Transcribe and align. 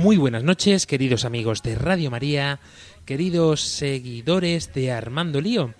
Muy 0.00 0.16
buenas 0.16 0.42
noches, 0.42 0.86
queridos 0.86 1.26
amigos 1.26 1.62
de 1.62 1.74
Radio 1.74 2.10
María, 2.10 2.58
queridos 3.04 3.60
seguidores 3.60 4.72
de 4.72 4.92
Armando 4.92 5.42
Lío. 5.42 5.74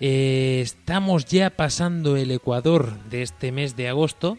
Eh, 0.00 0.58
estamos 0.60 1.26
ya 1.26 1.50
pasando 1.50 2.16
el 2.16 2.32
Ecuador 2.32 2.98
de 3.10 3.22
este 3.22 3.52
mes 3.52 3.76
de 3.76 3.88
agosto 3.88 4.38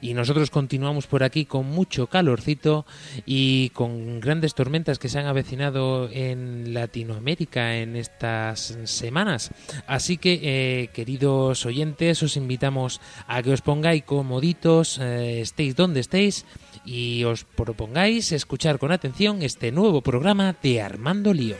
y 0.00 0.14
nosotros 0.14 0.50
continuamos 0.50 1.06
por 1.06 1.22
aquí 1.22 1.44
con 1.44 1.66
mucho 1.66 2.06
calorcito 2.06 2.86
y 3.24 3.70
con 3.70 4.20
grandes 4.20 4.54
tormentas 4.54 4.98
que 4.98 5.08
se 5.08 5.18
han 5.18 5.26
avecinado 5.26 6.08
en 6.12 6.74
Latinoamérica 6.74 7.76
en 7.76 7.96
estas 7.96 8.78
semanas. 8.84 9.50
Así 9.86 10.16
que, 10.16 10.40
eh, 10.42 10.88
queridos 10.92 11.66
oyentes, 11.66 12.22
os 12.22 12.36
invitamos 12.36 13.00
a 13.26 13.42
que 13.42 13.52
os 13.52 13.62
pongáis 13.62 14.04
comoditos, 14.04 14.98
eh, 14.98 15.40
estéis 15.40 15.76
donde 15.76 16.00
estéis 16.00 16.44
y 16.84 17.24
os 17.24 17.44
propongáis 17.44 18.32
escuchar 18.32 18.78
con 18.78 18.92
atención 18.92 19.42
este 19.42 19.72
nuevo 19.72 20.02
programa 20.02 20.54
de 20.62 20.80
Armando 20.80 21.32
Lío. 21.32 21.56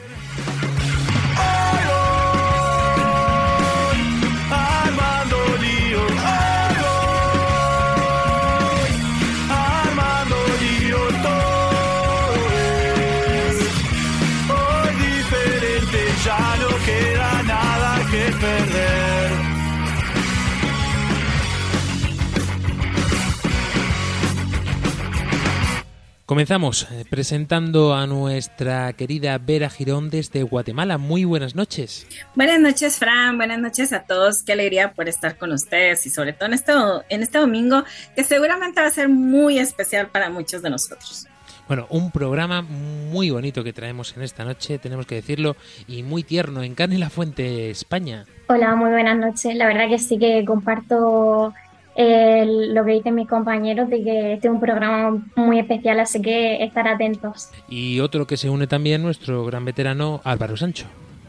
Comenzamos 26.27 26.89
eh, 26.91 27.05
presentando 27.09 27.95
a 27.95 28.09
nuestra 28.09 28.93
querida 28.95 29.39
Vera 29.39 29.71
Girón 29.71 30.11
desde 30.11 30.43
Guatemala. 30.43 30.99
Muy 30.99 31.25
buenas 31.25 31.55
noches. 31.55 32.05
Buenas 32.35 32.59
noches, 32.59 32.99
Fran. 32.99 33.37
Buenas 33.37 33.61
noches 33.61 33.93
a 33.93 34.03
todos. 34.03 34.43
Qué 34.43 34.55
alegría 34.55 34.93
por 34.93 35.09
estar 35.09 35.39
con 35.39 35.53
ustedes 35.53 36.05
y 36.05 36.11
sobre 36.11 36.33
todo 36.33 36.49
en 36.49 36.55
este, 36.55 36.73
en 37.11 37.23
este 37.23 37.39
domingo 37.39 37.85
que 38.17 38.25
seguramente 38.25 38.81
va 38.81 38.89
a 38.89 38.91
ser 38.91 39.09
muy 39.09 39.61
especial 39.61 40.09
para 40.09 40.29
muchos 40.29 40.63
de 40.63 40.71
nosotros. 40.71 41.29
Bueno, 41.69 41.87
un 41.91 42.11
programa 42.11 42.61
muy 42.61 43.31
bonito 43.31 43.63
que 43.63 43.73
traemos 43.73 44.17
en 44.17 44.25
esta 44.25 44.45
noche, 44.45 44.79
tenemos 44.79 45.07
que 45.07 45.15
decirlo, 45.15 45.55
y 45.87 46.03
muy 46.03 46.25
tierno 46.25 46.65
en 46.65 46.75
Carne 46.75 46.99
la 46.99 47.11
Fuente, 47.11 47.71
España. 47.71 48.25
Hola, 48.49 48.75
muy 48.75 48.91
buenas 48.91 49.17
noches. 49.17 49.55
La 49.55 49.67
verdad 49.69 49.89
que 49.89 49.99
sí 50.01 50.19
que 50.19 50.45
comparto 50.45 51.55
el- 51.97 52.75
lo 52.75 52.85
que 52.85 52.93
dicen 52.93 53.15
mis 53.15 53.29
compañeros 53.29 53.89
de 53.89 54.03
que 54.05 54.33
este 54.35 54.49
es 54.49 54.53
un 54.55 54.61
programa 54.61 55.25
muy 55.37 55.59
especial, 55.59 55.99
así 56.01 56.21
que 56.21 56.63
estar 56.63 56.87
atentos. 56.87 57.51
Y 57.69 58.01
otro 58.01 58.27
que 58.27 58.37
se 58.37 58.51
une 58.51 58.67
también, 58.67 59.03
nuestro 59.03 59.45
gran 59.45 59.65
veterano 59.65 60.21
Álvaro 60.25 60.57
Sancho. 60.57 60.87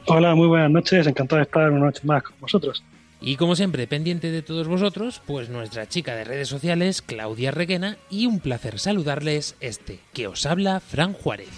Hola, 0.07 0.35
muy 0.35 0.47
buenas 0.47 0.71
noches. 0.71 1.05
Encantado 1.07 1.37
de 1.37 1.43
estar 1.43 1.69
una 1.71 1.85
noche 1.85 2.01
más 2.03 2.23
con 2.23 2.33
vosotros. 2.39 2.83
Y 3.19 3.35
como 3.35 3.55
siempre, 3.55 3.87
pendiente 3.87 4.29
de 4.29 4.43
todos 4.43 4.67
vosotros, 4.67 5.21
pues 5.25 5.49
nuestra 5.49 5.87
chica 5.87 6.15
de 6.15 6.23
redes 6.23 6.47
sociales, 6.49 7.01
Claudia 7.01 7.49
Reguena, 7.51 7.97
y 8.11 8.27
un 8.27 8.39
placer 8.39 8.77
saludarles 8.77 9.55
este, 9.59 9.99
que 10.13 10.27
os 10.27 10.45
habla 10.45 10.79
Fran 10.79 11.13
Juárez. 11.13 11.49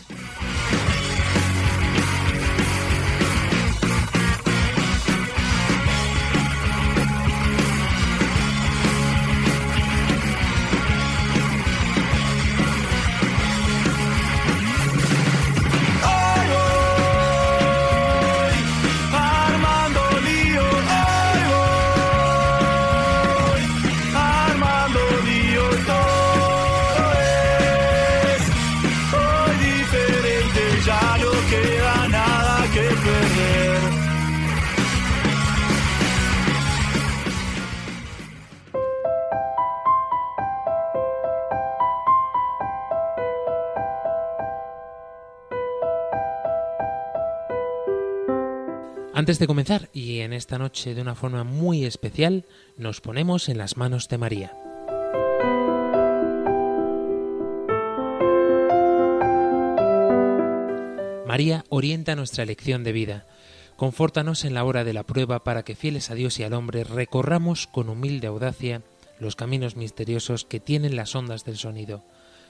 Antes 49.30 49.38
de 49.38 49.46
comenzar, 49.46 49.90
y 49.94 50.22
en 50.22 50.34
esta 50.34 50.58
noche 50.58 50.96
de 50.96 51.04
una 51.04 51.14
forma 51.14 51.44
muy 51.44 51.86
especial, 51.86 52.46
nos 52.78 53.00
ponemos 53.00 53.48
en 53.48 53.60
las 53.60 53.78
manos 53.78 54.10
de 54.10 54.18
María. 54.18 54.58
María 61.28 61.64
orienta 61.70 62.16
nuestra 62.16 62.42
elección 62.42 62.84
de 62.84 62.92
vida. 62.92 63.28
Confórtanos 63.76 64.46
en 64.46 64.56
la 64.56 64.64
hora 64.64 64.84
de 64.84 64.94
la 64.94 65.04
prueba 65.04 65.44
para 65.44 65.62
que 65.62 65.76
fieles 65.76 66.10
a 66.10 66.16
Dios 66.16 66.40
y 66.40 66.44
al 66.44 66.54
hombre 66.54 66.84
recorramos 66.84 67.68
con 67.68 67.90
humilde 67.90 68.26
audacia 68.26 68.82
los 69.20 69.36
caminos 69.36 69.76
misteriosos 69.76 70.44
que 70.44 70.60
tienen 70.60 70.96
las 70.96 71.14
ondas 71.16 71.46
del 71.46 71.58
sonido, 71.58 72.02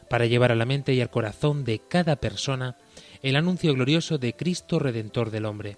para 0.09 0.28
llevar 0.28 0.53
a 0.53 0.56
la 0.56 0.63
mente 0.63 0.94
y 0.94 1.01
al 1.01 1.09
corazón 1.09 1.66
de 1.66 1.79
cada 1.79 2.16
persona 2.16 2.78
el 3.22 3.35
anuncio 3.35 3.73
glorioso 3.73 4.17
de 4.17 4.31
Cristo 4.31 4.79
Redentor 4.79 5.29
del 5.29 5.44
hombre. 5.44 5.78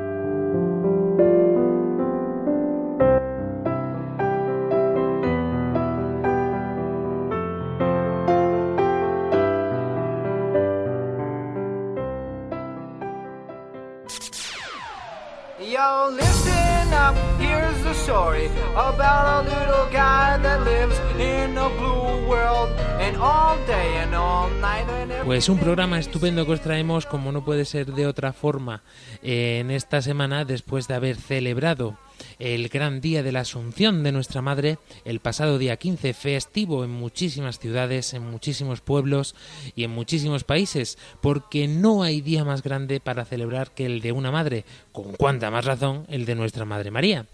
Pues 25.31 25.47
un 25.47 25.59
programa 25.59 25.97
estupendo 25.97 26.45
que 26.45 26.51
os 26.51 26.59
traemos, 26.59 27.05
como 27.05 27.31
no 27.31 27.45
puede 27.45 27.63
ser 27.63 27.93
de 27.93 28.05
otra 28.05 28.33
forma, 28.33 28.83
eh, 29.23 29.59
en 29.61 29.71
esta 29.71 30.01
semana 30.01 30.43
después 30.43 30.89
de 30.89 30.95
haber 30.95 31.15
celebrado 31.15 31.97
el 32.37 32.67
gran 32.67 32.99
día 32.99 33.23
de 33.23 33.31
la 33.31 33.39
Asunción 33.39 34.03
de 34.03 34.11
nuestra 34.11 34.41
Madre, 34.41 34.77
el 35.05 35.21
pasado 35.21 35.57
día 35.57 35.77
15, 35.77 36.13
festivo 36.13 36.83
en 36.83 36.91
muchísimas 36.91 37.59
ciudades, 37.59 38.13
en 38.13 38.29
muchísimos 38.29 38.81
pueblos 38.81 39.33
y 39.73 39.85
en 39.85 39.91
muchísimos 39.91 40.43
países, 40.43 40.97
porque 41.21 41.65
no 41.69 42.03
hay 42.03 42.19
día 42.19 42.43
más 42.43 42.61
grande 42.61 42.99
para 42.99 43.23
celebrar 43.23 43.71
que 43.71 43.85
el 43.85 44.01
de 44.01 44.11
una 44.11 44.31
madre, 44.31 44.65
con 44.91 45.13
cuánta 45.13 45.49
más 45.49 45.63
razón 45.63 46.05
el 46.09 46.25
de 46.25 46.35
nuestra 46.35 46.65
Madre 46.65 46.91
María. 46.91 47.25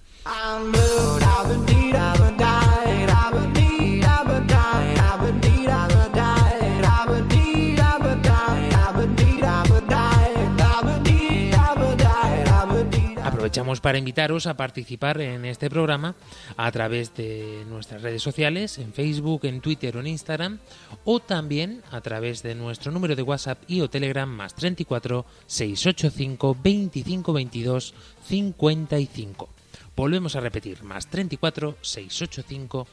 Aprovechamos 13.47 13.79
para 13.79 13.97
invitaros 13.97 14.45
a 14.45 14.57
participar 14.57 15.21
en 15.21 15.45
este 15.45 15.69
programa 15.69 16.15
a 16.57 16.69
través 16.69 17.15
de 17.15 17.63
nuestras 17.69 18.01
redes 18.01 18.21
sociales, 18.21 18.77
en 18.77 18.91
Facebook, 18.91 19.45
en 19.45 19.61
Twitter 19.61 19.95
o 19.95 20.01
en 20.01 20.07
Instagram, 20.07 20.59
o 21.05 21.21
también 21.21 21.81
a 21.89 22.01
través 22.01 22.43
de 22.43 22.55
nuestro 22.55 22.91
número 22.91 23.15
de 23.15 23.21
WhatsApp 23.21 23.63
y 23.65 23.79
o 23.79 23.89
Telegram 23.89 24.27
más 24.27 24.53
34 24.53 25.25
685 25.45 26.57
25 26.61 27.31
22 27.31 27.93
55. 28.25 29.49
Volvemos 29.95 30.35
a 30.35 30.41
repetir, 30.41 30.83
más 30.83 31.07
34 31.07 31.77
685 31.79 32.85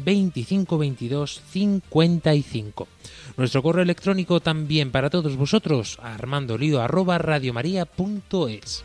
25 0.00 0.76
22 0.76 1.40
55. 1.52 2.88
Nuestro 3.36 3.62
correo 3.62 3.84
electrónico 3.84 4.40
también 4.40 4.90
para 4.90 5.08
todos 5.08 5.36
vosotros, 5.36 6.00
armandolío 6.02 6.82
arroba 6.82 7.16
radiomaria.es. 7.18 8.82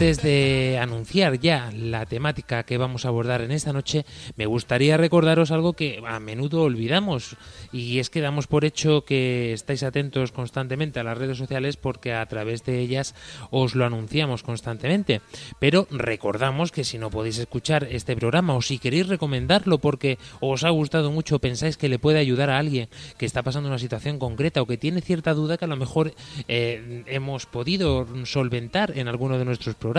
Antes 0.00 0.22
de 0.22 0.78
anunciar 0.80 1.38
ya 1.40 1.70
la 1.76 2.06
temática 2.06 2.62
que 2.62 2.78
vamos 2.78 3.04
a 3.04 3.08
abordar 3.08 3.42
en 3.42 3.50
esta 3.50 3.74
noche, 3.74 4.06
me 4.34 4.46
gustaría 4.46 4.96
recordaros 4.96 5.50
algo 5.50 5.74
que 5.74 6.02
a 6.06 6.18
menudo 6.20 6.62
olvidamos 6.62 7.36
y 7.70 7.98
es 7.98 8.08
que 8.08 8.22
damos 8.22 8.46
por 8.46 8.64
hecho 8.64 9.04
que 9.04 9.52
estáis 9.52 9.82
atentos 9.82 10.32
constantemente 10.32 11.00
a 11.00 11.04
las 11.04 11.18
redes 11.18 11.36
sociales 11.36 11.76
porque 11.76 12.14
a 12.14 12.24
través 12.24 12.64
de 12.64 12.80
ellas 12.80 13.14
os 13.50 13.74
lo 13.74 13.84
anunciamos 13.84 14.42
constantemente. 14.42 15.20
Pero 15.58 15.86
recordamos 15.90 16.72
que 16.72 16.84
si 16.84 16.96
no 16.96 17.10
podéis 17.10 17.36
escuchar 17.36 17.86
este 17.90 18.16
programa 18.16 18.54
o 18.54 18.62
si 18.62 18.78
queréis 18.78 19.06
recomendarlo 19.06 19.80
porque 19.80 20.18
os 20.40 20.64
ha 20.64 20.70
gustado 20.70 21.10
mucho, 21.10 21.40
pensáis 21.40 21.76
que 21.76 21.90
le 21.90 21.98
puede 21.98 22.20
ayudar 22.20 22.48
a 22.48 22.56
alguien 22.56 22.88
que 23.18 23.26
está 23.26 23.42
pasando 23.42 23.68
una 23.68 23.78
situación 23.78 24.18
concreta 24.18 24.62
o 24.62 24.66
que 24.66 24.78
tiene 24.78 25.02
cierta 25.02 25.34
duda 25.34 25.58
que 25.58 25.66
a 25.66 25.68
lo 25.68 25.76
mejor 25.76 26.14
eh, 26.48 27.04
hemos 27.04 27.44
podido 27.44 28.06
solventar 28.24 28.96
en 28.96 29.06
alguno 29.06 29.36
de 29.36 29.44
nuestros 29.44 29.74
programas, 29.74 29.89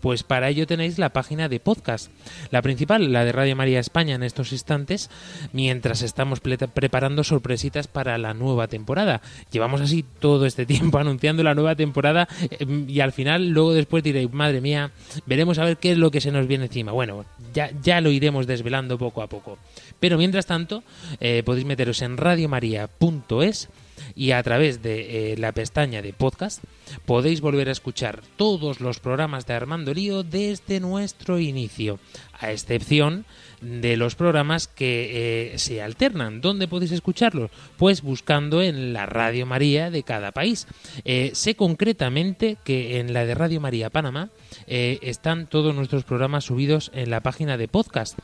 pues 0.00 0.22
para 0.22 0.48
ello 0.48 0.66
tenéis 0.66 0.98
la 0.98 1.10
página 1.10 1.48
de 1.48 1.60
podcast. 1.60 2.10
La 2.50 2.62
principal, 2.62 3.12
la 3.12 3.24
de 3.24 3.32
Radio 3.32 3.56
María 3.56 3.80
España 3.80 4.14
en 4.14 4.22
estos 4.22 4.52
instantes, 4.52 5.10
mientras 5.52 6.02
estamos 6.02 6.40
preparando 6.40 7.24
sorpresitas 7.24 7.88
para 7.88 8.18
la 8.18 8.34
nueva 8.34 8.68
temporada. 8.68 9.20
Llevamos 9.50 9.80
así 9.80 10.04
todo 10.20 10.46
este 10.46 10.66
tiempo 10.74 10.98
anunciando 10.98 11.42
la 11.42 11.54
nueva 11.54 11.74
temporada 11.74 12.28
eh, 12.50 12.84
y 12.88 13.00
al 13.00 13.12
final 13.12 13.50
luego 13.50 13.72
después 13.72 14.02
diréis, 14.02 14.32
madre 14.32 14.60
mía, 14.60 14.92
veremos 15.26 15.58
a 15.58 15.64
ver 15.64 15.76
qué 15.76 15.92
es 15.92 15.98
lo 15.98 16.10
que 16.10 16.20
se 16.20 16.32
nos 16.32 16.46
viene 16.46 16.66
encima. 16.66 16.92
Bueno, 16.92 17.24
ya, 17.52 17.70
ya 17.82 18.00
lo 18.00 18.10
iremos 18.10 18.46
desvelando 18.46 18.98
poco 18.98 19.22
a 19.22 19.28
poco. 19.28 19.58
Pero 20.00 20.18
mientras 20.18 20.46
tanto, 20.46 20.82
eh, 21.20 21.42
podéis 21.44 21.66
meteros 21.66 22.02
en 22.02 22.16
radiomaria.es 22.16 23.68
y 24.14 24.32
a 24.32 24.42
través 24.42 24.82
de 24.82 25.32
eh, 25.32 25.36
la 25.36 25.52
pestaña 25.52 26.02
de 26.02 26.12
podcast 26.12 26.62
podéis 27.06 27.40
volver 27.40 27.68
a 27.68 27.72
escuchar 27.72 28.22
todos 28.36 28.80
los 28.80 29.00
programas 29.00 29.46
de 29.46 29.54
Armando 29.54 29.94
Lío 29.94 30.22
desde 30.22 30.80
nuestro 30.80 31.38
inicio, 31.38 31.98
a 32.38 32.52
excepción 32.52 33.24
de 33.64 33.96
los 33.96 34.14
programas 34.14 34.66
que 34.68 35.52
eh, 35.54 35.58
se 35.58 35.82
alternan. 35.82 36.40
¿Dónde 36.40 36.68
podéis 36.68 36.92
escucharlos? 36.92 37.50
Pues 37.76 38.02
buscando 38.02 38.62
en 38.62 38.92
la 38.92 39.06
Radio 39.06 39.46
María 39.46 39.90
de 39.90 40.02
cada 40.02 40.32
país. 40.32 40.66
Eh, 41.04 41.30
sé 41.34 41.56
concretamente 41.56 42.58
que 42.62 43.00
en 43.00 43.12
la 43.14 43.24
de 43.24 43.34
Radio 43.34 43.60
María 43.60 43.90
Panamá 43.90 44.30
eh, 44.66 44.98
están 45.02 45.46
todos 45.46 45.74
nuestros 45.74 46.04
programas 46.04 46.44
subidos 46.44 46.90
en 46.94 47.10
la 47.10 47.20
página 47.20 47.56
de 47.56 47.68
podcast. 47.68 48.18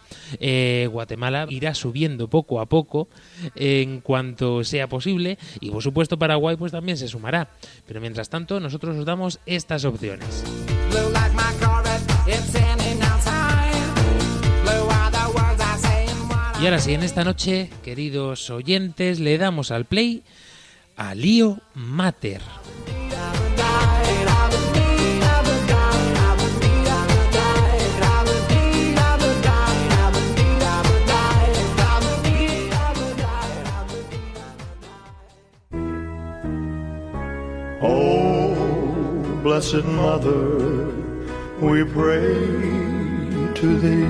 Guatemala 0.91 1.47
irá 1.49 1.75
subiendo 1.75 2.29
poco 2.29 2.61
a 2.61 2.67
poco 2.67 3.09
en 3.55 4.01
cuanto 4.01 4.65
sea 4.65 4.89
posible 4.89 5.39
y 5.61 5.71
por 5.71 5.83
supuesto 5.83 6.19
Paraguay 6.19 6.57
pues 6.57 6.73
también 6.73 6.99
se 6.99 7.09
sumará. 7.09 7.51
Pero 7.87 8.01
mientras 8.01 8.29
tanto 8.29 8.50
nosotros 8.59 8.97
os 8.97 9.05
damos 9.05 9.39
estas 9.47 9.85
opciones. 9.85 10.43
Y 16.61 16.65
ahora 16.67 16.79
sí, 16.79 16.93
en 16.93 17.03
esta 17.03 17.25
noche, 17.25 17.71
queridos 17.83 18.51
oyentes, 18.51 19.21
le 19.21 19.39
damos 19.39 19.71
al 19.71 19.85
play 19.87 20.25
a 20.97 21.15
Lío 21.15 21.59
Mater. 21.75 22.43
Oh, 37.83 38.20
blessed 39.43 39.85
Mother, 39.85 40.93
we 41.61 41.85
pray 41.85 42.35
to 43.55 43.79
thee. 43.81 44.07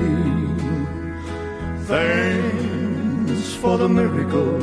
Thanks 1.87 3.53
for 3.55 3.77
the 3.77 3.87
miracle 3.87 4.57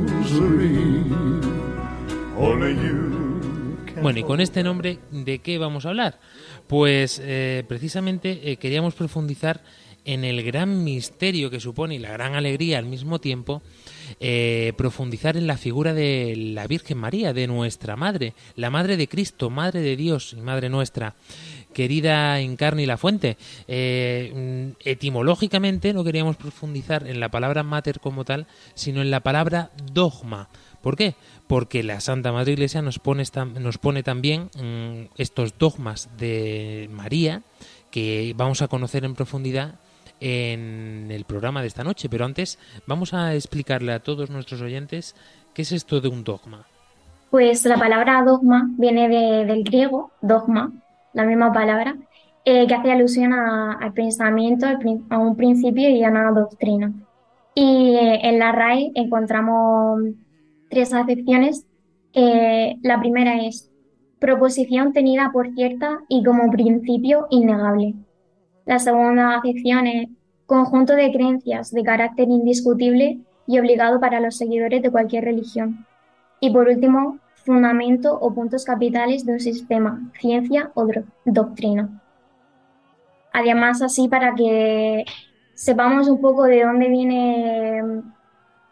Only 2.38 2.74
you 2.74 3.80
can 3.86 4.04
Bueno, 4.04 4.19
y 4.19 4.24
con 4.24 4.42
este 4.42 4.64
nombre, 4.64 5.00
¿de 5.12 5.40
qué 5.40 5.57
vamos 5.57 5.86
a 5.86 5.90
hablar? 5.90 6.19
Pues 6.68 7.22
eh, 7.24 7.64
precisamente 7.68 8.52
eh, 8.52 8.57
queríamos 8.57 8.94
profundizar 8.94 9.64
en 10.06 10.24
el 10.24 10.44
gran 10.44 10.84
misterio 10.84 11.50
que 11.50 11.60
supone 11.60 11.96
y 11.96 12.00
la 12.00 12.12
gran 12.12 12.36
alegría 12.36 12.78
al 12.80 12.86
mismo 12.86 13.19
tiempo, 13.19 13.62
eh, 14.19 14.74
profundizar 14.78 15.38
en 15.38 15.48
la 15.48 15.58
figura 15.58 15.94
de 15.94 16.36
la 16.36 16.68
Virgen 16.68 16.98
María, 16.98 17.34
de 17.34 17.48
nuestra 17.48 17.96
Madre, 17.96 18.34
la 18.56 18.69
Madre 18.69 18.98
de 18.98 19.08
Cristo, 19.08 19.50
Madre 19.50 19.81
de 19.81 19.96
Dios 19.96 20.34
y 20.34 20.42
Madre 20.42 20.69
nuestra. 20.69 21.16
Querida 21.74 22.40
Encarni 22.42 22.86
la 22.86 22.98
Fuente, 22.98 23.38
eh, 23.68 24.74
mm, 24.75 24.81
etimológicamente 24.84 25.94
no 25.94 26.04
queríamos 26.04 26.36
profundizar 26.36 27.08
en 27.08 27.19
la 27.19 27.31
palabra 27.31 27.63
mater 27.63 28.02
como 28.02 28.25
tal, 28.25 28.46
sino 28.74 29.02
en 29.02 29.10
la 29.10 29.22
palabra 29.22 29.72
dogma. 29.94 30.50
¿Por 30.81 30.98
qué? 30.98 31.16
Porque 31.48 31.84
la 31.84 32.02
Santa 32.02 32.31
Madre 32.31 32.54
Iglesia 32.54 32.81
nos 32.81 33.00
pone, 33.00 33.24
nos 33.60 33.78
pone 33.78 34.04
también 34.04 34.50
mm, 34.62 35.14
estos 35.18 35.57
dogmas 35.57 36.10
de 36.18 36.90
María 36.92 37.44
que 37.92 38.34
vamos 38.36 38.62
a 38.62 38.68
conocer 38.68 39.06
en 39.06 39.16
profundidad 39.16 39.81
en 40.21 41.07
el 41.12 41.25
programa 41.25 41.62
de 41.62 41.68
esta 41.68 41.83
noche. 41.83 42.07
Pero 42.07 42.23
antes 42.23 42.57
vamos 42.88 43.13
a 43.13 43.33
explicarle 43.35 43.91
a 43.91 44.00
todos 44.00 44.29
nuestros 44.29 44.62
oyentes 44.62 45.15
qué 45.53 45.63
es 45.63 45.71
esto 45.73 46.00
de 46.00 46.07
un 46.07 46.23
dogma. 46.23 46.65
Pues 47.29 47.65
la 47.65 47.77
palabra 47.77 48.23
dogma 48.23 48.69
viene 48.77 49.09
de- 49.09 49.45
del 49.45 49.63
griego, 49.63 50.12
dogma, 50.21 50.71
la 51.13 51.23
misma 51.25 51.51
palabra, 51.51 51.95
eh, 52.45 52.65
que 52.68 52.73
hace 52.73 52.91
alusión 52.91 53.33
al 53.33 53.94
pensamiento, 53.94 54.65
a 55.09 55.18
un 55.18 55.35
principio 55.35 55.89
y 55.89 56.03
a 56.03 56.09
una 56.09 56.31
doctrina. 56.31 56.94
Y 57.53 57.95
eh, 57.95 58.19
en 58.23 58.39
la 58.39 58.51
RAE 58.51 58.91
encontramos 58.95 60.01
tres 60.69 60.94
acepciones. 60.94 61.65
Eh, 62.13 62.78
la 62.81 62.99
primera 62.99 63.45
es 63.45 63.69
proposición 64.19 64.94
tenida 64.94 65.31
por 65.33 65.54
cierta 65.54 65.99
y 66.07 66.23
como 66.23 66.51
principio 66.51 67.28
innegable. 67.30 67.94
La 68.71 68.80
segunda 68.80 69.35
acepción 69.35 69.85
es 69.85 70.07
conjunto 70.45 70.94
de 70.94 71.11
creencias 71.11 71.71
de 71.71 71.83
carácter 71.83 72.30
indiscutible 72.30 73.19
y 73.45 73.59
obligado 73.59 73.99
para 73.99 74.21
los 74.21 74.37
seguidores 74.37 74.81
de 74.81 74.90
cualquier 74.90 75.25
religión. 75.25 75.85
Y 76.40 76.54
por 76.54 76.69
último, 76.69 77.19
fundamento 77.35 78.18
o 78.18 78.33
puntos 78.33 78.63
capitales 78.63 79.25
de 79.25 79.33
un 79.33 79.42
sistema, 79.42 79.99
ciencia 80.18 80.71
o 80.73 80.87
doctrina. 81.25 82.01
Además, 83.33 83.81
así 83.81 84.07
para 84.07 84.35
que 84.35 85.04
sepamos 85.54 86.07
un 86.07 86.21
poco 86.21 86.45
de 86.45 86.63
dónde 86.63 86.87
viene, 86.87 87.81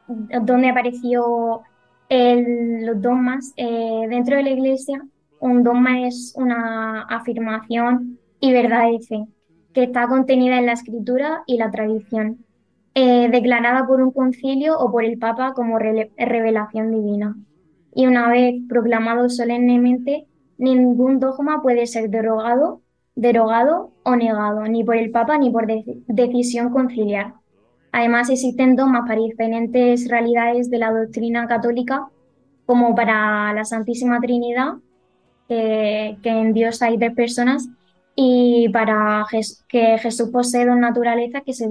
dónde 0.07 0.69
apareció 0.69 1.63
el- 2.07 2.85
los 2.85 3.01
dogmas, 3.01 3.51
eh, 3.57 4.05
dentro 4.07 4.37
de 4.37 4.43
la 4.43 4.49
Iglesia, 4.51 5.01
un 5.41 5.61
dogma 5.61 6.07
es 6.07 6.33
una 6.37 7.01
afirmación 7.01 8.17
y 8.39 8.53
verdad 8.53 8.89
de 8.91 8.99
fe 9.01 9.27
que 9.73 9.83
está 9.83 10.07
contenida 10.07 10.57
en 10.57 10.65
la 10.65 10.73
escritura 10.73 11.43
y 11.45 11.57
la 11.57 11.71
tradición, 11.71 12.45
eh, 12.95 13.29
declarada 13.29 13.85
por 13.87 14.01
un 14.01 14.11
concilio 14.11 14.77
o 14.79 14.91
por 14.91 15.03
el 15.03 15.17
Papa 15.19 15.53
como 15.53 15.77
revelación 15.79 16.91
divina 16.91 17.35
y 17.93 18.07
una 18.07 18.29
vez 18.29 18.55
proclamado 18.67 19.29
solemnemente, 19.29 20.27
ningún 20.57 21.19
dogma 21.19 21.61
puede 21.61 21.87
ser 21.87 22.09
derogado, 22.09 22.81
derogado 23.15 23.91
o 24.03 24.15
negado, 24.15 24.63
ni 24.63 24.83
por 24.83 24.95
el 24.95 25.11
Papa 25.11 25.37
ni 25.37 25.49
por 25.49 25.67
de- 25.67 26.01
decisión 26.07 26.69
conciliar. 26.71 27.33
Además, 27.91 28.29
existen 28.29 28.75
dogmas 28.75 29.07
para 29.07 29.21
diferentes 29.21 30.07
realidades 30.07 30.69
de 30.69 30.77
la 30.77 30.91
doctrina 30.91 31.47
católica, 31.47 32.07
como 32.65 32.93
para 32.93 33.51
la 33.53 33.65
Santísima 33.65 34.19
Trinidad, 34.19 34.73
que 35.47 36.17
en 36.23 36.53
Dios 36.53 36.81
hay 36.83 36.99
tres 36.99 37.15
personas, 37.15 37.67
y 38.21 38.67
para 38.67 39.25
que 39.69 39.97
Jesús 39.97 40.27
posee 40.29 40.65
dos 40.65 40.75
naturalezas 40.75 41.41
que, 41.45 41.53
se 41.53 41.69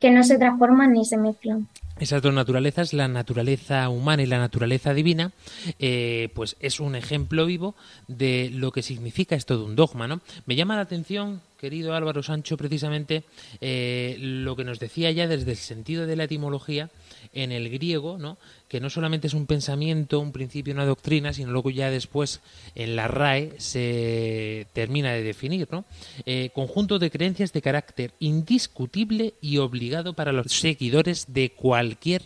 que 0.00 0.10
no 0.10 0.24
se 0.24 0.38
transforman 0.38 0.92
ni 0.92 1.04
se 1.04 1.16
mezclan. 1.16 1.68
Esas 2.00 2.20
dos 2.20 2.34
naturalezas, 2.34 2.92
la 2.92 3.06
naturaleza 3.06 3.88
humana 3.88 4.24
y 4.24 4.26
la 4.26 4.38
naturaleza 4.38 4.92
divina, 4.92 5.30
eh, 5.78 6.30
pues 6.34 6.56
es 6.58 6.80
un 6.80 6.96
ejemplo 6.96 7.46
vivo 7.46 7.76
de 8.08 8.50
lo 8.52 8.72
que 8.72 8.82
significa 8.82 9.36
esto 9.36 9.56
de 9.56 9.62
un 9.62 9.76
dogma, 9.76 10.08
¿no? 10.08 10.20
Me 10.46 10.56
llama 10.56 10.74
la 10.74 10.82
atención, 10.82 11.40
querido 11.60 11.94
Álvaro 11.94 12.24
Sancho, 12.24 12.56
precisamente 12.56 13.22
eh, 13.60 14.16
lo 14.18 14.56
que 14.56 14.64
nos 14.64 14.80
decía 14.80 15.12
ya 15.12 15.28
desde 15.28 15.52
el 15.52 15.56
sentido 15.56 16.06
de 16.06 16.16
la 16.16 16.24
etimología 16.24 16.90
en 17.34 17.52
el 17.52 17.68
griego, 17.70 18.18
¿no? 18.18 18.38
que 18.74 18.80
no 18.80 18.90
solamente 18.90 19.28
es 19.28 19.34
un 19.34 19.46
pensamiento, 19.46 20.18
un 20.18 20.32
principio, 20.32 20.74
una 20.74 20.84
doctrina, 20.84 21.32
sino 21.32 21.52
luego 21.52 21.70
ya 21.70 21.90
después 21.90 22.40
en 22.74 22.96
la 22.96 23.06
RAE 23.06 23.52
se 23.58 24.66
termina 24.72 25.12
de 25.12 25.22
definir, 25.22 25.68
¿no? 25.70 25.84
Eh, 26.26 26.50
conjunto 26.52 26.98
de 26.98 27.08
creencias 27.08 27.52
de 27.52 27.62
carácter 27.62 28.14
indiscutible 28.18 29.34
y 29.40 29.58
obligado 29.58 30.14
para 30.14 30.32
los 30.32 30.46
seguidores 30.46 31.26
de 31.28 31.52
cualquier 31.52 32.22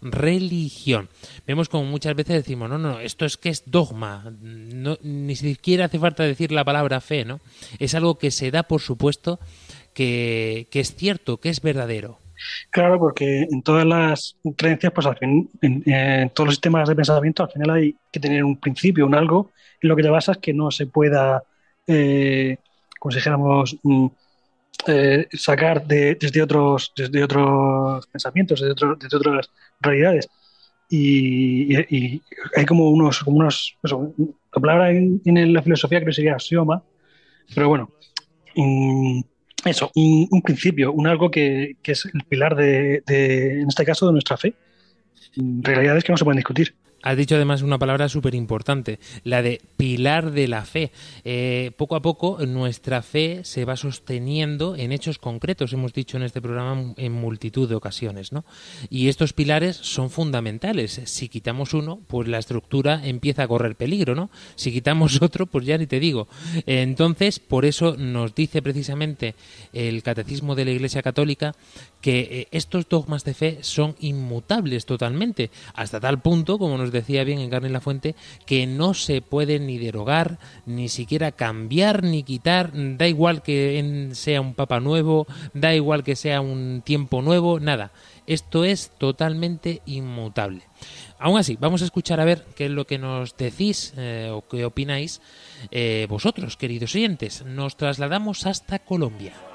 religión. 0.00 1.08
Vemos 1.46 1.68
como 1.68 1.84
muchas 1.84 2.16
veces 2.16 2.34
decimos, 2.34 2.68
no, 2.68 2.78
no, 2.78 2.98
esto 2.98 3.24
es 3.24 3.36
que 3.36 3.50
es 3.50 3.62
dogma, 3.66 4.34
no, 4.40 4.98
ni 5.02 5.36
siquiera 5.36 5.84
hace 5.84 6.00
falta 6.00 6.24
decir 6.24 6.50
la 6.50 6.64
palabra 6.64 7.00
fe, 7.00 7.24
¿no? 7.24 7.40
Es 7.78 7.94
algo 7.94 8.18
que 8.18 8.32
se 8.32 8.50
da 8.50 8.64
por 8.64 8.80
supuesto 8.80 9.38
que, 9.94 10.66
que 10.70 10.80
es 10.80 10.96
cierto, 10.96 11.38
que 11.38 11.50
es 11.50 11.60
verdadero. 11.60 12.21
Claro, 12.70 12.98
porque 12.98 13.42
en 13.50 13.62
todas 13.62 13.86
las 13.86 14.36
creencias, 14.56 14.92
pues 14.92 15.06
al 15.06 15.16
fin, 15.18 15.50
en, 15.60 16.30
todos 16.30 16.46
los 16.48 16.54
sistemas 16.54 16.88
de 16.88 16.96
pensamiento, 16.96 17.42
al 17.44 17.50
final 17.50 17.70
hay 17.70 17.96
que 18.10 18.20
tener 18.20 18.44
un 18.44 18.58
principio, 18.58 19.06
un 19.06 19.14
algo 19.14 19.52
en 19.80 19.88
lo 19.88 19.96
que 19.96 20.02
te 20.02 20.08
basas 20.10 20.38
que 20.38 20.52
no 20.54 20.70
se 20.70 20.86
pueda, 20.86 21.42
eh, 21.86 22.56
como 22.98 23.14
dijéramos, 23.14 23.76
mm, 23.82 24.06
eh, 24.88 25.28
sacar 25.32 25.86
de- 25.86 26.16
desde, 26.16 26.42
otros, 26.42 26.92
desde 26.96 27.22
otros 27.24 28.06
pensamientos, 28.08 28.60
desde, 28.60 28.72
otro- 28.72 28.96
otras 29.18 29.50
realidades. 29.80 30.28
Y, 30.88 31.74
hay 32.56 32.66
como 32.66 32.90
unos, 32.90 33.20
como 33.20 33.38
unos 33.38 33.76
eso, 33.82 34.14
la 34.54 34.60
palabra 34.60 34.90
en, 34.90 35.20
en 35.24 35.52
la 35.52 35.62
filosofía 35.62 35.98
creo 36.00 36.08
que 36.08 36.12
sería 36.14 36.34
axioma, 36.34 36.82
pero 37.54 37.68
bueno, 37.68 37.90
mm, 38.56 39.20
eso, 39.64 39.90
un, 39.94 40.28
un 40.30 40.42
principio, 40.42 40.92
un 40.92 41.06
algo 41.06 41.30
que, 41.30 41.76
que 41.82 41.92
es 41.92 42.04
el 42.06 42.22
pilar 42.28 42.56
de, 42.56 43.02
de, 43.06 43.60
en 43.60 43.68
este 43.68 43.84
caso, 43.84 44.06
de 44.06 44.12
nuestra 44.12 44.36
fe. 44.36 44.54
Realidades 45.36 46.04
que 46.04 46.12
no 46.12 46.16
se 46.16 46.24
pueden 46.24 46.38
discutir. 46.38 46.74
Has 47.02 47.16
dicho 47.16 47.34
además 47.34 47.62
una 47.62 47.78
palabra 47.78 48.08
súper 48.08 48.34
importante, 48.34 49.00
la 49.24 49.42
de 49.42 49.60
pilar 49.76 50.30
de 50.30 50.46
la 50.46 50.64
fe. 50.64 50.92
Eh, 51.24 51.72
poco 51.76 51.96
a 51.96 52.02
poco 52.02 52.38
nuestra 52.46 53.02
fe 53.02 53.40
se 53.44 53.64
va 53.64 53.76
sosteniendo 53.76 54.76
en 54.76 54.92
hechos 54.92 55.18
concretos, 55.18 55.72
hemos 55.72 55.92
dicho 55.92 56.16
en 56.16 56.22
este 56.22 56.40
programa 56.40 56.94
en 56.96 57.12
multitud 57.12 57.68
de 57.68 57.74
ocasiones, 57.74 58.32
¿no? 58.32 58.44
Y 58.88 59.08
estos 59.08 59.32
pilares 59.32 59.76
son 59.76 60.10
fundamentales. 60.10 61.00
Si 61.04 61.28
quitamos 61.28 61.74
uno, 61.74 62.00
pues 62.06 62.28
la 62.28 62.38
estructura 62.38 63.00
empieza 63.04 63.42
a 63.42 63.48
correr 63.48 63.74
peligro, 63.74 64.14
¿no? 64.14 64.30
Si 64.54 64.72
quitamos 64.72 65.20
otro, 65.22 65.46
pues 65.46 65.66
ya 65.66 65.78
ni 65.78 65.86
te 65.86 65.98
digo. 65.98 66.28
Entonces, 66.66 67.40
por 67.40 67.64
eso 67.64 67.96
nos 67.96 68.34
dice 68.34 68.62
precisamente 68.62 69.34
el 69.72 70.02
Catecismo 70.04 70.54
de 70.54 70.64
la 70.66 70.70
Iglesia 70.70 71.02
Católica 71.02 71.54
que 72.02 72.20
eh, 72.20 72.48
estos 72.50 72.88
dogmas 72.88 73.24
de 73.24 73.32
fe 73.32 73.58
son 73.62 73.94
inmutables 74.00 74.84
totalmente, 74.84 75.50
hasta 75.72 76.00
tal 76.00 76.20
punto, 76.20 76.58
como 76.58 76.76
nos 76.76 76.92
decía 76.92 77.24
bien 77.24 77.38
Encarni 77.38 77.70
La 77.70 77.80
Fuente, 77.80 78.14
que 78.44 78.66
no 78.66 78.92
se 78.92 79.22
pueden 79.22 79.66
ni 79.66 79.78
derogar, 79.78 80.38
ni 80.66 80.90
siquiera 80.90 81.32
cambiar, 81.32 82.02
ni 82.02 82.24
quitar, 82.24 82.72
da 82.74 83.06
igual 83.08 83.42
que 83.42 84.10
sea 84.12 84.40
un 84.40 84.54
papa 84.54 84.80
nuevo, 84.80 85.26
da 85.54 85.74
igual 85.74 86.02
que 86.02 86.16
sea 86.16 86.40
un 86.40 86.82
tiempo 86.84 87.22
nuevo, 87.22 87.60
nada. 87.60 87.92
Esto 88.26 88.64
es 88.64 88.90
totalmente 88.98 89.82
inmutable. 89.86 90.62
Aún 91.18 91.38
así, 91.38 91.56
vamos 91.60 91.82
a 91.82 91.84
escuchar 91.84 92.20
a 92.20 92.24
ver 92.24 92.44
qué 92.56 92.66
es 92.66 92.70
lo 92.70 92.86
que 92.86 92.98
nos 92.98 93.36
decís 93.36 93.94
eh, 93.96 94.28
o 94.32 94.46
qué 94.48 94.64
opináis 94.64 95.20
eh, 95.70 96.06
vosotros, 96.08 96.56
queridos 96.56 96.94
oyentes. 96.94 97.44
Nos 97.44 97.76
trasladamos 97.76 98.46
hasta 98.46 98.80
Colombia. 98.80 99.51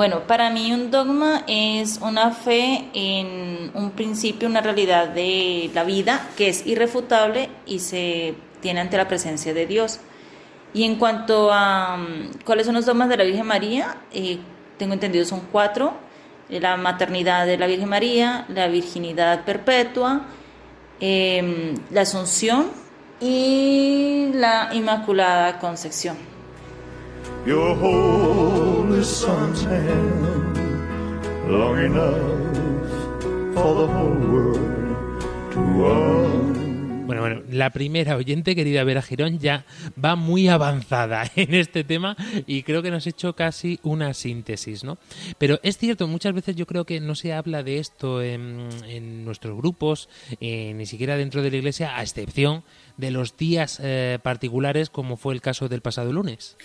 Bueno, 0.00 0.20
para 0.26 0.48
mí 0.48 0.72
un 0.72 0.90
dogma 0.90 1.44
es 1.46 1.98
una 2.00 2.30
fe 2.30 2.88
en 2.94 3.70
un 3.74 3.90
principio, 3.90 4.48
una 4.48 4.62
realidad 4.62 5.08
de 5.08 5.70
la 5.74 5.84
vida 5.84 6.26
que 6.38 6.48
es 6.48 6.66
irrefutable 6.66 7.50
y 7.66 7.80
se 7.80 8.34
tiene 8.62 8.80
ante 8.80 8.96
la 8.96 9.08
presencia 9.08 9.52
de 9.52 9.66
Dios. 9.66 10.00
Y 10.72 10.84
en 10.84 10.96
cuanto 10.96 11.52
a 11.52 11.98
mm, 11.98 12.44
cuáles 12.46 12.64
son 12.64 12.76
los 12.76 12.86
dogmas 12.86 13.10
de 13.10 13.18
la 13.18 13.24
Virgen 13.24 13.44
María, 13.44 13.98
eh, 14.10 14.38
tengo 14.78 14.94
entendido 14.94 15.26
son 15.26 15.42
cuatro. 15.52 15.92
La 16.48 16.78
maternidad 16.78 17.44
de 17.44 17.58
la 17.58 17.66
Virgen 17.66 17.90
María, 17.90 18.46
la 18.48 18.68
virginidad 18.68 19.44
perpetua, 19.44 20.22
em, 20.98 21.74
la 21.90 22.00
asunción 22.00 22.70
y 23.20 24.30
la 24.32 24.70
Inmaculada 24.72 25.58
Concepción. 25.58 26.39
Your 27.46 27.74
holy 27.74 29.02
son's 29.02 29.62
hand, 29.62 30.56
long 31.50 31.78
enough 31.78 32.52
for 33.54 33.74
the 33.74 33.86
whole 33.86 34.20
world 34.32 35.20
to 35.52 35.58
run. 35.58 36.59
Bueno, 37.10 37.22
bueno, 37.22 37.42
la 37.50 37.70
primera 37.70 38.16
oyente, 38.16 38.54
querida 38.54 38.84
Vera 38.84 39.02
Girón, 39.02 39.38
ya 39.38 39.64
va 40.02 40.14
muy 40.14 40.48
avanzada 40.48 41.24
en 41.36 41.54
este 41.54 41.82
tema 41.82 42.16
y 42.46 42.62
creo 42.62 42.82
que 42.82 42.90
nos 42.90 43.06
ha 43.06 43.10
hecho 43.10 43.34
casi 43.34 43.80
una 43.82 44.14
síntesis, 44.14 44.84
¿no? 44.84 44.98
Pero 45.38 45.58
es 45.62 45.76
cierto, 45.76 46.06
muchas 46.06 46.34
veces 46.34 46.54
yo 46.54 46.66
creo 46.66 46.84
que 46.84 47.00
no 47.00 47.14
se 47.14 47.32
habla 47.32 47.62
de 47.62 47.78
esto 47.78 48.22
en, 48.22 48.68
en 48.86 49.24
nuestros 49.24 49.56
grupos, 49.56 50.08
eh, 50.40 50.72
ni 50.74 50.86
siquiera 50.86 51.16
dentro 51.16 51.42
de 51.42 51.50
la 51.50 51.56
iglesia, 51.56 51.96
a 51.96 52.02
excepción 52.02 52.62
de 52.96 53.10
los 53.10 53.36
días 53.36 53.80
eh, 53.82 54.18
particulares 54.22 54.88
como 54.90 55.16
fue 55.16 55.34
el 55.34 55.40
caso 55.40 55.68
del 55.68 55.80
pasado 55.80 56.12
lunes. 56.12 56.56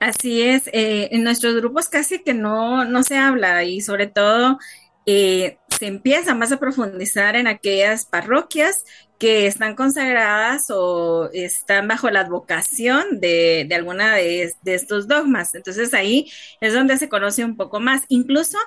Así 0.00 0.42
es, 0.42 0.66
eh, 0.74 1.08
en 1.12 1.24
nuestros 1.24 1.54
grupos 1.54 1.88
casi 1.88 2.22
que 2.22 2.34
no, 2.34 2.84
no 2.84 3.02
se 3.02 3.16
habla 3.16 3.64
y 3.64 3.80
sobre 3.80 4.08
todo 4.08 4.58
se 5.78 5.86
empieza 5.86 6.34
más 6.34 6.52
a 6.52 6.58
profundizar 6.58 7.36
en 7.36 7.46
aquellas 7.46 8.06
parroquias 8.06 8.84
que 9.18 9.46
están 9.46 9.74
consagradas 9.74 10.66
o 10.70 11.30
están 11.32 11.88
bajo 11.88 12.10
la 12.10 12.20
advocación 12.20 13.20
de, 13.20 13.68
alguna 13.74 14.14
de 14.14 14.52
estos 14.64 15.08
dogmas. 15.08 15.54
Entonces 15.54 15.94
ahí 15.94 16.30
es 16.60 16.74
donde 16.74 16.96
se 16.96 17.08
conoce 17.08 17.44
un 17.44 17.56
poco 17.56 17.80
más. 17.80 18.02
Incluso 18.08 18.58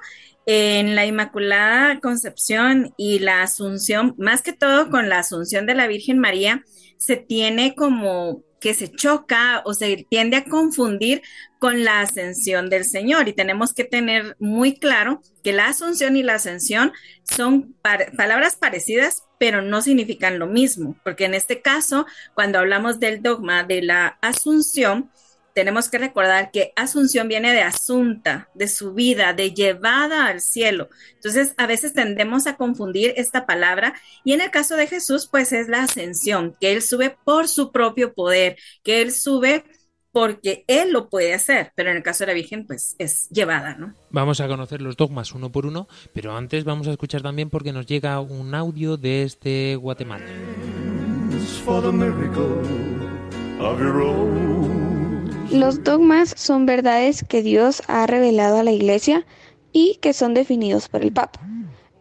en 0.46 0.96
la 0.96 1.06
Inmaculada 1.06 2.00
Concepción 2.00 2.94
y 2.98 3.20
la 3.20 3.44
Asunción, 3.44 4.16
más 4.18 4.42
que 4.42 4.54
todo 4.54 4.90
con 4.90 5.10
la 5.10 5.20
Asunción 5.20 5.66
de 5.66 5.76
la 5.76 5.88
Virgen 5.88 6.20
María, 6.20 6.64
se 6.98 7.18
tiene 7.18 7.76
como 7.76 8.44
que 8.60 8.74
se 8.74 8.90
choca 8.90 9.62
o 9.66 9.74
se 9.74 10.06
tiende 10.10 10.38
a 10.38 10.46
confundir 10.46 11.22
con 11.60 11.84
la 11.84 12.02
ascensión 12.02 12.70
del 12.70 12.86
Señor. 12.86 13.28
Y 13.28 13.34
tenemos 13.34 13.74
que 13.74 13.84
tener 13.84 14.36
muy 14.40 14.76
claro 14.76 15.22
que 15.44 15.54
la 15.54 15.68
asunción 15.68 16.16
y 16.16 16.24
la 16.24 16.36
ascensión 16.36 16.94
son 17.24 17.76
palabras 18.16 18.56
parecidas, 18.56 19.24
pero 19.40 19.62
no 19.62 19.82
significan 19.82 20.40
lo 20.40 20.48
mismo, 20.48 20.96
porque 21.04 21.26
en 21.26 21.34
este 21.34 21.62
caso, 21.62 22.06
cuando 22.34 22.60
hablamos 22.60 23.00
del 23.00 23.22
dogma 23.22 23.64
de 23.64 23.82
la 23.82 24.18
asunción, 24.22 25.12
tenemos 25.58 25.90
que 25.90 25.98
recordar 25.98 26.52
que 26.52 26.72
asunción 26.76 27.28
viene 27.28 27.52
de 27.52 27.64
asunta, 27.64 28.48
de 28.54 28.68
subida, 28.68 29.34
de 29.34 29.56
llevada 29.56 30.28
al 30.28 30.40
cielo. 30.40 30.88
Entonces, 31.16 31.56
a 31.58 31.66
veces 31.66 31.94
tendemos 31.94 32.46
a 32.46 32.58
confundir 32.58 33.16
esta 33.18 33.48
palabra 33.48 33.96
y 34.24 34.34
en 34.34 34.42
el 34.42 34.52
caso 34.52 34.76
de 34.76 34.86
Jesús, 34.86 35.26
pues 35.26 35.54
es 35.54 35.68
la 35.68 35.82
ascensión, 35.82 36.56
que 36.62 36.74
Él 36.74 36.84
sube 36.84 37.18
por 37.24 37.48
su 37.48 37.72
propio 37.72 38.14
poder, 38.14 38.56
que 38.84 39.02
Él 39.02 39.12
sube 39.12 39.64
porque 40.12 40.64
Él 40.68 40.92
lo 40.92 41.10
puede 41.10 41.34
hacer, 41.34 41.72
pero 41.74 41.90
en 41.90 41.98
el 41.98 42.04
caso 42.04 42.24
de 42.24 42.28
la 42.28 42.34
Virgen, 42.36 42.68
pues 42.68 42.96
es 43.00 43.28
llevada, 43.30 43.74
¿no? 43.74 43.96
Vamos 44.12 44.40
a 44.42 44.48
conocer 44.48 44.80
los 44.84 44.96
dogmas 44.96 45.32
uno 45.32 45.52
por 45.52 45.66
uno, 45.66 45.88
pero 46.14 46.38
antes 46.38 46.66
vamos 46.66 46.88
a 46.88 46.92
escuchar 46.92 47.24
también 47.24 47.50
porque 47.50 47.74
nos 47.74 47.88
llega 47.88 48.20
un 48.20 48.54
audio 48.54 48.96
desde 48.96 49.76
Guatemala. 49.76 50.28
For 51.66 51.82
the 51.82 51.92
miracle 51.92 52.62
of 53.60 53.80
your 53.80 54.04
own. 54.04 54.77
Los 55.58 55.84
dogmas 55.84 56.36
son 56.38 56.68
verdades 56.68 57.24
que 57.28 57.42
Dios 57.42 57.82
ha 57.88 58.06
revelado 58.06 58.60
a 58.60 58.64
la 58.64 58.72
Iglesia 58.72 59.26
y 59.74 59.96
que 60.02 60.14
son 60.14 60.36
definidos 60.36 60.88
por 60.88 61.02
el 61.02 61.12
Papa. 61.12 61.40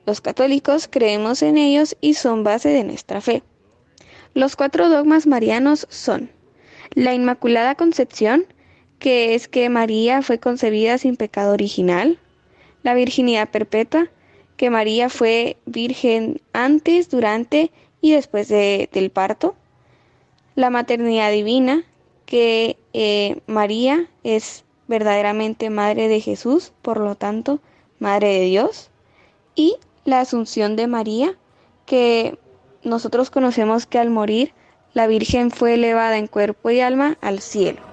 Los 0.04 0.20
católicos 0.20 0.88
creemos 0.90 1.40
en 1.40 1.56
ellos 1.56 1.96
y 2.02 2.12
son 2.14 2.44
base 2.44 2.68
de 2.68 2.84
nuestra 2.84 3.22
fe. 3.22 3.42
Los 4.34 4.56
cuatro 4.56 4.90
dogmas 4.90 5.26
marianos 5.26 5.86
son 5.88 6.30
la 6.92 7.14
Inmaculada 7.14 7.76
Concepción, 7.76 8.44
que 8.98 9.34
es 9.34 9.48
que 9.48 9.70
María 9.70 10.20
fue 10.20 10.38
concebida 10.38 10.98
sin 10.98 11.16
pecado 11.16 11.54
original, 11.54 12.18
la 12.82 12.92
virginidad 12.92 13.48
perpetua, 13.48 14.10
que 14.58 14.68
María 14.68 15.08
fue 15.08 15.56
virgen 15.64 16.42
antes, 16.52 17.08
durante 17.08 17.70
y 18.02 18.12
después 18.12 18.48
de- 18.48 18.90
del 18.92 19.08
parto, 19.08 19.56
la 20.56 20.68
maternidad 20.68 21.32
divina, 21.32 21.84
que 22.26 22.76
eh, 22.92 23.40
María 23.47 24.11
es 24.25 24.64
verdaderamente 24.88 25.71
madre 25.71 26.09
de 26.09 26.21
Jesús, 26.21 26.73
por 26.83 26.99
lo 26.99 27.14
tanto, 27.14 27.61
madre 27.99 28.28
de 28.28 28.40
Dios, 28.47 28.90
y 29.54 29.76
la 30.04 30.21
Asunción 30.21 30.76
de 30.76 30.87
María, 30.87 31.37
que 31.87 32.38
nosotros 32.83 33.30
conocemos 33.30 33.87
que 33.87 33.99
al 33.99 34.11
morir 34.11 34.52
la 34.92 35.06
Virgen 35.06 35.50
fue 35.50 35.75
elevada 35.75 36.18
en 36.18 36.26
cuerpo 36.26 36.71
y 36.71 36.80
alma 36.80 37.16
al 37.21 37.40
cielo. 37.40 37.86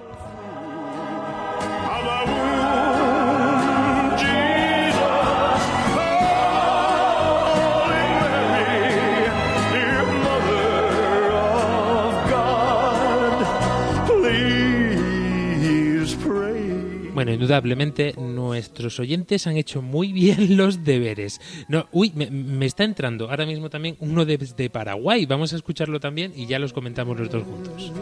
Bueno, 17.24 17.36
indudablemente 17.40 18.12
nuestros 18.18 19.00
oyentes 19.00 19.46
han 19.46 19.56
hecho 19.56 19.80
muy 19.80 20.12
bien 20.12 20.58
los 20.58 20.84
deberes. 20.84 21.40
No, 21.68 21.86
uy, 21.90 22.12
me, 22.14 22.66
está 22.66 22.84
entrando 22.84 23.30
ahora 23.30 23.46
mismo 23.46 23.70
también 23.70 23.96
uno 24.00 24.26
de, 24.26 24.68
Paraguay. 24.70 25.24
Vamos 25.24 25.54
a 25.54 25.56
escucharlo 25.56 26.00
también 26.00 26.34
y 26.36 26.44
ya 26.44 26.58
los 26.58 26.74
comentamos 26.74 27.18
los 27.18 27.30
dos 27.30 27.44
juntos. 27.44 27.94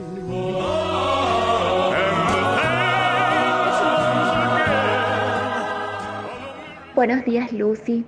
Buenos 6.97 7.25
días, 7.25 7.53
Lucy. 7.53 8.05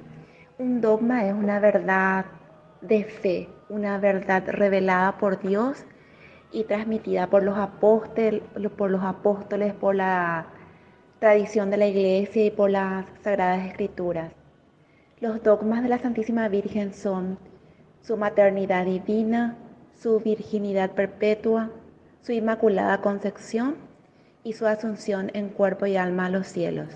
Un 0.59 0.81
dogma 0.81 1.29
es 1.29 1.33
una 1.33 1.61
verdad 1.61 2.25
de 2.81 3.05
fe, 3.05 3.49
una 3.69 3.99
verdad 3.99 4.43
revelada 4.49 5.17
por 5.19 5.41
Dios 5.41 5.85
y 6.51 6.65
transmitida 6.65 7.29
por 7.31 7.45
los 7.45 7.57
apóstoles, 7.57 8.43
por 9.75 9.95
la 9.95 10.49
tradición 11.25 11.71
de 11.71 11.79
la 11.79 11.87
Iglesia 11.87 12.45
y 12.45 12.51
por 12.51 12.69
las 12.69 13.07
Sagradas 13.23 13.67
Escrituras. 13.67 14.31
Los 15.21 15.43
dogmas 15.43 15.83
de 15.83 15.89
la 15.89 15.99
Santísima 15.99 16.49
Virgen 16.49 16.93
son 16.93 17.39
su 18.03 18.19
maternidad 18.19 18.85
divina, 18.85 19.57
su 19.99 20.21
virginidad 20.21 20.91
perpetua, 20.91 21.71
su 22.21 22.33
inmaculada 22.33 23.01
concepción 23.01 23.77
y 24.43 24.53
su 24.53 24.67
asunción 24.67 25.31
en 25.33 25.49
cuerpo 25.49 25.87
y 25.87 25.97
alma 25.97 26.27
a 26.27 26.29
los 26.29 26.47
cielos. 26.47 26.89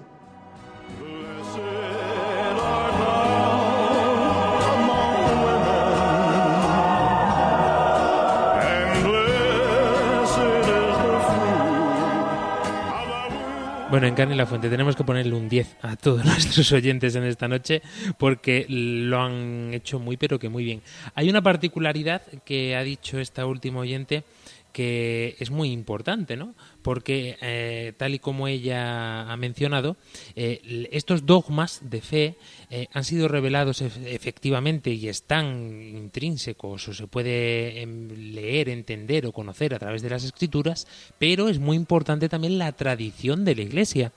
Bueno, 13.91 14.07
en 14.07 14.15
Carne 14.15 14.37
la 14.37 14.45
Fuente 14.45 14.69
tenemos 14.69 14.97
que 14.97 15.05
ponerle 15.05 15.35
un 15.35 15.49
10 15.49 15.79
a 15.81 15.97
todos 15.97 16.23
nuestros 16.25 16.71
oyentes 16.73 17.15
en 17.15 17.25
esta 17.25 17.49
noche 17.49 17.81
porque 18.19 18.67
lo 18.69 19.19
han 19.19 19.71
hecho 19.73 19.99
muy 19.99 20.19
pero 20.19 20.39
que 20.39 20.51
muy 20.51 20.63
bien. 20.63 20.83
Hay 21.15 21.31
una 21.31 21.41
particularidad 21.41 22.21
que 22.45 22.77
ha 22.77 22.83
dicho 22.83 23.19
esta 23.19 23.47
última 23.47 23.81
oyente 23.81 24.25
que 24.73 25.37
es 25.39 25.51
muy 25.51 25.73
importante, 25.73 26.37
¿no? 26.37 26.55
Porque 26.83 27.39
eh, 27.41 27.95
tal 27.97 28.15
y 28.15 28.19
como 28.19 28.47
ella 28.47 29.33
ha 29.33 29.37
mencionado, 29.39 29.97
eh, 30.37 30.89
estos 30.93 31.25
dogmas 31.25 31.81
de 31.83 32.03
fe 32.03 32.37
eh, 32.71 32.89
han 32.93 33.05
sido 33.05 33.29
revelados 33.29 33.83
ef- 33.83 34.05
efectivamente 34.07 34.91
y 34.91 35.09
están 35.09 35.81
intrínsecos 35.83 36.89
o 36.89 36.95
se 36.95 37.07
puede 37.07 37.81
em, 37.81 38.09
leer, 38.35 38.69
entender 38.69 39.27
o 39.27 39.33
conocer 39.33 39.75
a 39.75 39.79
través 39.79 40.03
de 40.03 40.11
las 40.11 40.25
escrituras, 40.25 40.87
pero 41.19 41.49
es 41.49 41.59
muy 41.59 41.77
importante 41.77 42.29
también 42.29 42.59
la 42.59 42.73
tradición 42.73 43.45
de 43.45 43.55
la 43.55 43.63
Iglesia. 43.63 44.13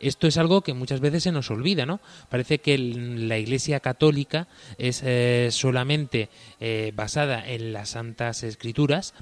Esto 0.00 0.26
es 0.26 0.36
algo 0.36 0.62
que 0.62 0.74
muchas 0.74 1.00
veces 1.00 1.24
se 1.24 1.32
nos 1.32 1.50
olvida, 1.50 1.86
¿no? 1.86 2.00
Parece 2.28 2.58
que 2.58 2.78
la 2.78 3.38
Iglesia 3.38 3.80
católica 3.80 4.48
es 4.78 5.02
eh, 5.04 5.48
solamente 5.50 6.28
eh, 6.60 6.92
basada 6.94 7.46
en 7.48 7.72
las 7.72 7.90
santas 7.90 8.42
escrituras, 8.42 9.14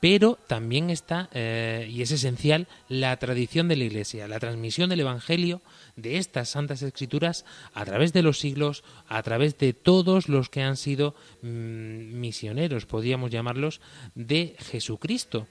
pero 0.00 0.38
también 0.46 0.88
está, 0.88 1.28
y 1.34 2.00
es 2.00 2.10
esencial, 2.10 2.68
la 2.88 3.14
tradición 3.18 3.68
de 3.68 3.76
la 3.76 3.84
Iglesia, 3.84 4.28
la 4.28 4.40
transmisión 4.40 4.88
del 4.88 5.00
Evangelio 5.00 5.60
de 6.02 6.18
estas 6.18 6.48
santas 6.48 6.82
escrituras 6.82 7.44
a 7.74 7.84
través 7.84 8.12
de 8.12 8.22
los 8.22 8.38
siglos, 8.38 8.84
a 9.08 9.22
través 9.22 9.58
de 9.58 9.72
todos 9.72 10.28
los 10.28 10.48
que 10.48 10.62
han 10.62 10.76
sido 10.76 11.14
mm, 11.42 12.20
misioneros, 12.20 12.86
podríamos 12.86 13.30
llamarlos, 13.30 13.80
de 14.14 14.56
Jesucristo. 14.58 15.46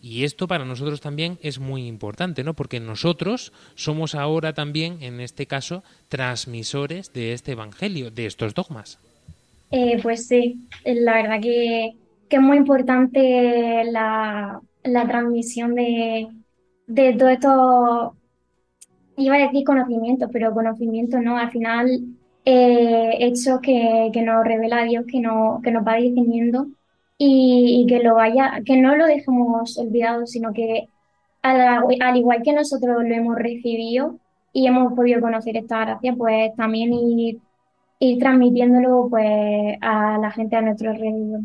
Y 0.00 0.24
esto 0.24 0.46
para 0.46 0.64
nosotros 0.64 1.00
también 1.00 1.38
es 1.42 1.58
muy 1.58 1.86
importante, 1.86 2.44
¿no? 2.44 2.54
Porque 2.54 2.78
nosotros 2.78 3.52
somos 3.74 4.14
ahora 4.14 4.52
también, 4.52 5.02
en 5.02 5.20
este 5.20 5.46
caso, 5.46 5.82
transmisores 6.08 7.12
de 7.12 7.32
este 7.32 7.52
Evangelio, 7.52 8.10
de 8.10 8.26
estos 8.26 8.54
dogmas. 8.54 8.98
Eh, 9.70 9.98
pues 10.02 10.26
sí, 10.26 10.60
la 10.84 11.14
verdad 11.14 11.40
que, 11.40 11.96
que 12.28 12.36
es 12.36 12.42
muy 12.42 12.58
importante 12.58 13.82
la, 13.90 14.60
la 14.82 15.08
transmisión 15.08 15.74
de, 15.74 16.28
de 16.86 17.12
todo 17.14 17.28
esto, 17.28 18.16
iba 19.16 19.36
a 19.36 19.38
decir 19.38 19.64
conocimiento, 19.64 20.28
pero 20.32 20.52
conocimiento 20.52 21.20
no, 21.20 21.38
al 21.38 21.50
final 21.50 22.00
eh, 22.44 23.32
que, 23.62 24.10
que 24.12 24.22
nos 24.22 24.44
revela 24.44 24.84
Dios, 24.84 25.04
que, 25.06 25.20
no, 25.20 25.60
que 25.62 25.70
nos 25.70 25.86
va 25.86 25.94
definiendo 25.94 26.66
y, 27.18 27.82
y 27.82 27.86
que 27.86 28.02
lo 28.02 28.14
vaya, 28.14 28.60
que 28.64 28.76
no 28.76 28.96
lo 28.96 29.06
dejemos 29.06 29.78
olvidado, 29.78 30.26
sino 30.26 30.52
que 30.52 30.88
al, 31.42 31.84
al 32.00 32.16
igual 32.16 32.42
que 32.42 32.52
nosotros 32.52 33.04
lo 33.04 33.14
hemos 33.14 33.36
recibido 33.36 34.18
y 34.52 34.66
hemos 34.66 34.94
podido 34.94 35.20
conocer 35.20 35.56
esta 35.56 35.80
gracia, 35.80 36.14
pues 36.16 36.54
también 36.56 36.92
ir, 36.92 37.40
ir 37.98 38.18
transmitiéndolo 38.18 39.08
pues 39.10 39.78
a 39.80 40.18
la 40.18 40.30
gente 40.30 40.56
a 40.56 40.62
nuestro 40.62 40.90
alrededor. 40.90 41.40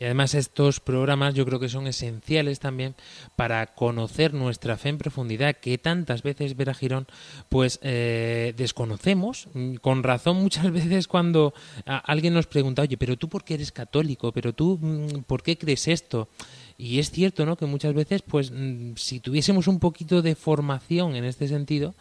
Y 0.00 0.04
además 0.04 0.34
estos 0.34 0.78
programas 0.78 1.34
yo 1.34 1.44
creo 1.44 1.58
que 1.58 1.68
son 1.68 1.88
esenciales 1.88 2.60
también 2.60 2.94
para 3.34 3.66
conocer 3.74 4.32
nuestra 4.32 4.76
fe 4.76 4.90
en 4.90 4.98
profundidad, 4.98 5.56
que 5.56 5.76
tantas 5.76 6.22
veces, 6.22 6.56
Vera 6.56 6.72
Girón, 6.72 7.08
pues 7.48 7.80
eh, 7.82 8.54
desconocemos, 8.56 9.48
con 9.80 10.04
razón 10.04 10.40
muchas 10.40 10.70
veces 10.72 11.08
cuando 11.08 11.52
alguien 11.84 12.34
nos 12.34 12.46
pregunta, 12.46 12.82
oye, 12.82 12.96
pero 12.96 13.16
tú 13.16 13.28
por 13.28 13.42
qué 13.42 13.54
eres 13.54 13.72
católico, 13.72 14.30
pero 14.30 14.52
tú 14.52 14.78
mm, 14.80 15.22
por 15.26 15.42
qué 15.42 15.58
crees 15.58 15.88
esto. 15.88 16.28
Y 16.80 17.00
es 17.00 17.10
cierto, 17.10 17.44
¿no? 17.44 17.56
Que 17.56 17.66
muchas 17.66 17.92
veces, 17.92 18.22
pues, 18.22 18.52
mm, 18.52 18.92
si 18.94 19.18
tuviésemos 19.18 19.66
un 19.66 19.80
poquito 19.80 20.22
de 20.22 20.36
formación 20.36 21.16
en 21.16 21.24
este 21.24 21.48
sentido, 21.48 21.96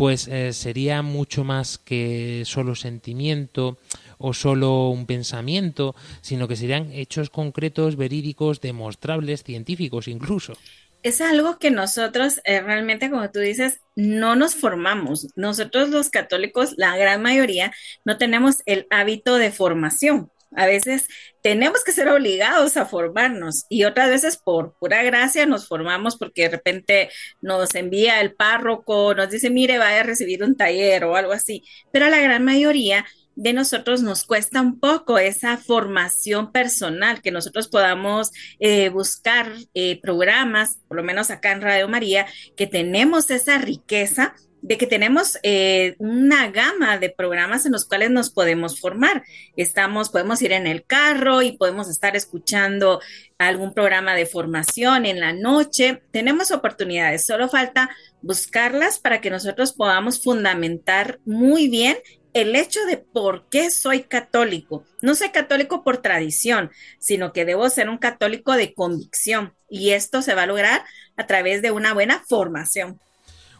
pues 0.00 0.28
eh, 0.28 0.54
sería 0.54 1.02
mucho 1.02 1.44
más 1.44 1.76
que 1.76 2.44
solo 2.46 2.74
sentimiento 2.74 3.76
o 4.16 4.32
solo 4.32 4.88
un 4.88 5.04
pensamiento, 5.04 5.94
sino 6.22 6.48
que 6.48 6.56
serían 6.56 6.90
hechos 6.90 7.28
concretos, 7.28 7.96
verídicos, 7.96 8.62
demostrables, 8.62 9.44
científicos 9.44 10.08
incluso. 10.08 10.54
Es 11.02 11.20
algo 11.20 11.58
que 11.58 11.70
nosotros 11.70 12.40
eh, 12.44 12.62
realmente, 12.62 13.10
como 13.10 13.30
tú 13.30 13.40
dices, 13.40 13.82
no 13.94 14.36
nos 14.36 14.54
formamos. 14.54 15.26
Nosotros 15.36 15.90
los 15.90 16.08
católicos, 16.08 16.72
la 16.78 16.96
gran 16.96 17.20
mayoría, 17.20 17.70
no 18.06 18.16
tenemos 18.16 18.62
el 18.64 18.86
hábito 18.88 19.36
de 19.36 19.50
formación. 19.50 20.30
A 20.56 20.66
veces 20.66 21.06
tenemos 21.42 21.84
que 21.84 21.92
ser 21.92 22.08
obligados 22.08 22.76
a 22.76 22.86
formarnos 22.86 23.66
y 23.68 23.84
otras 23.84 24.10
veces 24.10 24.36
por 24.36 24.74
pura 24.78 25.02
gracia 25.02 25.46
nos 25.46 25.68
formamos 25.68 26.16
porque 26.16 26.42
de 26.42 26.48
repente 26.50 27.10
nos 27.40 27.74
envía 27.74 28.20
el 28.20 28.34
párroco, 28.34 29.14
nos 29.14 29.30
dice, 29.30 29.50
mire, 29.50 29.78
vaya 29.78 30.00
a 30.00 30.04
recibir 30.04 30.42
un 30.42 30.56
taller 30.56 31.04
o 31.04 31.16
algo 31.16 31.32
así. 31.32 31.62
Pero 31.92 32.06
a 32.06 32.10
la 32.10 32.20
gran 32.20 32.44
mayoría 32.44 33.06
de 33.36 33.52
nosotros 33.52 34.02
nos 34.02 34.24
cuesta 34.24 34.60
un 34.60 34.80
poco 34.80 35.18
esa 35.18 35.56
formación 35.56 36.52
personal, 36.52 37.22
que 37.22 37.30
nosotros 37.30 37.68
podamos 37.68 38.32
eh, 38.58 38.90
buscar 38.90 39.50
eh, 39.72 40.00
programas, 40.02 40.78
por 40.88 40.98
lo 40.98 41.02
menos 41.02 41.30
acá 41.30 41.52
en 41.52 41.62
Radio 41.62 41.88
María, 41.88 42.26
que 42.56 42.66
tenemos 42.66 43.30
esa 43.30 43.56
riqueza 43.58 44.34
de 44.62 44.78
que 44.78 44.86
tenemos 44.86 45.38
eh, 45.42 45.94
una 45.98 46.50
gama 46.50 46.98
de 46.98 47.10
programas 47.10 47.66
en 47.66 47.72
los 47.72 47.84
cuales 47.84 48.10
nos 48.10 48.30
podemos 48.30 48.80
formar. 48.80 49.24
Estamos, 49.56 50.10
podemos 50.10 50.42
ir 50.42 50.52
en 50.52 50.66
el 50.66 50.84
carro 50.84 51.42
y 51.42 51.56
podemos 51.56 51.88
estar 51.88 52.16
escuchando 52.16 53.00
algún 53.38 53.72
programa 53.72 54.14
de 54.14 54.26
formación 54.26 55.06
en 55.06 55.20
la 55.20 55.32
noche. 55.32 56.02
Tenemos 56.10 56.50
oportunidades, 56.50 57.26
solo 57.26 57.48
falta 57.48 57.90
buscarlas 58.22 58.98
para 58.98 59.20
que 59.20 59.30
nosotros 59.30 59.72
podamos 59.72 60.22
fundamentar 60.22 61.20
muy 61.24 61.68
bien 61.68 61.96
el 62.32 62.54
hecho 62.54 62.84
de 62.84 62.98
por 62.98 63.48
qué 63.48 63.70
soy 63.70 64.02
católico. 64.02 64.84
No 65.00 65.14
soy 65.14 65.30
católico 65.30 65.82
por 65.82 65.98
tradición, 65.98 66.70
sino 66.98 67.32
que 67.32 67.44
debo 67.44 67.68
ser 67.70 67.88
un 67.88 67.98
católico 67.98 68.52
de 68.52 68.74
convicción. 68.74 69.54
Y 69.68 69.90
esto 69.90 70.22
se 70.22 70.34
va 70.34 70.42
a 70.42 70.46
lograr 70.46 70.84
a 71.16 71.26
través 71.26 71.62
de 71.62 71.70
una 71.70 71.92
buena 71.92 72.22
formación. 72.28 73.00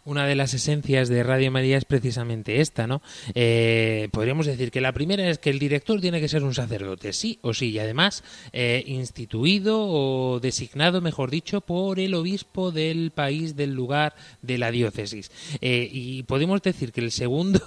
Una 0.03 0.25
de 0.25 0.35
las 0.35 0.53
esencias 0.53 1.09
de 1.09 1.23
Radio 1.23 1.51
María 1.51 1.77
es 1.77 1.85
precisamente 1.85 2.61
esta, 2.61 2.87
¿no? 2.87 3.01
Eh, 3.35 4.09
podríamos 4.11 4.45
decir 4.45 4.71
que 4.71 4.81
la 4.81 4.93
primera 4.93 5.29
es 5.29 5.37
que 5.37 5.51
el 5.51 5.59
director 5.59 6.01
tiene 6.01 6.19
que 6.19 6.27
ser 6.27 6.43
un 6.43 6.55
sacerdote, 6.55 7.13
sí 7.13 7.37
o 7.41 7.53
sí, 7.53 7.69
y 7.69 7.79
además 7.79 8.23
eh, 8.51 8.83
instituido 8.87 9.85
o 9.87 10.39
designado, 10.39 11.01
mejor 11.01 11.29
dicho, 11.29 11.61
por 11.61 11.99
el 11.99 12.15
obispo 12.15 12.71
del 12.71 13.11
país, 13.11 13.55
del 13.55 13.73
lugar, 13.73 14.15
de 14.41 14.57
la 14.57 14.71
diócesis. 14.71 15.31
Eh, 15.61 15.87
y 15.91 16.23
podemos 16.23 16.61
decir 16.61 16.91
que 16.91 17.01
el 17.01 17.11
segundo 17.11 17.61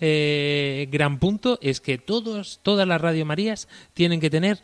gran 0.00 1.18
punto 1.18 1.58
es 1.62 1.80
que 1.80 1.98
todos, 1.98 2.60
todas 2.62 2.86
las 2.86 3.00
Radio 3.00 3.26
Marías 3.26 3.68
tienen 3.94 4.20
que 4.20 4.30
tener 4.30 4.60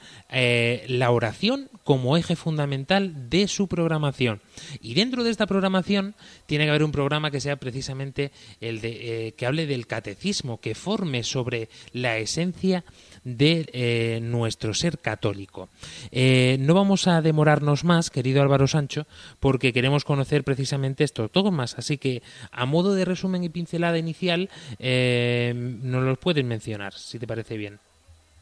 la 0.88 1.10
oración 1.10 1.68
como 1.84 2.16
eje 2.16 2.36
fundamental 2.36 3.28
de 3.30 3.48
su 3.48 3.66
programación. 3.66 4.40
Y 4.80 4.94
dentro 4.94 5.24
de 5.24 5.30
esta 5.30 5.46
programación 5.46 6.14
tiene 6.46 6.64
que 6.64 6.70
haber 6.70 6.84
un 6.84 6.92
programa 6.92 7.07
que 7.30 7.40
sea 7.40 7.56
precisamente 7.56 8.30
el 8.60 8.80
de, 8.80 9.26
eh, 9.28 9.32
que 9.32 9.46
hable 9.46 9.66
del 9.66 9.86
catecismo, 9.86 10.60
que 10.60 10.74
forme 10.74 11.22
sobre 11.22 11.68
la 11.92 12.18
esencia 12.18 12.84
de 13.24 13.68
eh, 13.72 14.20
nuestro 14.22 14.74
ser 14.74 14.98
católico. 14.98 15.68
Eh, 16.12 16.56
no 16.60 16.74
vamos 16.74 17.08
a 17.08 17.20
demorarnos 17.22 17.84
más, 17.84 18.10
querido 18.10 18.42
Álvaro 18.42 18.66
Sancho, 18.66 19.06
porque 19.40 19.72
queremos 19.72 20.04
conocer 20.04 20.44
precisamente 20.44 21.04
estos 21.04 21.32
dogmas. 21.32 21.78
Así 21.78 21.98
que, 21.98 22.22
a 22.52 22.66
modo 22.66 22.94
de 22.94 23.04
resumen 23.04 23.42
y 23.42 23.48
pincelada 23.48 23.98
inicial, 23.98 24.48
nos 24.78 26.04
los 26.04 26.18
puedes 26.18 26.44
mencionar, 26.44 26.92
si 26.92 27.18
te 27.18 27.26
parece 27.26 27.56
bien. 27.56 27.78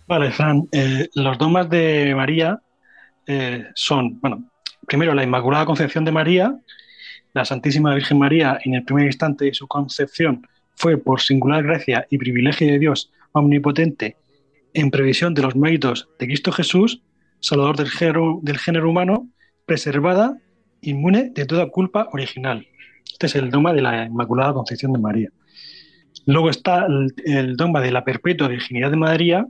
Vale, 0.07 0.31
Fran, 0.31 0.69
los 1.15 1.39
dogmas 1.39 1.69
de 1.71 2.15
María 2.15 2.61
son, 3.75 4.21
bueno, 4.21 4.45
primero 4.87 5.15
la 5.15 5.25
Inmaculada 5.25 5.67
Concepción 5.67 6.05
de 6.05 6.13
María, 6.13 6.55
la 7.37 7.45
Santísima 7.45 7.95
Virgen 7.95 8.19
María 8.19 8.59
en 8.65 8.73
el 8.73 8.83
primer 8.83 9.05
instante 9.05 9.45
de 9.45 9.53
su 9.53 9.69
concepción 9.69 10.49
fue 10.75 10.97
por 10.97 11.21
singular 11.21 11.63
gracia 11.65 12.07
y 12.09 12.17
privilegio 12.17 12.67
de 12.67 12.79
Dios 12.79 13.13
omnipotente 13.33 14.17
en 14.73 14.91
previsión 14.91 15.35
de 15.35 15.43
los 15.43 15.55
méritos 15.55 16.09
de 16.19 16.29
Cristo 16.29 16.51
Jesús, 16.51 17.03
Salvador 17.41 17.77
del 17.77 17.91
género, 17.91 18.41
del 18.43 18.57
género 18.57 18.89
humano, 18.89 19.29
preservada, 19.67 20.39
inmune 20.81 21.29
de 21.35 21.45
toda 21.45 21.69
culpa 21.69 22.09
original. 22.13 22.67
Este 23.13 23.27
es 23.27 23.35
el 23.35 23.51
dogma 23.51 23.75
de 23.75 23.83
la 23.83 24.07
Inmaculada 24.07 24.55
Concepción 24.55 24.95
de 24.95 24.99
María. 24.99 25.29
Luego 26.25 26.49
está 26.49 26.87
el, 26.87 27.13
el 27.27 27.57
dogma 27.59 27.83
de 27.83 27.93
la 27.93 28.03
perpetua 28.03 28.49
virginidad 28.49 28.91
de 28.91 28.97
María, 28.97 29.47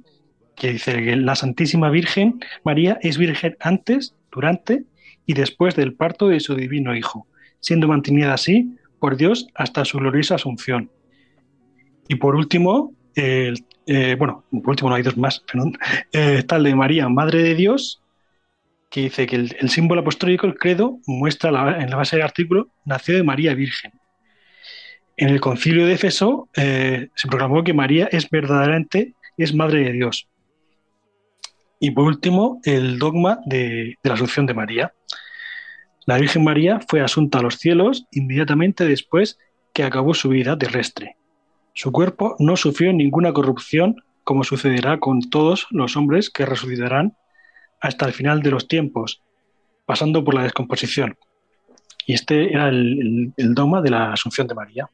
que 0.57 0.73
dice 0.73 1.05
que 1.05 1.15
la 1.15 1.37
Santísima 1.37 1.89
Virgen 1.91 2.41
María 2.65 2.99
es 3.01 3.17
virgen 3.17 3.57
antes, 3.61 4.17
durante 4.33 4.83
y 5.25 5.35
después 5.35 5.77
del 5.77 5.95
parto 5.95 6.27
de 6.27 6.41
su 6.41 6.57
divino 6.57 6.97
Hijo, 6.97 7.29
siendo 7.67 7.89
mantenida 7.89 8.33
así 8.33 8.77
por 9.01 9.17
Dios 9.17 9.49
hasta 9.57 9.85
su 9.85 9.99
gloriosa 9.99 10.37
asunción. 10.37 10.89
Y 12.09 12.15
por 12.15 12.37
último, 12.37 12.95
el- 13.17 13.65
eh, 13.87 14.15
bueno, 14.17 14.45
por 14.51 14.71
último 14.71 14.89
no 14.91 14.97
hay 14.97 15.03
dos 15.03 15.17
más, 15.17 15.41
perdón, 15.41 15.77
eh, 16.13 16.37
está 16.39 16.57
el 16.57 16.63
de 16.63 16.75
María, 16.77 17.09
Madre 17.09 17.43
de 17.43 17.57
Dios, 17.57 18.03
que 18.89 19.01
dice 19.03 19.27
que 19.27 19.37
el, 19.37 19.69
símbolo 19.69 20.03
apostólico, 20.03 20.47
el 20.47 20.55
credo, 20.55 21.01
muestra 21.07 21.49
en 21.83 21.91
la 21.91 21.97
base 21.97 22.17
del 22.17 22.25
artículo, 22.25 22.69
nació 22.85 23.17
de 23.17 23.25
María 23.25 23.53
Virgen. 23.55 23.93
En 25.17 25.29
el 25.31 25.41
concilio 25.41 25.87
de 25.87 25.95
Éfeso 25.95 26.49
eh, 26.57 27.09
se 27.17 27.29
proclamó 27.29 27.65
que 27.65 27.75
María 27.75 28.09
es 28.13 28.31
verdaderamente 28.31 29.15
es 29.37 29.53
Madre 29.55 29.81
de 29.81 29.93
Dios. 29.93 30.29
Y 31.81 31.91
por 31.91 32.05
último, 32.05 32.61
el 32.65 32.99
dogma 32.99 33.41
de 33.45 33.97
la 34.03 34.15
Asunción 34.15 34.47
de 34.47 34.55
María. 34.55 34.93
La 36.07 36.19
Virgen 36.19 36.45
María 36.45 36.81
fue 36.89 37.01
asunta 37.01 37.39
a 37.39 37.43
los 37.43 37.57
cielos 37.57 38.07
inmediatamente 38.13 38.85
después 38.87 39.39
que 39.73 39.83
acabó 39.83 40.15
su 40.15 40.29
vida 40.29 40.57
terrestre. 40.57 41.17
Su 41.75 41.93
cuerpo 41.93 42.37
no 42.39 42.57
sufrió 42.57 42.93
ninguna 42.93 43.33
corrupción, 43.33 43.97
como 44.25 44.45
sucederá 44.45 44.99
con 44.99 45.21
todos 45.31 45.67
los 45.71 45.97
hombres 45.97 46.31
que 46.31 46.47
resucitarán 46.47 47.17
hasta 47.81 48.07
el 48.07 48.13
final 48.13 48.41
de 48.43 48.51
los 48.51 48.69
tiempos, 48.69 49.21
pasando 49.85 50.25
por 50.25 50.35
la 50.35 50.45
descomposición. 50.45 51.17
Y 52.07 52.15
este 52.15 52.53
era 52.53 52.69
el, 52.69 53.01
el- 53.01 53.33
el 53.37 53.55
dogma 53.55 53.83
de 53.83 53.91
la 53.91 54.13
Asunción 54.13 54.47
de 54.47 54.55
María. 54.55 54.89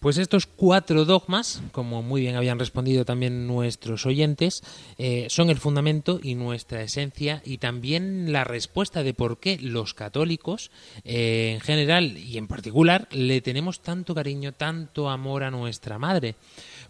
Pues 0.00 0.16
estos 0.16 0.46
cuatro 0.46 1.04
dogmas, 1.04 1.60
como 1.72 2.02
muy 2.02 2.20
bien 2.20 2.36
habían 2.36 2.60
respondido 2.60 3.04
también 3.04 3.48
nuestros 3.48 4.06
oyentes, 4.06 4.62
eh, 4.96 5.26
son 5.28 5.50
el 5.50 5.56
fundamento 5.56 6.20
y 6.22 6.36
nuestra 6.36 6.82
esencia 6.82 7.42
y 7.44 7.58
también 7.58 8.30
la 8.32 8.44
respuesta 8.44 9.02
de 9.02 9.12
por 9.12 9.40
qué 9.40 9.58
los 9.60 9.94
católicos 9.94 10.70
eh, 11.04 11.50
en 11.54 11.60
general 11.60 12.16
y 12.16 12.38
en 12.38 12.46
particular 12.46 13.08
le 13.10 13.40
tenemos 13.40 13.80
tanto 13.80 14.14
cariño, 14.14 14.52
tanto 14.52 15.10
amor 15.10 15.42
a 15.42 15.50
nuestra 15.50 15.98
madre. 15.98 16.36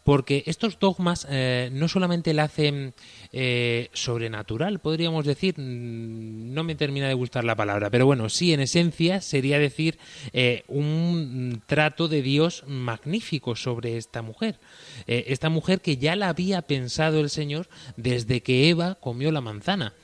Porque 0.04 0.42
estos 0.46 0.78
dogmas 0.78 1.26
eh, 1.30 1.70
no 1.72 1.88
solamente 1.88 2.34
la 2.34 2.44
hacen 2.44 2.92
sobrenatural, 3.92 4.80
podríamos 4.80 5.24
decir, 5.24 5.54
mm, 5.58 6.52
no 6.52 6.62
me 6.62 6.74
termina 6.74 7.08
de 7.08 7.14
gustar 7.14 7.44
la 7.44 7.56
palabra, 7.56 7.88
pero 7.88 8.04
bueno, 8.04 8.28
sí, 8.28 8.52
en 8.52 8.60
esencia 8.60 9.22
sería 9.22 9.58
decir 9.58 9.98
un 10.68 11.62
trato 11.66 12.08
de 12.08 12.22
Dios 12.22 12.64
sobre 13.54 13.96
esta 13.96 14.22
mujer. 14.22 14.58
Eh, 15.06 15.26
esta 15.28 15.48
mujer 15.48 15.80
que 15.80 15.96
ya 15.96 16.16
la 16.16 16.28
había 16.28 16.62
pensado 16.62 17.20
el 17.20 17.30
Señor 17.30 17.68
desde 17.96 18.42
que 18.42 18.68
Eva 18.68 18.96
comió 19.00 19.32
la 19.32 19.40
manzana. 19.40 19.94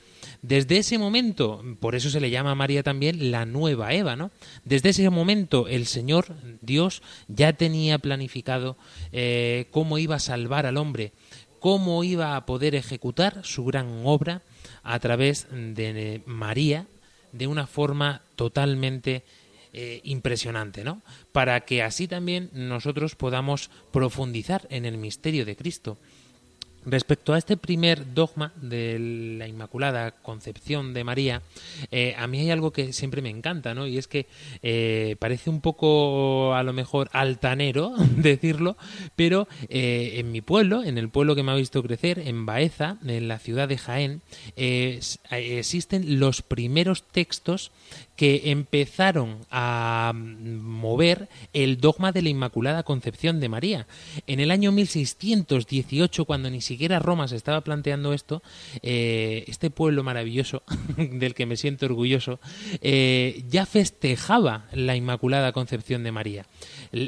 Desde 0.41 0.77
ese 0.77 0.97
momento, 0.97 1.63
por 1.79 1.95
eso 1.95 2.09
se 2.09 2.19
le 2.19 2.29
llama 2.29 2.51
a 2.51 2.55
María 2.55 2.83
también 2.83 3.31
la 3.31 3.45
nueva 3.45 3.93
Eva, 3.93 4.15
¿no? 4.15 4.31
Desde 4.63 4.89
ese 4.89 5.09
momento 5.09 5.67
el 5.67 5.85
Señor, 5.85 6.35
Dios, 6.61 7.01
ya 7.27 7.53
tenía 7.53 7.99
planificado 7.99 8.77
eh, 9.11 9.67
cómo 9.71 9.97
iba 9.97 10.15
a 10.15 10.19
salvar 10.19 10.65
al 10.65 10.77
hombre, 10.77 11.13
cómo 11.59 12.03
iba 12.03 12.35
a 12.35 12.45
poder 12.45 12.75
ejecutar 12.75 13.41
su 13.43 13.65
gran 13.65 14.01
obra 14.03 14.41
a 14.83 14.99
través 14.99 15.47
de 15.51 16.21
María 16.25 16.85
de 17.31 17.47
una 17.47 17.67
forma 17.67 18.21
totalmente 18.35 19.23
eh, 19.77 19.99
impresionante, 20.05 20.85
¿no? 20.85 21.01
Para 21.33 21.59
que 21.65 21.83
así 21.83 22.07
también 22.07 22.49
nosotros 22.53 23.15
podamos 23.15 23.69
profundizar 23.91 24.65
en 24.69 24.85
el 24.85 24.97
misterio 24.97 25.43
de 25.43 25.57
Cristo. 25.57 25.97
Respecto 26.85 27.33
a 27.33 27.37
este 27.37 27.57
primer 27.57 28.13
dogma 28.13 28.53
de 28.55 29.35
la 29.37 29.49
Inmaculada 29.49 30.11
Concepción 30.11 30.93
de 30.93 31.03
María, 31.03 31.41
eh, 31.91 32.15
a 32.17 32.25
mí 32.25 32.39
hay 32.39 32.51
algo 32.51 32.71
que 32.71 32.93
siempre 32.93 33.21
me 33.21 33.29
encanta, 33.29 33.73
¿no? 33.73 33.85
Y 33.85 33.97
es 33.97 34.07
que 34.07 34.27
eh, 34.63 35.17
parece 35.19 35.49
un 35.49 35.59
poco, 35.59 36.53
a 36.53 36.63
lo 36.63 36.71
mejor, 36.71 37.09
altanero 37.11 37.91
decirlo, 38.15 38.77
pero 39.17 39.49
en 39.67 40.31
mi 40.31 40.39
pueblo, 40.39 40.83
en 40.83 40.97
el 40.97 41.09
pueblo 41.09 41.35
que 41.35 41.43
me 41.43 41.51
ha 41.51 41.55
visto 41.55 41.83
crecer, 41.83 42.19
en 42.19 42.45
Baeza, 42.45 42.97
en 43.05 43.27
la 43.27 43.39
ciudad 43.39 43.67
de 43.67 43.77
Jaén, 43.77 44.21
existen 44.55 46.17
los 46.19 46.43
primeros 46.43 47.03
textos 47.03 47.71
que 48.15 48.51
empezaron 48.51 49.39
a 49.51 50.13
mover 50.15 51.27
el 51.53 51.77
dogma 51.77 52.11
de 52.11 52.21
la 52.21 52.29
Inmaculada 52.29 52.83
Concepción 52.83 53.39
de 53.39 53.49
María. 53.49 53.87
En 54.27 54.39
el 54.39 54.51
año 54.51 54.71
1618, 54.71 56.25
cuando 56.25 56.49
ni 56.49 56.61
siquiera 56.61 56.99
Roma 56.99 57.27
se 57.27 57.35
estaba 57.35 57.61
planteando 57.61 58.13
esto, 58.13 58.41
eh, 58.81 59.43
este 59.47 59.69
pueblo 59.69 60.03
maravilloso, 60.03 60.63
del 60.97 61.33
que 61.33 61.45
me 61.45 61.57
siento 61.57 61.85
orgulloso, 61.85 62.39
eh, 62.81 63.43
ya 63.49 63.65
festejaba 63.65 64.65
la 64.71 64.95
Inmaculada 64.95 65.51
Concepción 65.51 66.03
de 66.03 66.11
María. 66.11 66.45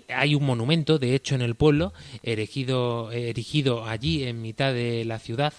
Hay 0.09 0.35
un 0.35 0.45
monumento, 0.45 0.99
de 0.99 1.15
hecho, 1.15 1.35
en 1.35 1.41
el 1.41 1.55
pueblo, 1.55 1.93
erigido 2.23 3.09
allí 3.85 4.23
en 4.25 4.41
mitad 4.41 4.73
de 4.73 5.05
la 5.05 5.19
ciudad, 5.19 5.53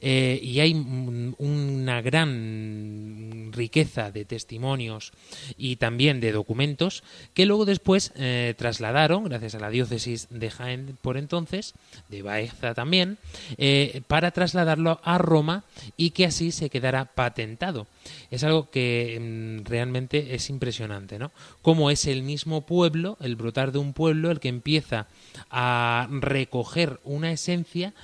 eh, 0.00 0.38
y 0.42 0.60
hay 0.60 0.74
una 0.74 2.00
gran 2.02 3.50
riqueza 3.52 4.10
de 4.10 4.24
testimonios 4.24 5.12
y 5.56 5.76
también 5.76 6.20
de 6.20 6.32
documentos 6.32 7.02
que 7.32 7.46
luego 7.46 7.64
después 7.64 8.12
eh, 8.16 8.54
trasladaron, 8.56 9.24
gracias 9.24 9.54
a 9.54 9.60
la 9.60 9.70
diócesis 9.70 10.28
de 10.30 10.50
Jaén 10.50 10.98
por 11.00 11.16
entonces, 11.16 11.74
de 12.08 12.22
Baeza 12.22 12.74
también, 12.74 13.18
eh, 13.58 14.02
para 14.06 14.30
trasladarlo 14.30 15.00
a 15.02 15.18
Roma 15.18 15.64
y 15.96 16.10
que 16.10 16.26
así 16.26 16.52
se 16.52 16.70
quedara 16.70 17.06
patentado. 17.06 17.86
Es 18.30 18.44
algo 18.44 18.70
que 18.70 19.18
mm, 19.20 19.64
realmente 19.68 20.34
es 20.34 20.50
impresionante, 20.50 21.18
¿no? 21.18 21.30
Cómo 21.62 21.90
es 21.90 22.06
el 22.06 22.22
mismo 22.22 22.66
pueblo, 22.66 23.16
el 23.20 23.36
brotar 23.36 23.72
de 23.72 23.78
un 23.78 23.92
pueblo, 23.92 24.30
el 24.30 24.40
que 24.40 24.48
empieza 24.48 25.06
a 25.50 26.08
recoger 26.10 27.00
una 27.04 27.32
esencia 27.32 27.94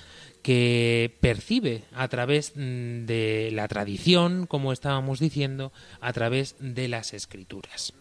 que 0.42 1.16
percibe 1.20 1.82
a 1.94 2.08
través 2.08 2.52
mm, 2.54 3.06
de 3.06 3.50
la 3.52 3.68
tradición, 3.68 4.46
como 4.46 4.72
estábamos 4.72 5.20
diciendo, 5.20 5.72
a 6.00 6.12
través 6.12 6.56
de 6.58 6.88
las 6.88 7.14
escrituras. 7.14 7.92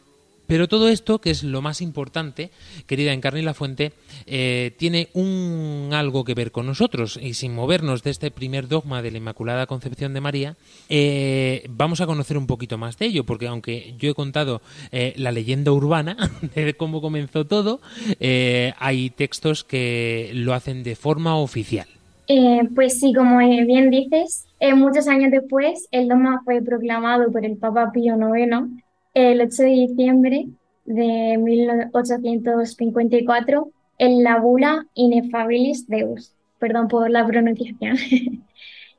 Pero 0.49 0.67
todo 0.67 0.89
esto, 0.89 1.21
que 1.21 1.29
es 1.29 1.43
lo 1.43 1.61
más 1.61 1.79
importante, 1.79 2.49
querida 2.87 3.13
Encarni 3.13 3.43
La 3.43 3.53
Fuente, 3.53 3.91
eh, 4.25 4.71
tiene 4.79 5.09
un 5.13 5.91
algo 5.93 6.23
que 6.23 6.33
ver 6.33 6.51
con 6.51 6.65
nosotros. 6.65 7.19
Y 7.21 7.35
sin 7.35 7.53
movernos 7.53 8.01
de 8.01 8.09
este 8.09 8.31
primer 8.31 8.67
dogma 8.67 9.03
de 9.03 9.11
la 9.11 9.19
Inmaculada 9.19 9.67
Concepción 9.67 10.15
de 10.15 10.21
María, 10.21 10.57
eh, 10.89 11.67
vamos 11.69 12.01
a 12.01 12.07
conocer 12.07 12.35
un 12.35 12.47
poquito 12.47 12.79
más 12.79 12.97
de 12.97 13.05
ello, 13.05 13.25
porque 13.25 13.45
aunque 13.45 13.93
yo 13.99 14.09
he 14.09 14.15
contado 14.15 14.63
eh, 14.91 15.13
la 15.17 15.31
leyenda 15.31 15.71
urbana 15.71 16.17
de 16.55 16.73
cómo 16.73 16.99
comenzó 16.99 17.45
todo, 17.45 17.79
hay 18.19 19.11
textos 19.11 19.63
que 19.63 20.31
lo 20.33 20.55
hacen 20.55 20.81
de 20.81 20.95
forma 20.95 21.35
oficial. 21.35 21.98
Eh, 22.31 22.69
pues 22.75 22.99
sí, 22.99 23.11
como 23.11 23.41
eh, 23.41 23.65
bien 23.65 23.89
dices, 23.89 24.45
eh, 24.59 24.75
muchos 24.75 25.07
años 25.07 25.31
después 25.31 25.87
el 25.89 26.07
dogma 26.07 26.43
fue 26.45 26.61
proclamado 26.61 27.31
por 27.31 27.43
el 27.43 27.57
Papa 27.57 27.91
Pío 27.91 28.17
IX 28.17 28.67
el 29.15 29.41
8 29.41 29.63
de 29.63 29.69
diciembre 29.69 30.47
de 30.85 31.39
1854 31.39 33.71
en 33.97 34.23
la 34.23 34.39
bula 34.39 34.85
Ineffabilis 34.93 35.87
Deus, 35.87 36.35
perdón 36.59 36.87
por 36.87 37.09
la 37.09 37.25
pronunciación, 37.25 37.97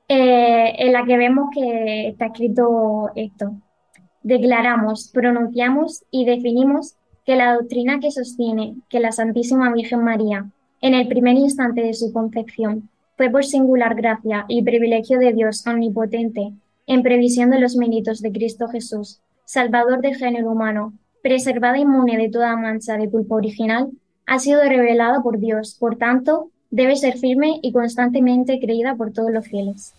en 0.09 0.93
la 0.93 1.05
que 1.05 1.16
vemos 1.16 1.51
que 1.55 2.09
está 2.09 2.27
escrito 2.27 3.12
esto. 3.14 3.55
Declaramos, 4.25 5.09
pronunciamos 5.14 6.03
y 6.11 6.25
definimos 6.25 6.97
que 7.25 7.37
la 7.37 7.55
doctrina 7.55 8.01
que 8.01 8.11
sostiene 8.11 8.75
que 8.88 8.99
la 8.99 9.12
Santísima 9.12 9.73
Virgen 9.73 10.03
María, 10.03 10.51
en 10.81 10.95
el 10.95 11.07
primer 11.07 11.37
instante 11.37 11.83
de 11.83 11.95
su 11.95 12.12
concepción, 12.12 12.90
fue 13.21 13.29
por 13.29 13.45
singular 13.45 13.97
gracia 13.97 14.47
y 14.49 14.63
privilegio 14.63 15.19
de 15.19 15.35
Dios 15.35 15.67
omnipotente, 15.67 16.55
en 16.87 17.03
previsión 17.03 17.51
de 17.51 17.61
los 17.61 17.77
méritos 17.77 18.23
de 18.23 18.33
Cristo 18.33 18.67
Jesús, 18.69 19.21
Salvador 19.45 20.01
del 20.01 20.17
género 20.17 20.51
humano, 20.51 20.95
preservada 21.23 21.77
inmune 21.77 22.17
de 22.17 22.31
toda 22.31 22.57
mancha 22.57 22.97
de 22.97 23.11
culpa 23.11 23.35
original, 23.35 23.91
ha 24.25 24.39
sido 24.39 24.63
revelada 24.63 25.23
por 25.23 25.39
Dios, 25.39 25.77
por 25.79 25.99
tanto, 25.99 26.51
debe 26.71 26.97
ser 26.97 27.19
firme 27.19 27.61
y 27.61 27.73
constantemente 27.73 28.59
creída 28.59 28.95
por 28.95 29.13
todos 29.13 29.31
los 29.31 29.47
fieles. 29.47 29.93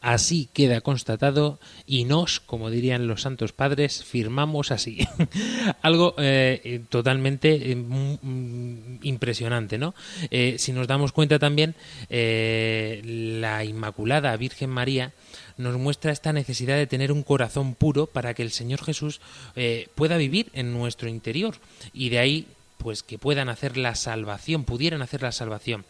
Así 0.00 0.48
queda 0.52 0.80
constatado 0.80 1.58
y 1.86 2.04
nos, 2.04 2.40
como 2.40 2.70
dirían 2.70 3.06
los 3.06 3.22
santos 3.22 3.52
padres, 3.52 4.04
firmamos 4.04 4.70
así. 4.70 5.06
Algo 5.82 6.14
eh, 6.18 6.82
totalmente 6.88 7.72
eh, 7.72 7.76
mm, 7.76 8.98
impresionante, 9.02 9.78
¿no? 9.78 9.94
Eh, 10.30 10.56
si 10.58 10.72
nos 10.72 10.86
damos 10.86 11.12
cuenta 11.12 11.38
también, 11.38 11.74
eh, 12.10 13.00
la 13.40 13.64
Inmaculada 13.64 14.36
Virgen 14.36 14.70
María 14.70 15.12
nos 15.56 15.78
muestra 15.78 16.12
esta 16.12 16.32
necesidad 16.32 16.76
de 16.76 16.86
tener 16.86 17.12
un 17.12 17.22
corazón 17.22 17.74
puro 17.74 18.06
para 18.06 18.34
que 18.34 18.42
el 18.42 18.50
Señor 18.50 18.82
Jesús 18.82 19.20
eh, 19.54 19.88
pueda 19.94 20.16
vivir 20.16 20.50
en 20.52 20.72
nuestro 20.72 21.08
interior 21.08 21.56
y 21.92 22.10
de 22.10 22.18
ahí 22.18 22.46
pues 22.78 23.02
que 23.02 23.18
puedan 23.18 23.48
hacer 23.48 23.76
la 23.76 23.94
salvación, 23.94 24.64
pudieran 24.64 25.02
hacer 25.02 25.22
la 25.22 25.32
salvación. 25.32 25.84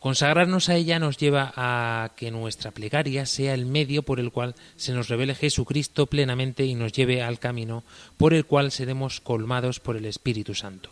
Consagrarnos 0.00 0.68
a 0.68 0.76
ella 0.76 1.00
nos 1.00 1.16
lleva 1.16 1.52
a 1.56 2.12
que 2.16 2.30
nuestra 2.30 2.70
plegaria 2.70 3.26
sea 3.26 3.54
el 3.54 3.66
medio 3.66 4.04
por 4.04 4.20
el 4.20 4.30
cual 4.30 4.54
se 4.76 4.92
nos 4.92 5.08
revele 5.08 5.34
Jesucristo 5.34 6.06
plenamente 6.06 6.64
y 6.64 6.76
nos 6.76 6.92
lleve 6.92 7.20
al 7.20 7.40
camino 7.40 7.82
por 8.16 8.32
el 8.32 8.44
cual 8.44 8.70
seremos 8.70 9.20
colmados 9.20 9.80
por 9.80 9.96
el 9.96 10.04
Espíritu 10.04 10.54
Santo. 10.54 10.90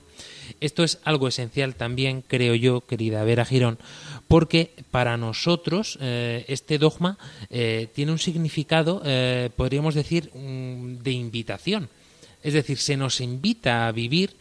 Esto 0.61 0.83
es 0.83 0.99
algo 1.05 1.29
esencial 1.29 1.77
también, 1.77 2.25
creo 2.27 2.55
yo, 2.55 2.81
querida 2.81 3.23
Vera 3.23 3.45
Girón, 3.45 3.79
porque 4.27 4.73
para 4.90 5.16
nosotros 5.16 5.99
eh, 6.01 6.45
este 6.49 6.79
dogma 6.79 7.19
eh, 7.51 7.88
tiene 7.95 8.12
un 8.12 8.19
significado, 8.19 9.03
eh, 9.05 9.51
podríamos 9.55 9.95
decir, 9.95 10.31
mm, 10.35 10.99
de 11.03 11.12
invitación. 11.12 11.88
Es 12.42 12.55
decir, 12.55 12.79
se 12.79 12.97
nos 12.97 13.21
invita 13.21 13.87
a 13.87 13.92
vivir 13.92 14.37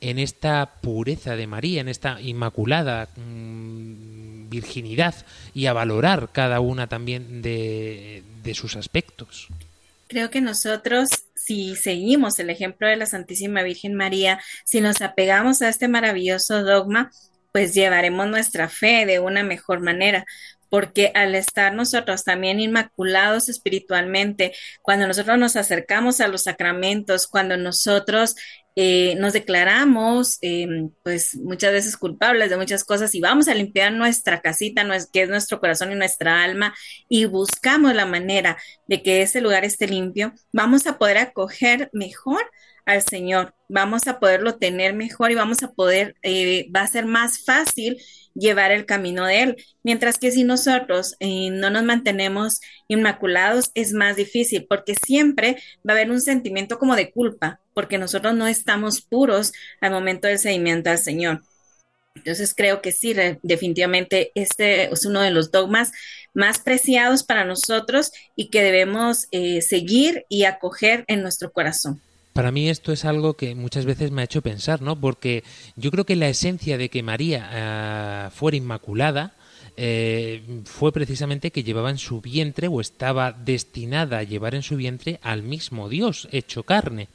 en 0.00 0.18
esta 0.18 0.80
pureza 0.80 1.36
de 1.36 1.46
María, 1.46 1.80
en 1.82 1.88
esta 1.88 2.20
inmaculada 2.20 3.08
mm, 3.16 4.09
virginidad 4.50 5.14
y 5.54 5.66
a 5.66 5.72
valorar 5.72 6.28
cada 6.32 6.60
una 6.60 6.88
también 6.88 7.40
de, 7.40 8.22
de 8.42 8.54
sus 8.54 8.76
aspectos. 8.76 9.48
Creo 10.08 10.28
que 10.28 10.40
nosotros, 10.40 11.08
si 11.36 11.76
seguimos 11.76 12.38
el 12.40 12.50
ejemplo 12.50 12.88
de 12.88 12.96
la 12.96 13.06
Santísima 13.06 13.62
Virgen 13.62 13.94
María, 13.94 14.40
si 14.64 14.80
nos 14.80 15.00
apegamos 15.02 15.62
a 15.62 15.68
este 15.68 15.86
maravilloso 15.86 16.64
dogma, 16.64 17.12
pues 17.52 17.74
llevaremos 17.74 18.26
nuestra 18.26 18.68
fe 18.68 19.06
de 19.06 19.20
una 19.20 19.42
mejor 19.44 19.80
manera, 19.80 20.26
porque 20.68 21.12
al 21.14 21.34
estar 21.34 21.74
nosotros 21.74 22.24
también 22.24 22.60
inmaculados 22.60 23.48
espiritualmente, 23.48 24.52
cuando 24.82 25.06
nosotros 25.06 25.38
nos 25.38 25.56
acercamos 25.56 26.20
a 26.20 26.28
los 26.28 26.44
sacramentos, 26.44 27.26
cuando 27.26 27.56
nosotros 27.56 28.36
eh, 28.76 29.14
nos 29.16 29.32
declaramos, 29.32 30.38
eh, 30.42 30.88
pues 31.02 31.36
muchas 31.36 31.72
veces 31.72 31.96
culpables 31.96 32.50
de 32.50 32.56
muchas 32.56 32.84
cosas 32.84 33.14
y 33.14 33.20
vamos 33.20 33.48
a 33.48 33.54
limpiar 33.54 33.92
nuestra 33.92 34.40
casita, 34.40 34.86
que 35.12 35.22
es 35.22 35.28
nuestro 35.28 35.60
corazón 35.60 35.92
y 35.92 35.96
nuestra 35.96 36.42
alma, 36.42 36.74
y 37.08 37.24
buscamos 37.24 37.94
la 37.94 38.06
manera 38.06 38.56
de 38.86 39.02
que 39.02 39.22
ese 39.22 39.40
lugar 39.40 39.64
esté 39.64 39.86
limpio, 39.88 40.32
vamos 40.52 40.86
a 40.86 40.98
poder 40.98 41.18
acoger 41.18 41.90
mejor 41.92 42.42
al 42.90 43.02
Señor, 43.02 43.54
vamos 43.68 44.06
a 44.06 44.18
poderlo 44.18 44.56
tener 44.56 44.94
mejor 44.94 45.30
y 45.30 45.34
vamos 45.34 45.62
a 45.62 45.72
poder, 45.72 46.14
eh, 46.22 46.68
va 46.74 46.82
a 46.82 46.86
ser 46.86 47.06
más 47.06 47.44
fácil 47.44 47.98
llevar 48.34 48.72
el 48.72 48.86
camino 48.86 49.26
de 49.26 49.42
Él. 49.42 49.56
Mientras 49.82 50.18
que 50.18 50.30
si 50.30 50.44
nosotros 50.44 51.16
eh, 51.20 51.50
no 51.50 51.70
nos 51.70 51.84
mantenemos 51.84 52.60
inmaculados, 52.88 53.70
es 53.74 53.92
más 53.92 54.16
difícil, 54.16 54.66
porque 54.68 54.94
siempre 54.94 55.56
va 55.88 55.92
a 55.92 55.96
haber 55.96 56.10
un 56.10 56.20
sentimiento 56.20 56.78
como 56.78 56.96
de 56.96 57.10
culpa, 57.10 57.60
porque 57.74 57.98
nosotros 57.98 58.34
no 58.34 58.46
estamos 58.46 59.00
puros 59.00 59.52
al 59.80 59.92
momento 59.92 60.28
del 60.28 60.38
seguimiento 60.38 60.90
al 60.90 60.98
Señor. 60.98 61.42
Entonces 62.16 62.54
creo 62.54 62.82
que 62.82 62.92
sí, 62.92 63.14
definitivamente 63.42 64.32
este 64.34 64.92
es 64.92 65.06
uno 65.06 65.20
de 65.20 65.30
los 65.30 65.50
dogmas 65.52 65.92
más 66.34 66.58
preciados 66.58 67.22
para 67.22 67.44
nosotros 67.44 68.12
y 68.36 68.48
que 68.50 68.62
debemos 68.62 69.28
eh, 69.30 69.62
seguir 69.62 70.26
y 70.28 70.44
acoger 70.44 71.04
en 71.06 71.22
nuestro 71.22 71.52
corazón. 71.52 72.02
Para 72.32 72.52
mí 72.52 72.68
esto 72.68 72.92
es 72.92 73.04
algo 73.04 73.34
que 73.34 73.54
muchas 73.54 73.86
veces 73.86 74.10
me 74.12 74.22
ha 74.22 74.24
hecho 74.24 74.42
pensar, 74.42 74.82
¿no? 74.82 75.00
Porque 75.00 75.42
yo 75.76 75.90
creo 75.90 76.06
que 76.06 76.16
la 76.16 76.28
esencia 76.28 76.78
de 76.78 76.88
que 76.88 77.02
María 77.02 77.48
ah, 77.52 78.30
fuera 78.30 78.56
inmaculada 78.56 79.34
eh, 79.76 80.62
fue 80.64 80.92
precisamente 80.92 81.50
que 81.50 81.62
llevaba 81.62 81.90
en 81.90 81.98
su 81.98 82.20
vientre 82.20 82.68
o 82.68 82.80
estaba 82.80 83.32
destinada 83.32 84.18
a 84.18 84.22
llevar 84.22 84.54
en 84.54 84.62
su 84.62 84.76
vientre 84.76 85.18
al 85.22 85.42
mismo 85.42 85.88
Dios 85.88 86.28
hecho 86.32 86.64
carne. 86.64 87.08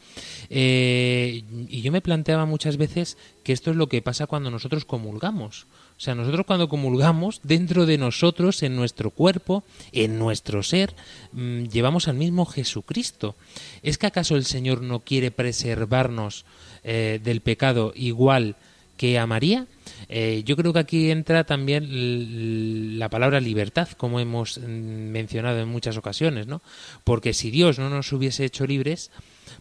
Eh, 0.49 1.43
y 1.69 1.81
yo 1.81 1.91
me 1.91 2.01
planteaba 2.01 2.45
muchas 2.45 2.77
veces 2.77 3.17
que 3.43 3.53
esto 3.53 3.71
es 3.71 3.77
lo 3.77 3.87
que 3.87 4.01
pasa 4.01 4.27
cuando 4.27 4.51
nosotros 4.51 4.83
comulgamos. 4.83 5.67
O 5.97 6.01
sea, 6.01 6.13
nosotros 6.13 6.45
cuando 6.45 6.67
comulgamos, 6.67 7.39
dentro 7.43 7.85
de 7.85 7.97
nosotros, 7.97 8.63
en 8.63 8.75
nuestro 8.75 9.11
cuerpo, 9.11 9.63
en 9.93 10.19
nuestro 10.19 10.61
ser, 10.61 10.93
mm, 11.31 11.65
llevamos 11.65 12.09
al 12.09 12.15
mismo 12.15 12.45
Jesucristo. 12.45 13.35
¿Es 13.81 13.97
que 13.97 14.07
acaso 14.07 14.35
el 14.35 14.45
Señor 14.45 14.81
no 14.81 14.99
quiere 14.99 15.31
preservarnos 15.31 16.45
eh, 16.83 17.19
del 17.23 17.39
pecado 17.39 17.93
igual 17.95 18.57
que 18.97 19.17
a 19.17 19.25
María? 19.25 19.67
Eh, 20.09 20.43
yo 20.45 20.57
creo 20.57 20.73
que 20.73 20.79
aquí 20.79 21.11
entra 21.11 21.45
también 21.45 22.99
la 22.99 23.09
palabra 23.09 23.39
libertad, 23.39 23.87
como 23.97 24.19
hemos 24.19 24.57
mm, 24.57 24.61
mencionado 24.61 25.59
en 25.59 25.69
muchas 25.69 25.95
ocasiones, 25.95 26.45
¿no? 26.45 26.61
Porque 27.05 27.33
si 27.33 27.51
Dios 27.51 27.79
no 27.79 27.89
nos 27.89 28.11
hubiese 28.11 28.43
hecho 28.43 28.67
libres, 28.67 29.11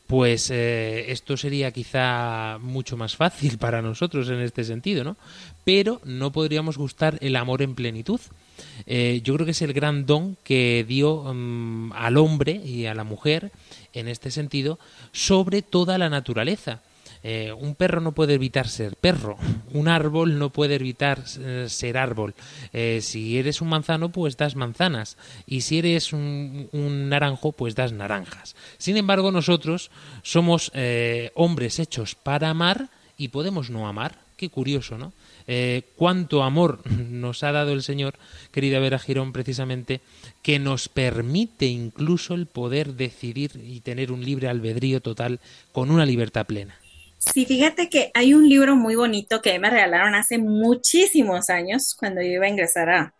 pues 0.06 0.50
eh, 0.50 1.10
esto 1.12 1.36
sería 1.36 1.70
quizá 1.70 2.58
mucho 2.60 2.96
más 2.96 3.16
fácil 3.16 3.58
para 3.58 3.82
nosotros 3.82 4.28
en 4.28 4.40
este 4.40 4.64
sentido, 4.64 5.04
¿no? 5.04 5.16
Pero 5.64 6.00
no 6.04 6.30
podríamos 6.32 6.76
gustar 6.76 7.18
el 7.20 7.36
amor 7.36 7.62
en 7.62 7.74
plenitud. 7.74 8.20
Eh, 8.86 9.20
yo 9.24 9.34
creo 9.34 9.46
que 9.46 9.52
es 9.52 9.62
el 9.62 9.72
gran 9.72 10.06
don 10.06 10.36
que 10.44 10.84
dio 10.86 11.32
mm, 11.34 11.92
al 11.94 12.16
hombre 12.18 12.52
y 12.52 12.86
a 12.86 12.94
la 12.94 13.04
mujer, 13.04 13.50
en 13.92 14.08
este 14.08 14.30
sentido, 14.30 14.78
sobre 15.12 15.62
toda 15.62 15.98
la 15.98 16.10
naturaleza. 16.10 16.82
Eh, 17.26 17.54
un 17.58 17.74
perro 17.74 18.02
no 18.02 18.12
puede 18.12 18.34
evitar 18.34 18.68
ser 18.68 18.96
perro, 18.96 19.38
un 19.72 19.88
árbol 19.88 20.38
no 20.38 20.50
puede 20.50 20.74
evitar 20.74 21.24
eh, 21.38 21.64
ser 21.70 21.96
árbol. 21.96 22.34
Si 23.00 23.38
eres 23.38 23.62
un 23.62 23.68
manzano, 23.68 24.10
pues 24.10 24.36
das 24.36 24.56
manzanas, 24.56 25.16
y 25.46 25.62
si 25.62 25.78
eres 25.78 26.12
un, 26.12 26.68
un 26.72 27.08
naranjo, 27.08 27.52
pues 27.52 27.74
das 27.74 27.92
naranjas. 27.92 28.56
Sin 28.76 28.98
embargo, 28.98 29.32
nosotros 29.32 29.90
somos 30.22 30.70
hombres 31.34 31.78
hechos 31.78 32.14
para 32.14 32.50
amar 32.50 32.90
y 33.16 33.28
podemos 33.28 33.70
no 33.70 33.88
amar. 33.88 34.23
Curioso, 34.48 34.98
¿no? 34.98 35.12
Eh, 35.46 35.82
cuánto 35.96 36.42
amor 36.42 36.80
nos 36.90 37.42
ha 37.42 37.52
dado 37.52 37.72
el 37.72 37.82
Señor, 37.82 38.14
querida 38.52 38.78
Vera 38.78 38.98
Girón, 38.98 39.32
precisamente, 39.32 40.00
que 40.42 40.58
nos 40.58 40.88
permite 40.88 41.66
incluso 41.66 42.34
el 42.34 42.46
poder 42.46 42.94
decidir 42.94 43.52
y 43.62 43.80
tener 43.80 44.12
un 44.12 44.24
libre 44.24 44.48
albedrío 44.48 45.00
total 45.00 45.40
con 45.72 45.90
una 45.90 46.06
libertad 46.06 46.46
plena. 46.46 46.76
Sí, 47.32 47.46
fíjate 47.46 47.88
que 47.88 48.10
hay 48.14 48.34
un 48.34 48.48
libro 48.48 48.76
muy 48.76 48.96
bonito 48.96 49.40
que 49.40 49.58
me 49.58 49.70
regalaron 49.70 50.14
hace 50.14 50.38
muchísimos 50.38 51.48
años 51.48 51.94
cuando 51.98 52.20
yo 52.20 52.28
iba 52.28 52.46
a 52.46 52.50
ingresar 52.50 52.90
a, 52.90 53.14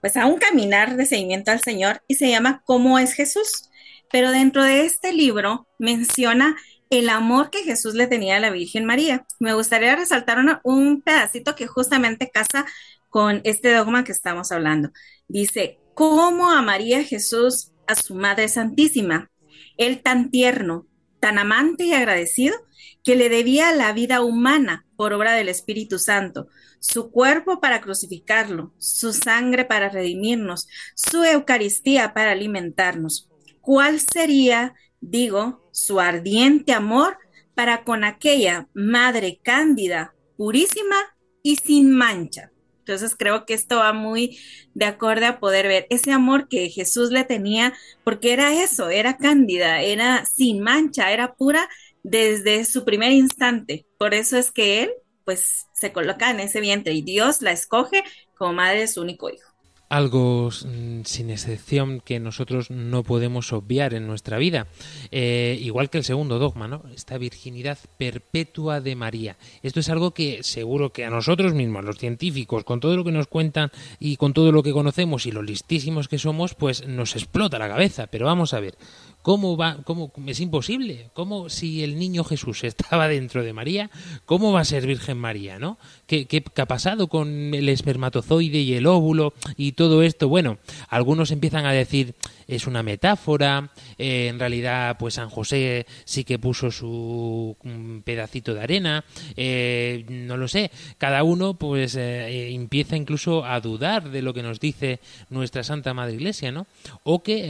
pues 0.00 0.16
a 0.16 0.26
un 0.26 0.38
caminar 0.38 0.96
de 0.96 1.06
seguimiento 1.06 1.50
al 1.50 1.60
Señor 1.60 2.02
y 2.08 2.14
se 2.14 2.30
llama 2.30 2.62
¿Cómo 2.64 2.98
es 2.98 3.12
Jesús? 3.12 3.68
Pero 4.10 4.30
dentro 4.30 4.62
de 4.62 4.84
este 4.84 5.12
libro 5.12 5.66
menciona 5.78 6.56
el 6.92 7.08
amor 7.08 7.48
que 7.48 7.64
Jesús 7.64 7.94
le 7.94 8.06
tenía 8.06 8.36
a 8.36 8.40
la 8.40 8.50
Virgen 8.50 8.84
María. 8.84 9.24
Me 9.40 9.54
gustaría 9.54 9.96
resaltar 9.96 10.60
un 10.62 11.00
pedacito 11.00 11.54
que 11.54 11.66
justamente 11.66 12.30
casa 12.30 12.66
con 13.08 13.40
este 13.44 13.72
dogma 13.72 14.04
que 14.04 14.12
estamos 14.12 14.52
hablando. 14.52 14.90
Dice, 15.26 15.80
¿cómo 15.94 16.50
amaría 16.50 17.02
Jesús 17.02 17.72
a 17.86 17.94
su 17.94 18.14
Madre 18.14 18.46
Santísima? 18.48 19.30
Él 19.78 20.02
tan 20.02 20.30
tierno, 20.30 20.86
tan 21.18 21.38
amante 21.38 21.84
y 21.84 21.94
agradecido, 21.94 22.56
que 23.02 23.16
le 23.16 23.30
debía 23.30 23.72
la 23.72 23.94
vida 23.94 24.20
humana 24.20 24.84
por 24.94 25.14
obra 25.14 25.32
del 25.32 25.48
Espíritu 25.48 25.98
Santo, 25.98 26.48
su 26.78 27.10
cuerpo 27.10 27.58
para 27.58 27.80
crucificarlo, 27.80 28.74
su 28.76 29.14
sangre 29.14 29.64
para 29.64 29.88
redimirnos, 29.88 30.68
su 30.94 31.24
Eucaristía 31.24 32.12
para 32.12 32.32
alimentarnos. 32.32 33.30
¿Cuál 33.62 33.98
sería, 33.98 34.74
digo, 35.00 35.61
su 35.72 35.98
ardiente 35.98 36.72
amor 36.72 37.18
para 37.54 37.82
con 37.82 38.04
aquella 38.04 38.68
Madre 38.74 39.40
cándida, 39.42 40.14
purísima 40.36 40.96
y 41.42 41.56
sin 41.56 41.90
mancha? 41.90 42.52
Entonces 42.78 43.14
creo 43.16 43.46
que 43.46 43.54
esto 43.54 43.76
va 43.76 43.92
muy 43.92 44.38
de 44.74 44.86
acorde 44.86 45.26
a 45.26 45.38
poder 45.38 45.68
ver 45.68 45.86
ese 45.88 46.12
amor 46.12 46.48
que 46.48 46.68
Jesús 46.68 47.10
le 47.10 47.24
tenía, 47.24 47.72
porque 48.02 48.32
era 48.32 48.60
eso, 48.62 48.90
era 48.90 49.16
cándida, 49.16 49.82
era 49.82 50.24
sin 50.26 50.60
mancha, 50.60 51.12
era 51.12 51.34
pura 51.34 51.68
desde 52.02 52.64
su 52.64 52.84
primer 52.84 53.12
instante. 53.12 53.86
Por 53.98 54.14
eso 54.14 54.36
es 54.36 54.50
que 54.50 54.82
él, 54.82 54.90
pues, 55.24 55.68
se 55.72 55.92
coloca 55.92 56.30
en 56.30 56.40
ese 56.40 56.60
vientre 56.60 56.92
y 56.92 57.02
Dios 57.02 57.40
la 57.40 57.52
escoge 57.52 58.02
como 58.36 58.54
madre 58.54 58.80
de 58.80 58.88
su 58.88 59.00
único 59.00 59.30
hijo. 59.30 59.51
Algo 59.92 60.48
mm, 60.48 61.02
sin 61.04 61.28
excepción 61.28 62.00
que 62.00 62.18
nosotros 62.18 62.70
no 62.70 63.02
podemos 63.02 63.52
obviar 63.52 63.92
en 63.92 64.06
nuestra 64.06 64.38
vida. 64.38 64.66
Eh, 65.10 65.58
igual 65.60 65.90
que 65.90 65.98
el 65.98 66.04
segundo 66.04 66.38
dogma, 66.38 66.66
¿no? 66.66 66.82
Esta 66.94 67.18
virginidad 67.18 67.78
perpetua 67.98 68.80
de 68.80 68.96
María. 68.96 69.36
Esto 69.62 69.80
es 69.80 69.90
algo 69.90 70.12
que 70.12 70.42
seguro 70.44 70.94
que 70.94 71.04
a 71.04 71.10
nosotros 71.10 71.52
mismos, 71.52 71.84
los 71.84 71.98
científicos, 71.98 72.64
con 72.64 72.80
todo 72.80 72.96
lo 72.96 73.04
que 73.04 73.12
nos 73.12 73.26
cuentan 73.26 73.70
y 74.00 74.16
con 74.16 74.32
todo 74.32 74.50
lo 74.50 74.62
que 74.62 74.72
conocemos 74.72 75.26
y 75.26 75.30
lo 75.30 75.42
listísimos 75.42 76.08
que 76.08 76.18
somos, 76.18 76.54
pues 76.54 76.86
nos 76.88 77.14
explota 77.14 77.58
la 77.58 77.68
cabeza. 77.68 78.06
Pero 78.06 78.24
vamos 78.24 78.54
a 78.54 78.60
ver, 78.60 78.78
¿Cómo 79.22 79.56
va? 79.56 79.78
¿Cómo? 79.84 80.12
Es 80.26 80.40
imposible. 80.40 81.10
¿Cómo 81.14 81.48
si 81.48 81.82
el 81.82 81.98
niño 81.98 82.24
Jesús 82.24 82.64
estaba 82.64 83.08
dentro 83.08 83.42
de 83.42 83.52
María, 83.52 83.90
cómo 84.24 84.52
va 84.52 84.60
a 84.60 84.64
ser 84.64 84.86
Virgen 84.86 85.16
María, 85.18 85.58
no? 85.58 85.78
¿Qué, 86.06 86.26
qué, 86.26 86.42
qué 86.42 86.62
ha 86.62 86.66
pasado 86.66 87.06
con 87.06 87.54
el 87.54 87.68
espermatozoide 87.68 88.58
y 88.58 88.74
el 88.74 88.86
óvulo 88.86 89.32
y 89.56 89.72
todo 89.72 90.02
esto? 90.02 90.28
Bueno, 90.28 90.58
algunos 90.88 91.30
empiezan 91.30 91.66
a 91.66 91.72
decir 91.72 92.14
es 92.54 92.66
una 92.66 92.82
metáfora, 92.82 93.70
eh, 93.98 94.28
en 94.28 94.38
realidad 94.38 94.96
pues 94.98 95.14
San 95.14 95.28
José 95.28 95.86
sí 96.04 96.24
que 96.24 96.38
puso 96.38 96.70
su 96.70 97.56
mm, 97.62 98.00
pedacito 98.00 98.54
de 98.54 98.62
arena, 98.62 99.04
eh, 99.36 100.04
no 100.08 100.36
lo 100.36 100.48
sé, 100.48 100.70
cada 100.98 101.22
uno 101.22 101.54
pues 101.54 101.96
eh, 101.96 102.52
empieza 102.54 102.96
incluso 102.96 103.44
a 103.44 103.60
dudar 103.60 104.10
de 104.10 104.22
lo 104.22 104.34
que 104.34 104.42
nos 104.42 104.60
dice 104.60 105.00
nuestra 105.30 105.62
Santa 105.62 105.94
Madre 105.94 106.14
Iglesia, 106.14 106.52
¿no? 106.52 106.66
O 107.04 107.22
que 107.22 107.42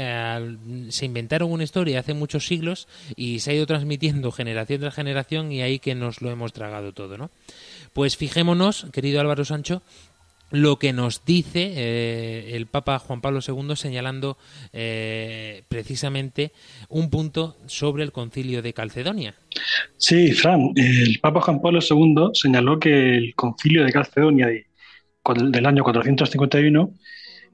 se 0.90 1.04
inventaron 1.04 1.50
una 1.50 1.64
historia 1.64 2.00
hace 2.00 2.14
muchos 2.14 2.46
siglos 2.46 2.88
y 3.16 3.40
se 3.40 3.50
ha 3.50 3.54
ido 3.54 3.66
transmitiendo 3.66 4.32
generación 4.32 4.80
tras 4.80 4.94
generación 4.94 5.52
y 5.52 5.62
ahí 5.62 5.78
que 5.78 5.94
nos 5.94 6.22
lo 6.22 6.30
hemos 6.30 6.52
tragado 6.52 6.92
todo, 6.92 7.18
¿no? 7.18 7.30
Pues 7.92 8.16
fijémonos, 8.16 8.86
querido 8.90 9.20
Álvaro 9.20 9.44
Sancho, 9.44 9.82
lo 10.52 10.78
que 10.78 10.92
nos 10.92 11.24
dice 11.24 11.72
eh, 11.74 12.52
el 12.56 12.66
Papa 12.66 12.98
Juan 12.98 13.20
Pablo 13.20 13.40
II 13.46 13.74
señalando 13.74 14.36
eh, 14.72 15.62
precisamente 15.68 16.52
un 16.88 17.10
punto 17.10 17.56
sobre 17.66 18.04
el 18.04 18.12
concilio 18.12 18.62
de 18.62 18.72
Calcedonia. 18.72 19.34
Sí, 19.96 20.32
Fran, 20.32 20.70
el 20.76 21.18
Papa 21.20 21.40
Juan 21.40 21.60
Pablo 21.60 21.80
II 21.80 22.30
señaló 22.34 22.78
que 22.78 23.16
el 23.16 23.34
concilio 23.34 23.84
de 23.84 23.92
Calcedonia 23.92 24.46
de- 24.46 24.66
del 25.50 25.66
año 25.66 25.82
451, 25.84 26.92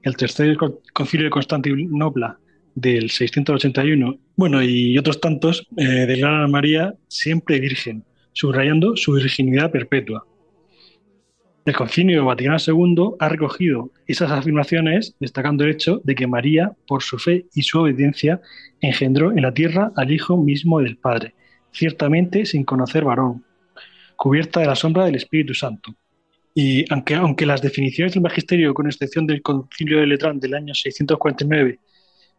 el 0.03 0.15
tercer 0.17 0.55
co- 0.57 0.81
concilio 0.93 1.25
de 1.25 1.29
Constantinopla 1.31 2.37
del 2.75 3.09
681, 3.09 4.17
bueno, 4.35 4.61
y 4.63 4.97
otros 4.97 5.19
tantos, 5.19 5.67
eh, 5.77 5.83
declaran 5.83 6.43
a 6.43 6.47
María 6.47 6.93
siempre 7.07 7.59
virgen, 7.59 8.03
subrayando 8.33 8.95
su 8.95 9.13
virginidad 9.13 9.71
perpetua. 9.71 10.25
El 11.69 11.75
Concilio 11.75 12.25
Vaticano 12.25 12.57
II 12.57 13.11
ha 13.19 13.29
recogido 13.29 13.91
esas 14.07 14.31
afirmaciones, 14.31 15.15
destacando 15.19 15.63
el 15.63 15.69
hecho 15.69 16.01
de 16.03 16.15
que 16.15 16.25
María, 16.25 16.71
por 16.87 17.03
su 17.03 17.19
fe 17.19 17.45
y 17.53 17.61
su 17.61 17.79
obediencia, 17.79 18.41
engendró 18.81 19.31
en 19.33 19.43
la 19.43 19.53
tierra 19.53 19.91
al 19.95 20.11
Hijo 20.11 20.35
mismo 20.35 20.79
del 20.79 20.97
Padre, 20.97 21.35
ciertamente 21.71 22.47
sin 22.47 22.63
conocer 22.63 23.03
varón, 23.03 23.45
cubierta 24.15 24.61
de 24.61 24.65
la 24.65 24.73
sombra 24.73 25.05
del 25.05 25.17
Espíritu 25.17 25.53
Santo. 25.53 25.93
Y 26.55 26.91
aunque, 26.91 27.13
aunque 27.13 27.45
las 27.45 27.61
definiciones 27.61 28.15
del 28.15 28.23
magisterio, 28.23 28.73
con 28.73 28.87
excepción 28.87 29.27
del 29.27 29.43
Concilio 29.43 29.99
de 29.99 30.07
Letrán 30.07 30.39
del 30.39 30.55
año 30.55 30.73
649, 30.73 31.77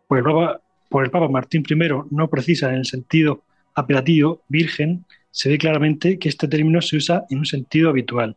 por 0.08 0.18
el 0.18 0.24
Papa, 0.24 0.60
por 0.88 1.04
el 1.04 1.12
Papa 1.12 1.28
Martín 1.28 1.62
I, 1.70 1.76
no 2.10 2.28
precisan 2.28 2.72
en 2.72 2.78
el 2.78 2.86
sentido 2.86 3.44
apelativo 3.76 4.42
virgen, 4.48 5.04
se 5.30 5.50
ve 5.50 5.56
claramente 5.56 6.18
que 6.18 6.28
este 6.28 6.48
término 6.48 6.82
se 6.82 6.96
usa 6.96 7.26
en 7.30 7.38
un 7.38 7.46
sentido 7.46 7.90
habitual, 7.90 8.36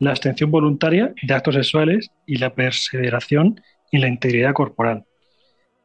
la 0.00 0.10
abstención 0.10 0.50
voluntaria 0.50 1.14
de 1.22 1.34
actos 1.34 1.54
sexuales 1.54 2.10
y 2.26 2.36
la 2.38 2.54
perseveración 2.54 3.60
en 3.92 4.00
la 4.00 4.08
integridad 4.08 4.54
corporal. 4.54 5.04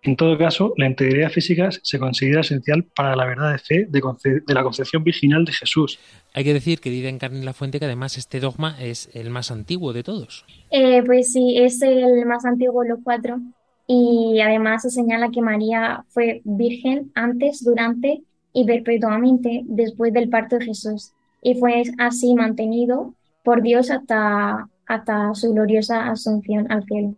En 0.01 0.15
todo 0.15 0.37
caso, 0.37 0.73
la 0.77 0.85
integridad 0.85 1.31
física 1.31 1.69
se 1.71 1.97
considera 1.97 2.41
esencial 2.41 2.83
para 2.95 3.15
la 3.15 3.25
verdad 3.25 3.51
de 3.51 3.57
fe 3.57 3.87
de, 3.89 4.01
conce- 4.01 4.43
de 4.45 4.53
la 4.53 4.61
concepción 4.63 5.03
virginal 5.03 5.45
de 5.45 5.51
Jesús. 5.53 5.99
Hay 6.33 6.43
que 6.43 6.53
decir, 6.53 6.79
querida 6.79 7.09
Encarni 7.09 7.43
La 7.43 7.53
Fuente, 7.53 7.79
que 7.79 7.85
además 7.85 8.17
este 8.17 8.39
dogma 8.39 8.77
es 8.79 9.09
el 9.13 9.31
más 9.31 9.49
antiguo 9.49 9.93
de 9.93 10.03
todos. 10.03 10.45
Eh, 10.69 11.01
pues 11.03 11.31
sí, 11.33 11.57
es 11.57 11.81
el 11.81 12.25
más 12.27 12.45
antiguo 12.45 12.83
de 12.83 12.89
los 12.89 12.99
cuatro 13.03 13.39
y 13.87 14.39
además 14.41 14.83
se 14.83 14.91
señala 14.91 15.31
que 15.31 15.41
María 15.41 16.05
fue 16.09 16.41
virgen 16.43 17.11
antes, 17.15 17.63
durante 17.63 18.21
y 18.53 18.65
perpetuamente 18.65 19.63
después 19.65 20.13
del 20.13 20.29
parto 20.29 20.57
de 20.59 20.65
Jesús 20.65 21.11
y 21.41 21.55
fue 21.55 21.83
así 21.97 22.35
mantenido 22.35 23.15
por 23.45 23.61
Dios 23.61 23.91
hasta, 23.91 24.67
hasta 24.85 25.33
su 25.35 25.53
gloriosa 25.53 26.09
asunción 26.09 26.69
al 26.69 26.83
cielo. 26.83 27.15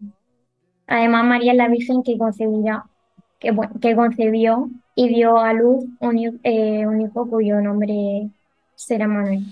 Además, 0.86 1.26
María 1.26 1.54
es 1.54 1.58
la 1.58 1.70
virgen 1.70 2.04
que 2.04 2.18
que, 3.40 3.56
que 3.82 3.96
concebió 3.96 4.70
y 4.94 5.10
dio 5.10 5.38
a 5.40 5.54
luz 5.54 5.86
un, 6.00 6.40
eh, 6.44 6.86
un 6.86 7.02
hijo 7.02 7.30
cuyo 7.30 7.62
nombre 7.62 8.30
será 8.76 9.08
Manuel. 9.08 9.44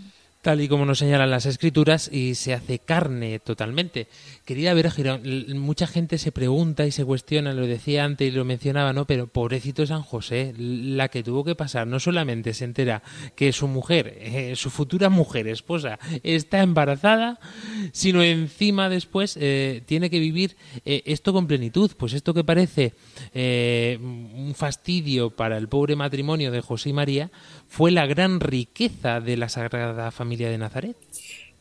Tal 0.46 0.62
y 0.62 0.68
como 0.68 0.86
nos 0.86 1.00
señalan 1.00 1.32
las 1.32 1.48
escrituras, 1.48 2.08
y 2.14 2.36
se 2.36 2.54
hace 2.54 2.78
carne 2.78 3.40
totalmente. 3.40 4.06
Querida 4.46 4.76
Girón, 4.92 5.22
l- 5.26 5.56
mucha 5.56 5.88
gente 5.88 6.20
se 6.20 6.32
pregunta 6.32 6.86
y 6.86 6.92
se 6.92 7.04
cuestiona, 7.04 7.52
lo 7.52 7.66
decía 7.66 8.04
antes 8.04 8.28
y 8.28 8.32
lo 8.32 8.46
mencionaba, 8.46 8.94
¿no? 8.94 9.06
Pero 9.06 9.26
pobrecito 9.26 9.88
San 9.88 10.04
José, 10.04 10.54
la 10.56 11.08
que 11.08 11.24
tuvo 11.24 11.44
que 11.44 11.56
pasar, 11.56 11.88
no 11.88 12.00
solamente 12.00 12.54
se 12.54 12.66
entera 12.66 13.02
que 13.36 13.52
su 13.54 13.68
mujer, 13.68 14.20
eh, 14.20 14.54
su 14.56 14.70
futura 14.70 15.10
mujer, 15.10 15.48
esposa, 15.48 15.98
está 16.22 16.62
embarazada, 16.62 17.40
sino 17.92 18.22
encima 18.22 18.88
después 18.88 19.40
eh, 19.42 19.82
tiene 19.88 20.12
que 20.12 20.20
vivir 20.20 20.58
eh, 20.86 21.02
esto 21.08 21.34
con 21.34 21.48
plenitud. 21.48 21.90
Pues 21.98 22.14
esto 22.14 22.36
que 22.36 22.44
parece 22.44 22.94
un 23.34 24.54
fastidio 24.56 25.32
para 25.32 25.58
el 25.58 25.68
pobre 25.70 25.96
matrimonio 25.96 26.52
de 26.52 26.62
José 26.62 26.90
y 26.90 26.94
María 26.94 27.32
fue 27.68 27.90
la 27.90 28.06
gran 28.06 28.40
riqueza 28.40 29.22
de 29.22 29.38
la 29.38 29.50
Sagrada 29.50 30.12
Familia 30.12 30.35
de 30.38 30.58
Nazaret. 30.58 30.98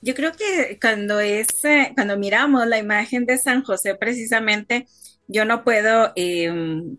Yo 0.01 0.15
creo 0.15 0.33
que 0.33 0.79
cuando 0.81 1.21
es, 1.21 1.49
eh, 1.65 1.93
cuando 1.95 2.19
miramos 2.19 2.67
la 2.67 2.79
imagen 2.79 3.25
de 3.27 3.39
San 3.39 3.63
José, 3.63 3.95
precisamente, 3.95 4.87
yo 5.29 5.45
no 5.47 5.65
puedo 5.65 6.13
eh, 6.17 6.53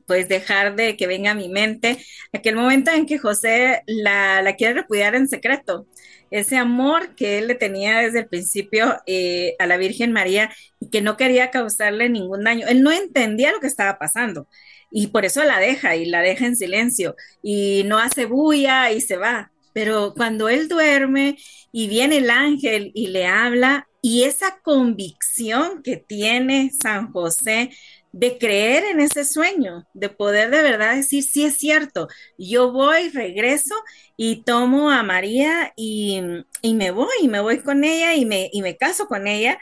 pues 0.07 0.27
dejar 0.27 0.75
de 0.75 0.97
que 0.97 1.05
venga 1.07 1.31
a 1.31 1.35
mi 1.35 1.49
mente 1.49 1.99
aquel 2.33 2.55
momento 2.55 2.91
en 2.91 3.05
que 3.05 3.19
José 3.19 3.83
la, 3.85 4.41
la 4.41 4.55
quiere 4.55 4.73
repudiar 4.75 5.15
en 5.15 5.27
secreto. 5.27 5.87
Ese 6.31 6.57
amor 6.57 7.15
que 7.15 7.37
él 7.37 7.47
le 7.47 7.55
tenía 7.55 7.99
desde 7.99 8.19
el 8.21 8.27
principio 8.27 8.97
eh, 9.05 9.55
a 9.59 9.67
la 9.67 9.77
Virgen 9.77 10.11
María 10.11 10.51
y 10.79 10.89
que 10.89 11.01
no 11.01 11.17
quería 11.17 11.51
causarle 11.51 12.09
ningún 12.09 12.43
daño. 12.43 12.67
Él 12.67 12.81
no 12.81 12.91
entendía 12.91 13.51
lo 13.51 13.59
que 13.59 13.67
estaba 13.67 13.99
pasando 13.99 14.47
y 14.91 15.07
por 15.07 15.25
eso 15.25 15.43
la 15.43 15.59
deja 15.59 15.95
y 15.95 16.05
la 16.05 16.21
deja 16.21 16.45
en 16.47 16.55
silencio 16.55 17.15
y 17.43 17.83
no 17.85 17.99
hace 17.99 18.25
bulla 18.25 18.91
y 18.91 19.01
se 19.01 19.17
va. 19.17 19.51
Pero 19.75 20.13
cuando 20.15 20.47
él 20.47 20.69
duerme 20.69 21.37
y 21.73 21.89
viene 21.89 22.19
el 22.19 22.29
ángel 22.29 22.91
y 22.95 23.07
le 23.07 23.27
habla, 23.27 23.89
y 24.01 24.23
esa 24.23 24.61
convicción 24.63 25.83
que 25.83 25.97
tiene 25.97 26.71
San 26.81 27.11
José 27.11 27.71
de 28.13 28.37
creer 28.37 28.85
en 28.85 29.01
ese 29.01 29.25
sueño, 29.25 29.85
de 29.93 30.07
poder 30.07 30.49
de 30.49 30.61
verdad 30.61 30.95
decir, 30.95 31.23
sí 31.23 31.43
es 31.43 31.57
cierto, 31.57 32.07
yo 32.37 32.71
voy, 32.71 33.09
regreso 33.09 33.75
y 34.15 34.43
tomo 34.43 34.91
a 34.91 35.03
María 35.03 35.73
y, 35.75 36.21
y 36.61 36.73
me 36.75 36.91
voy, 36.91 37.11
y 37.21 37.27
me 37.27 37.41
voy 37.41 37.59
con 37.59 37.83
ella 37.83 38.13
y 38.15 38.23
me, 38.25 38.49
y 38.53 38.61
me 38.61 38.77
caso 38.77 39.07
con 39.07 39.27
ella, 39.27 39.59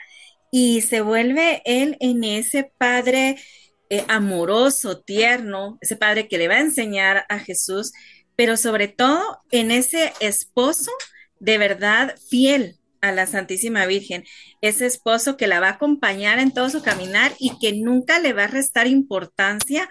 y 0.52 0.82
se 0.82 1.00
vuelve 1.00 1.60
él 1.64 1.96
en 1.98 2.22
ese 2.22 2.70
padre 2.78 3.36
eh, 3.90 4.04
amoroso, 4.08 5.00
tierno, 5.00 5.76
ese 5.80 5.96
padre 5.96 6.28
que 6.28 6.38
le 6.38 6.46
va 6.46 6.54
a 6.54 6.60
enseñar 6.60 7.24
a 7.28 7.40
Jesús 7.40 7.90
pero 8.36 8.56
sobre 8.56 8.88
todo 8.88 9.40
en 9.50 9.70
ese 9.70 10.12
esposo 10.20 10.90
de 11.40 11.58
verdad 11.58 12.14
fiel 12.28 12.76
a 13.00 13.12
la 13.12 13.26
Santísima 13.26 13.84
Virgen, 13.86 14.24
ese 14.62 14.86
esposo 14.86 15.36
que 15.36 15.46
la 15.46 15.60
va 15.60 15.68
a 15.68 15.72
acompañar 15.72 16.38
en 16.38 16.52
todo 16.52 16.70
su 16.70 16.82
caminar 16.82 17.32
y 17.38 17.58
que 17.58 17.72
nunca 17.74 18.18
le 18.18 18.32
va 18.32 18.44
a 18.44 18.48
restar 18.48 18.86
importancia 18.86 19.88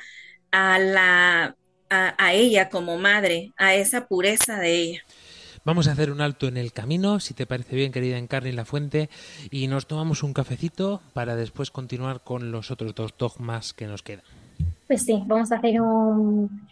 a 0.51 0.79
la 0.79 1.55
a, 1.89 2.15
a 2.17 2.33
ella 2.33 2.69
como 2.69 2.97
madre, 2.97 3.51
a 3.57 3.75
esa 3.75 4.07
pureza 4.07 4.59
de 4.59 4.75
ella. 4.75 5.03
Vamos 5.65 5.87
a 5.87 5.93
hacer 5.93 6.11
un 6.11 6.19
alto 6.19 6.47
en 6.47 6.57
el 6.57 6.73
camino, 6.73 7.21
si 7.21 7.33
te 7.33 7.45
parece 7.45 7.75
bien, 7.75 7.93
querida 7.93 8.17
Encarni 8.17 8.51
La 8.51 8.65
Fuente, 8.65 9.09
y 9.49 9.67
nos 9.67 9.87
tomamos 9.87 10.21
un 10.21 10.33
cafecito 10.33 11.01
para 11.13 11.37
después 11.37 11.71
continuar 11.71 12.21
con 12.21 12.51
los 12.51 12.69
otros 12.69 12.93
dos 12.95 13.13
dogmas 13.17 13.73
que 13.73 13.87
nos 13.87 14.03
quedan. 14.03 14.25
Pues 14.87 15.03
sí, 15.03 15.23
vamos 15.25 15.53
a 15.53 15.57
hacer 15.57 15.79
un, 15.79 16.67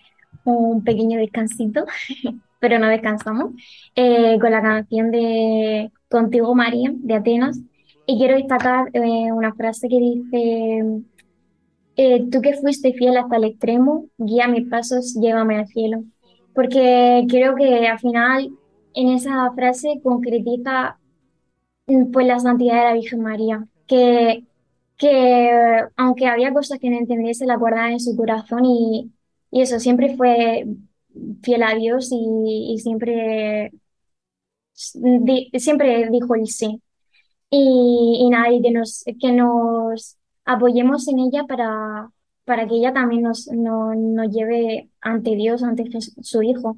un 0.45 0.83
pequeño 0.83 1.19
descansito, 1.19 1.85
pero 2.59 2.79
no 2.79 2.87
descansamos, 2.87 3.53
eh, 3.95 4.37
con 4.39 4.51
la 4.51 4.61
canción 4.61 5.11
de 5.11 5.91
Contigo 6.09 6.55
María, 6.55 6.91
de 6.93 7.15
Atenas. 7.15 7.59
Y 8.05 8.17
quiero 8.17 8.35
destacar 8.35 8.89
eh, 8.93 9.31
una 9.31 9.53
frase 9.53 9.87
que 9.87 9.97
dice, 9.99 11.03
eh, 11.95 12.25
tú 12.31 12.41
que 12.41 12.53
fuiste 12.55 12.93
fiel 12.93 13.17
hasta 13.17 13.37
el 13.37 13.45
extremo, 13.45 14.05
guía 14.17 14.47
mis 14.47 14.67
pasos, 14.69 15.15
llévame 15.19 15.57
al 15.57 15.67
cielo. 15.67 16.03
Porque 16.53 17.25
creo 17.29 17.55
que 17.55 17.87
al 17.87 17.99
final 17.99 18.51
en 18.93 19.09
esa 19.09 19.51
frase 19.53 19.99
concretiza 20.03 20.99
mm, 21.87 22.11
pues 22.11 22.27
la 22.27 22.39
santidad 22.39 22.77
de 22.77 22.83
la 22.83 22.93
Virgen 22.93 23.21
María, 23.21 23.65
que, 23.87 24.45
que 24.97 25.51
aunque 25.97 26.27
había 26.27 26.53
cosas 26.53 26.79
que 26.79 26.89
no 26.89 26.97
entendiese, 26.97 27.45
la 27.45 27.57
guardaba 27.57 27.91
en 27.91 27.99
su 27.99 28.15
corazón 28.15 28.65
y, 28.65 29.11
y 29.51 29.61
eso, 29.61 29.79
siempre 29.79 30.15
fue 30.15 30.65
fiel 31.43 31.63
a 31.63 31.75
Dios 31.75 32.09
y, 32.11 32.77
siempre, 32.79 33.71
siempre 34.73 36.09
dijo 36.09 36.35
el 36.35 36.47
sí. 36.47 36.81
Y, 37.49 38.29
nada, 38.31 38.51
y 38.51 38.61
que 38.61 38.71
nos, 38.71 39.03
que 39.19 39.31
nos 39.33 40.17
apoyemos 40.45 41.07
en 41.09 41.19
ella 41.19 41.43
para, 41.45 42.09
para 42.45 42.67
que 42.67 42.75
ella 42.75 42.93
también 42.93 43.23
nos, 43.23 43.47
no- 43.47 43.93
nos 43.93 44.33
lleve 44.33 44.89
ante 45.01 45.35
Dios, 45.35 45.61
ante 45.63 45.83
su 46.21 46.41
Hijo. 46.43 46.77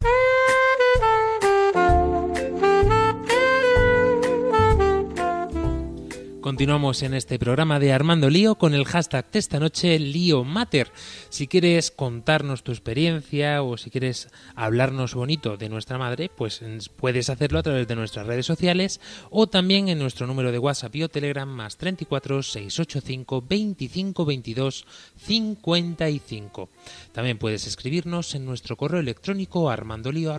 Continuamos 6.51 7.01
en 7.01 7.13
este 7.13 7.39
programa 7.39 7.79
de 7.79 7.93
Armando 7.93 8.29
Lío 8.29 8.55
con 8.55 8.73
el 8.73 8.83
hashtag 8.83 9.31
de 9.31 9.39
esta 9.39 9.57
noche 9.57 9.97
Lío 9.97 10.43
Mater. 10.43 10.91
Si 11.29 11.47
quieres 11.47 11.91
contarnos 11.91 12.61
tu 12.61 12.73
experiencia 12.73 13.63
o 13.63 13.77
si 13.77 13.89
quieres 13.89 14.27
hablarnos 14.53 15.13
bonito 15.13 15.55
de 15.55 15.69
nuestra 15.69 15.97
madre, 15.97 16.29
pues 16.29 16.61
puedes 16.97 17.29
hacerlo 17.29 17.59
a 17.59 17.63
través 17.63 17.87
de 17.87 17.95
nuestras 17.95 18.27
redes 18.27 18.45
sociales 18.45 18.99
o 19.29 19.47
también 19.47 19.87
en 19.87 19.97
nuestro 19.97 20.27
número 20.27 20.51
de 20.51 20.59
WhatsApp 20.59 20.93
y 20.93 21.03
o 21.03 21.09
Telegram 21.09 21.47
más 21.47 21.77
34 21.77 22.43
685 22.43 23.45
25 23.47 24.25
22 24.25 24.85
55. 25.19 26.69
También 27.13 27.37
puedes 27.37 27.65
escribirnos 27.65 28.35
en 28.35 28.43
nuestro 28.43 28.75
correo 28.75 28.99
electrónico 28.99 29.69
armandolio 29.69 30.33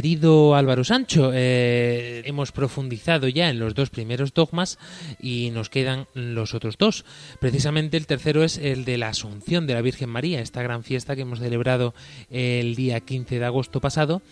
querido 0.00 0.54
Álvaro 0.54 0.82
Sancho, 0.82 1.30
eh, 1.34 2.22
hemos 2.24 2.52
profundizado 2.52 3.28
ya 3.28 3.50
en 3.50 3.58
los 3.58 3.74
dos 3.74 3.90
primeros 3.90 4.32
dogmas 4.32 4.78
y 5.20 5.50
nos 5.50 5.68
quedan 5.68 6.06
los 6.14 6.54
otros 6.54 6.78
dos. 6.78 7.04
Precisamente 7.38 7.98
el 7.98 8.06
tercero 8.06 8.42
es 8.42 8.56
el 8.56 8.86
de 8.86 8.96
la 8.96 9.08
Asunción 9.08 9.66
de 9.66 9.74
la 9.74 9.82
Virgen 9.82 10.08
María, 10.08 10.40
esta 10.40 10.62
gran 10.62 10.84
fiesta 10.84 11.16
que 11.16 11.20
hemos 11.20 11.40
celebrado 11.40 11.92
el 12.30 12.76
día 12.76 13.00
15 13.00 13.40
de 13.40 13.44
agosto 13.44 13.82
pasado. 13.82 14.22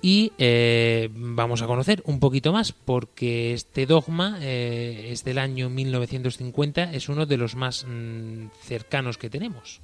Y 0.00 0.32
eh, 0.38 1.08
vamos 1.14 1.62
a 1.62 1.68
conocer 1.68 2.02
un 2.04 2.18
poquito 2.18 2.52
más 2.52 2.72
porque 2.72 3.52
este 3.52 3.86
dogma 3.86 4.38
eh, 4.40 5.10
es 5.12 5.22
del 5.22 5.38
año 5.38 5.70
1950, 5.70 6.94
es 6.94 7.08
uno 7.08 7.26
de 7.26 7.36
los 7.36 7.54
más 7.54 7.86
mm, 7.88 8.46
cercanos 8.62 9.18
que 9.18 9.30
tenemos. 9.30 9.82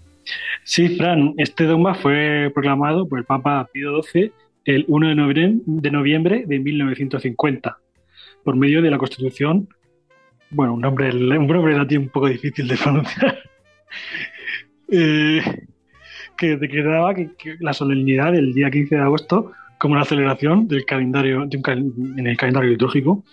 Sí, 0.64 0.96
Fran, 0.96 1.34
este 1.36 1.62
dogma 1.62 1.94
fue 1.94 2.50
proclamado 2.52 3.06
por 3.06 3.20
el 3.20 3.24
Papa 3.24 3.68
Pío 3.72 4.02
XII 4.02 4.32
el 4.64 4.84
1 4.88 5.08
de 5.08 5.14
noviembre, 5.14 5.62
de 5.66 5.90
noviembre 5.90 6.44
de 6.46 6.58
1950 6.58 7.78
por 8.44 8.56
medio 8.56 8.80
de 8.82 8.90
la 8.90 8.98
Constitución, 8.98 9.68
bueno, 10.50 10.74
un 10.74 10.80
nombre, 10.80 11.10
un 11.14 11.46
nombre 11.46 11.76
latín 11.76 11.98
un 12.02 12.08
poco 12.08 12.28
difícil 12.28 12.66
de 12.68 12.76
pronunciar, 12.76 13.38
eh, 14.90 15.40
que 16.36 16.56
decretaba 16.56 17.14
que, 17.14 17.30
que 17.36 17.56
la 17.60 17.72
solemnidad 17.72 18.32
del 18.32 18.52
día 18.54 18.70
15 18.70 18.94
de 18.94 19.00
agosto 19.02 19.52
como 19.78 19.94
una 19.94 20.04
celebración 20.04 20.66
del 20.68 20.84
calendario, 20.84 21.46
de 21.46 21.56
un 21.56 22.14
en 22.18 22.26
el 22.26 22.36
calendario 22.36 22.70
litúrgico. 22.70 23.24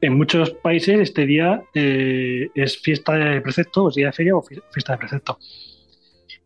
En 0.00 0.16
muchos 0.16 0.50
países 0.50 1.00
este 1.00 1.26
día 1.26 1.62
eh, 1.74 2.48
es 2.54 2.78
fiesta 2.78 3.14
de 3.14 3.40
precepto, 3.40 3.84
o 3.84 3.90
día 3.90 4.06
de 4.06 4.12
feria 4.12 4.36
o 4.36 4.42
fi- 4.42 4.60
fiesta 4.70 4.92
de 4.92 4.98
precepto. 4.98 5.38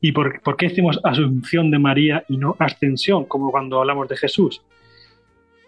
¿Y 0.00 0.12
por, 0.12 0.56
qué 0.56 0.68
decimos 0.68 1.00
asunción 1.02 1.70
de 1.70 1.78
María 1.78 2.24
y 2.28 2.36
no 2.36 2.56
ascensión, 2.58 3.24
como 3.24 3.50
cuando 3.50 3.80
hablamos 3.80 4.08
de 4.08 4.16
Jesús? 4.16 4.62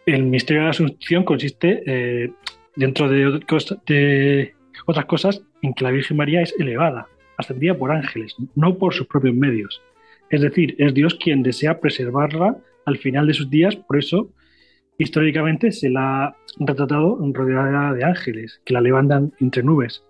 El 0.07 0.25
misterio 0.25 0.63
de 0.63 0.65
la 0.67 0.71
asunción 0.71 1.25
consiste, 1.25 1.83
eh, 1.87 2.33
dentro 2.77 3.09
de 3.09 4.55
otras 4.87 5.05
cosas, 5.07 5.43
en 5.63 5.75
que 5.75 5.85
la 5.85 5.91
Virgen 5.91 6.17
María 6.17 6.43
es 6.43 6.55
elevada, 6.59 7.09
ascendida 7.37 7.77
por 7.77 7.91
ángeles, 7.91 8.37
no 8.55 8.79
por 8.79 8.95
sus 8.95 9.07
propios 9.07 9.35
medios. 9.35 9.83
Es 10.31 10.41
decir, 10.41 10.77
es 10.79 10.95
Dios 10.95 11.17
quien 11.17 11.43
desea 11.43 11.81
preservarla 11.81 12.57
al 12.87 12.99
final 12.99 13.27
de 13.27 13.35
sus 13.35 13.51
días, 13.51 13.77
por 13.77 13.99
eso 13.99 14.31
históricamente 14.97 15.73
se 15.73 15.91
la 15.91 16.25
ha 16.25 16.37
retratado 16.59 17.19
rodeada 17.33 17.95
de 17.95 18.05
ángeles 18.05 18.61
que 18.65 18.75
la 18.75 18.81
levantan 18.81 19.33
entre 19.41 19.63
nubes. 19.63 20.05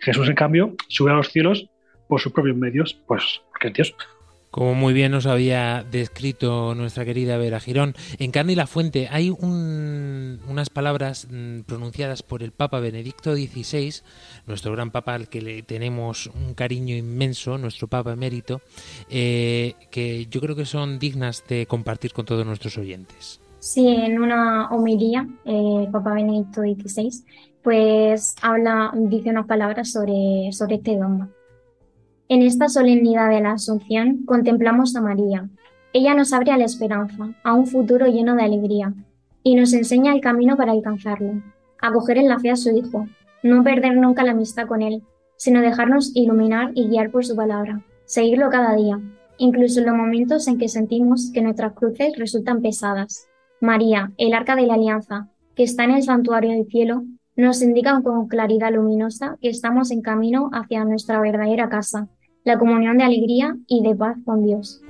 Jesús, 0.00 0.28
en 0.28 0.34
cambio, 0.34 0.74
sube 0.88 1.10
a 1.10 1.14
los 1.14 1.28
cielos 1.28 1.68
por 2.08 2.20
sus 2.20 2.32
propios 2.32 2.56
medios, 2.56 2.98
pues 3.06 3.40
porque 3.50 3.68
es 3.68 3.74
Dios. 3.74 3.94
Como 4.50 4.74
muy 4.74 4.94
bien 4.94 5.12
nos 5.12 5.26
había 5.26 5.84
descrito 5.90 6.74
nuestra 6.74 7.04
querida 7.04 7.36
Vera 7.36 7.60
Girón, 7.60 7.94
en 8.18 8.30
Carne 8.30 8.52
y 8.52 8.56
la 8.56 8.66
Fuente 8.66 9.06
hay 9.10 9.28
un- 9.28 10.40
unas 10.48 10.70
palabras 10.70 11.28
mm, 11.30 11.60
pronunciadas 11.66 12.22
por 12.22 12.42
el 12.42 12.52
Papa 12.52 12.80
Benedicto 12.80 13.34
XVI, 13.34 13.96
nuestro 14.46 14.72
gran 14.72 14.90
Papa 14.90 15.14
al 15.14 15.28
que 15.28 15.42
le 15.42 15.62
tenemos 15.62 16.28
un 16.28 16.54
cariño 16.54 16.96
inmenso, 16.96 17.58
nuestro 17.58 17.88
Papa 17.88 18.14
emérito, 18.14 18.62
eh, 19.10 19.74
que 19.90 20.26
yo 20.30 20.40
creo 20.40 20.56
que 20.56 20.64
son 20.64 20.98
dignas 20.98 21.44
de 21.46 21.66
compartir 21.66 22.14
con 22.14 22.24
todos 22.24 22.46
nuestros 22.46 22.78
oyentes. 22.78 23.40
Sí, 23.60 23.86
en 23.86 24.18
una 24.18 24.70
homilía, 24.70 25.28
eh, 25.44 25.88
Papa 25.92 26.14
Benedicto 26.14 26.62
XVI, 26.62 27.10
pues 27.62 28.34
habla, 28.40 28.92
dice 28.94 29.28
unas 29.28 29.46
palabras 29.46 29.90
sobre, 29.90 30.50
sobre 30.52 30.76
este 30.76 30.92
dogma. 30.96 31.28
En 32.30 32.42
esta 32.42 32.68
solemnidad 32.68 33.30
de 33.30 33.40
la 33.40 33.52
Asunción 33.52 34.26
contemplamos 34.26 34.94
a 34.94 35.00
María. 35.00 35.48
Ella 35.94 36.12
nos 36.12 36.34
abre 36.34 36.52
a 36.52 36.58
la 36.58 36.66
esperanza, 36.66 37.30
a 37.42 37.54
un 37.54 37.66
futuro 37.66 38.06
lleno 38.06 38.36
de 38.36 38.42
alegría, 38.42 38.92
y 39.42 39.54
nos 39.54 39.72
enseña 39.72 40.12
el 40.12 40.20
camino 40.20 40.54
para 40.54 40.72
alcanzarlo, 40.72 41.42
acoger 41.80 42.18
en 42.18 42.28
la 42.28 42.38
fe 42.38 42.50
a 42.50 42.56
su 42.56 42.68
Hijo, 42.76 43.06
no 43.42 43.64
perder 43.64 43.96
nunca 43.96 44.24
la 44.24 44.32
amistad 44.32 44.66
con 44.66 44.82
Él, 44.82 45.02
sino 45.38 45.62
dejarnos 45.62 46.14
iluminar 46.14 46.72
y 46.74 46.88
guiar 46.88 47.10
por 47.10 47.24
su 47.24 47.34
palabra, 47.34 47.82
seguirlo 48.04 48.50
cada 48.50 48.76
día, 48.76 49.00
incluso 49.38 49.80
en 49.80 49.86
los 49.86 49.96
momentos 49.96 50.48
en 50.48 50.58
que 50.58 50.68
sentimos 50.68 51.30
que 51.32 51.40
nuestras 51.40 51.72
cruces 51.72 52.12
resultan 52.18 52.60
pesadas. 52.60 53.26
María, 53.58 54.12
el 54.18 54.34
arca 54.34 54.54
de 54.54 54.66
la 54.66 54.74
alianza, 54.74 55.30
que 55.54 55.62
está 55.62 55.84
en 55.84 55.92
el 55.92 56.02
santuario 56.02 56.50
del 56.50 56.66
cielo, 56.66 57.04
nos 57.36 57.62
indica 57.62 58.02
con 58.02 58.28
claridad 58.28 58.70
luminosa 58.70 59.38
que 59.40 59.48
estamos 59.48 59.90
en 59.92 60.02
camino 60.02 60.50
hacia 60.52 60.84
nuestra 60.84 61.20
verdadera 61.20 61.70
casa, 61.70 62.08
la 62.48 62.58
comunión 62.58 62.96
de 62.96 63.04
alegría 63.04 63.54
y 63.66 63.82
de 63.82 63.94
paz 63.94 64.16
con 64.24 64.42
Dios. 64.42 64.80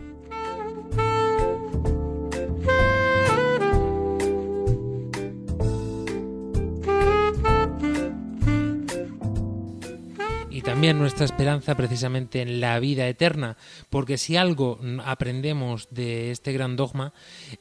Y 10.59 10.61
también 10.61 10.99
nuestra 10.99 11.25
esperanza 11.25 11.77
precisamente 11.77 12.43
en 12.43 12.61
la 12.61 12.81
vida 12.81 13.07
eterna, 13.07 13.57
porque 13.91 14.19
si 14.19 14.37
algo 14.37 14.81
aprendemos 15.05 15.87
de 15.93 16.33
este 16.33 16.53
gran 16.53 16.75
dogma 16.75 17.13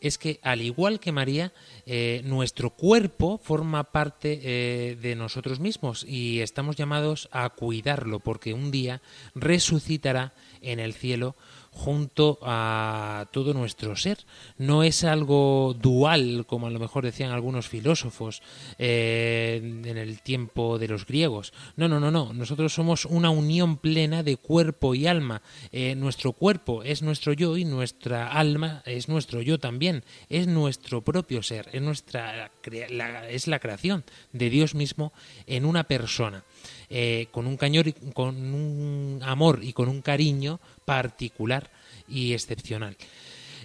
es 0.02 0.18
que 0.18 0.40
al 0.42 0.64
igual 0.64 1.00
que 1.00 1.12
María, 1.12 1.54
eh, 1.86 2.24
nuestro 2.26 2.72
cuerpo 2.72 3.38
forma 3.38 3.84
parte 3.92 4.40
eh, 4.42 4.98
de 5.00 5.16
nosotros 5.16 5.60
mismos 5.60 6.06
y 6.10 6.40
estamos 6.40 6.76
llamados 6.76 7.30
a 7.32 7.48
cuidarlo, 7.50 8.20
porque 8.20 8.56
un 8.56 8.72
día 8.72 9.04
resucitará 9.36 10.34
en 10.62 10.80
el 10.80 10.96
cielo 10.96 11.36
junto 11.78 12.40
a 12.42 13.28
todo 13.32 13.54
nuestro 13.54 13.96
ser. 13.96 14.18
No 14.58 14.84
es 14.84 15.04
algo 15.04 15.76
dual, 15.80 16.46
como 16.48 16.68
a 16.68 16.70
lo 16.70 16.80
mejor 16.80 17.06
decían 17.06 17.32
algunos 17.32 17.68
filósofos 17.68 18.42
eh, 18.80 19.62
en 19.64 19.98
el 19.98 20.22
tiempo 20.22 20.80
de 20.80 20.88
los 20.88 21.06
griegos. 21.06 21.54
No, 21.76 21.88
no, 21.88 22.00
no, 22.00 22.12
no. 22.12 22.34
Nosotros 22.34 22.74
somos 22.74 23.06
una 23.06 23.30
unión 23.30 23.78
plena 23.78 24.24
de 24.24 24.38
cuerpo 24.38 24.96
y 24.96 25.08
alma. 25.08 25.42
Eh, 25.72 25.96
nuestro 25.96 26.34
cuerpo 26.34 26.84
es 26.84 27.02
nuestro 27.04 27.34
yo 27.34 27.56
y 27.58 27.64
nuestra 27.64 28.32
alma 28.32 28.82
es 28.86 29.08
nuestro 29.08 29.42
yo 29.42 29.60
también. 29.60 30.04
Es 30.30 30.48
nuestro 30.48 31.02
propio 31.02 31.44
ser. 31.44 31.70
Es 31.72 31.82
nuestra 31.82 32.52
es 33.30 33.48
la 33.48 33.60
creación 33.60 34.04
de 34.34 34.50
Dios 34.50 34.76
mismo 34.76 35.14
en 35.46 35.66
una 35.66 35.86
persona. 35.86 36.44
Eh, 36.90 37.28
con 37.32 37.48
un 37.48 37.58
cañón, 37.58 37.88
y- 37.88 38.12
con 38.14 38.36
un 38.54 39.20
amor 39.24 39.60
y 39.64 39.74
con 39.74 39.90
un 39.90 40.02
cariño 40.02 40.60
particular 40.86 41.70
y 42.08 42.34
excepcional. 42.34 42.96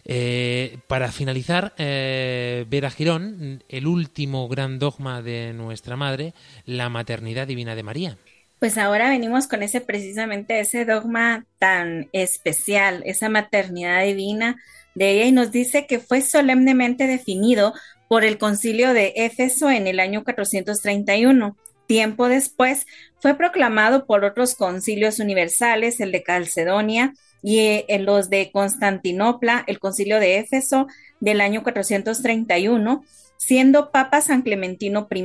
Eh, 0.05 0.79
para 0.89 1.13
finalizar, 1.13 1.75
eh, 1.79 2.65
Vera 2.69 2.91
Girón, 2.91 3.63
el 3.69 3.87
último 3.87 4.49
gran 4.49 4.79
dogma 4.79 5.23
de 5.23 5.53
nuestra 5.53 5.97
madre, 5.97 6.35
la 6.67 6.89
maternidad 6.89 7.47
divina 7.47 7.75
de 7.77 7.83
María. 7.85 8.19
Pues 8.59 8.79
ahora 8.79 9.11
venimos 9.11 9.47
con 9.49 9.63
ese 9.63 9.81
precisamente 9.81 10.61
ese 10.61 10.85
dogma 10.85 11.47
tan 11.59 12.09
especial, 12.13 13.03
esa 13.07 13.29
maternidad 13.29 14.05
divina 14.05 14.57
de 14.95 15.11
ella 15.13 15.25
y 15.27 15.33
nos 15.33 15.51
dice 15.51 15.87
que 15.87 15.99
fue 15.99 16.21
solemnemente 16.21 17.07
definido 17.07 17.75
por 18.09 18.25
el 18.25 18.39
concilio 18.39 18.93
de 18.93 19.15
Éfeso 19.17 19.71
en 19.71 19.87
el 19.87 19.99
año 20.01 20.23
431. 20.23 21.57
Tiempo 21.93 22.29
después 22.31 22.87
fue 23.21 23.35
proclamado 23.35 24.07
por 24.07 24.25
otros 24.25 24.55
concilios 24.55 25.19
universales, 25.19 26.01
el 26.01 26.11
de 26.11 26.23
Calcedonia 26.23 27.13
y 27.43 27.59
eh, 27.59 27.85
en 27.89 28.07
los 28.07 28.31
de 28.31 28.51
Constantinopla, 28.51 29.63
el 29.67 29.79
concilio 29.79 30.19
de 30.19 30.39
Éfeso 30.39 30.87
del 31.21 31.43
año 31.43 31.63
431 31.63 33.05
siendo 33.37 33.91
Papa 33.91 34.23
San 34.23 34.41
Clementino 34.41 35.07
I, 35.11 35.21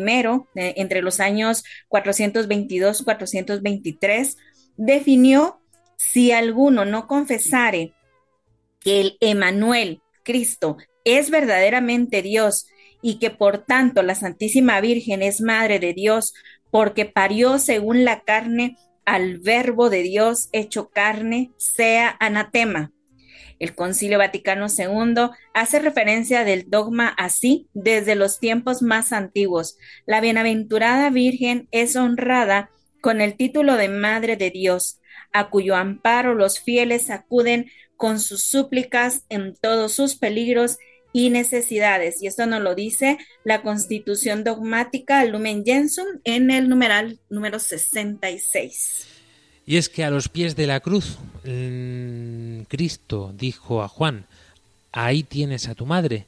eh, 0.56 0.74
entre 0.76 1.02
los 1.02 1.22
años 1.22 1.64
422-423, 1.88 4.36
definió 4.76 5.62
si 5.96 6.34
alguno 6.34 6.84
no 6.84 7.08
confesare 7.08 7.94
que 8.82 9.00
el 9.00 9.18
Emanuel, 9.22 10.02
Cristo, 10.24 10.76
es 11.06 11.30
verdaderamente 11.30 12.22
Dios 12.22 12.68
y 13.02 13.20
que 13.20 13.30
por 13.30 13.60
tanto 13.60 14.02
la 14.02 14.16
Santísima 14.16 14.82
Virgen 14.82 15.22
es 15.22 15.42
Madre 15.42 15.80
de 15.80 15.94
Dios 15.94 16.34
porque 16.72 17.06
parió 17.06 17.60
según 17.60 18.06
la 18.06 18.22
carne 18.22 18.78
al 19.06 19.40
Verbo 19.40 19.90
de 19.90 20.04
Dios 20.04 20.50
hecho 20.52 20.90
carne, 20.90 21.52
sea 21.58 22.16
anatema. 22.20 22.92
El 23.60 23.74
Concilio 23.74 24.20
Vaticano 24.20 24.68
II 24.68 25.30
hace 25.54 25.80
referencia 25.80 26.44
del 26.44 26.70
dogma 26.70 27.08
así 27.18 27.68
desde 27.74 28.16
los 28.16 28.40
tiempos 28.40 28.82
más 28.82 29.12
antiguos. 29.14 29.78
La 30.06 30.22
bienaventurada 30.22 31.10
Virgen 31.10 31.68
es 31.72 31.96
honrada 31.96 32.70
con 33.02 33.22
el 33.22 33.36
título 33.36 33.76
de 33.76 33.90
Madre 33.90 34.36
de 34.36 34.52
Dios, 34.52 35.00
a 35.34 35.50
cuyo 35.50 35.76
amparo 35.76 36.36
los 36.36 36.60
fieles 36.60 37.10
acuden 37.10 37.72
con 37.96 38.20
sus 38.20 38.44
súplicas 38.44 39.26
en 39.30 39.56
todos 39.56 39.94
sus 39.94 40.16
peligros 40.16 40.78
y 41.18 41.32
necesidades. 41.32 42.22
Y 42.22 42.28
esto 42.28 42.46
nos 42.46 42.62
lo 42.62 42.76
dice 42.76 43.18
la 43.44 43.64
Constitución 43.64 44.44
Dogmática 44.44 45.26
Lumen 45.26 45.66
Gentium 45.66 46.06
en 46.24 46.52
el 46.52 46.70
numeral 46.70 47.18
número 47.28 47.58
66. 47.58 49.08
Y 49.66 49.78
es 49.78 49.90
que 49.90 50.04
a 50.04 50.12
los 50.12 50.30
pies 50.30 50.56
de 50.56 50.68
la 50.68 50.80
cruz, 50.80 51.18
mm, 51.44 52.62
Cristo 52.68 53.34
dijo 53.36 53.82
a 53.82 53.88
Juan, 53.88 54.28
ahí 54.92 55.24
tienes 55.24 55.68
a 55.68 55.74
tu 55.74 55.88
madre. 55.88 56.28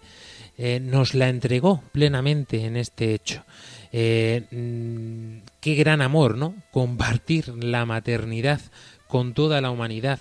Eh, 0.58 0.80
nos 0.80 1.14
la 1.14 1.30
entregó 1.30 1.84
plenamente 1.92 2.66
en 2.66 2.76
este 2.76 3.14
hecho. 3.14 3.46
Eh, 3.94 4.42
mm, 4.50 5.48
qué 5.62 5.76
gran 5.76 6.02
amor, 6.02 6.36
¿no? 6.36 6.56
Compartir 6.72 7.50
la 7.64 7.86
maternidad 7.86 8.60
con 9.08 9.36
toda 9.36 9.62
la 9.62 9.70
humanidad, 9.70 10.20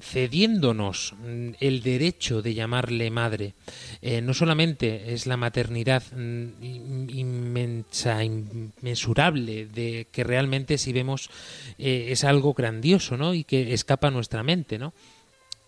cediéndonos 0.00 1.14
mm, 1.18 1.50
el 1.60 1.82
derecho 1.82 2.42
de 2.42 2.54
llamarle 2.54 3.10
madre. 3.10 3.54
Eh, 4.02 4.20
no 4.20 4.34
solamente 4.34 5.12
es 5.12 5.26
la 5.26 5.36
maternidad 5.36 6.02
mm, 6.12 6.62
in- 6.62 7.10
inmensa, 7.12 8.22
inmesurable, 8.24 9.66
de 9.66 10.06
que 10.12 10.24
realmente 10.24 10.78
si 10.78 10.92
vemos 10.92 11.30
eh, 11.78 12.06
es 12.10 12.24
algo 12.24 12.52
grandioso, 12.54 13.16
¿no? 13.16 13.34
Y 13.34 13.44
que 13.44 13.72
escapa 13.72 14.08
a 14.08 14.10
nuestra 14.10 14.42
mente, 14.42 14.78
¿no? 14.78 14.92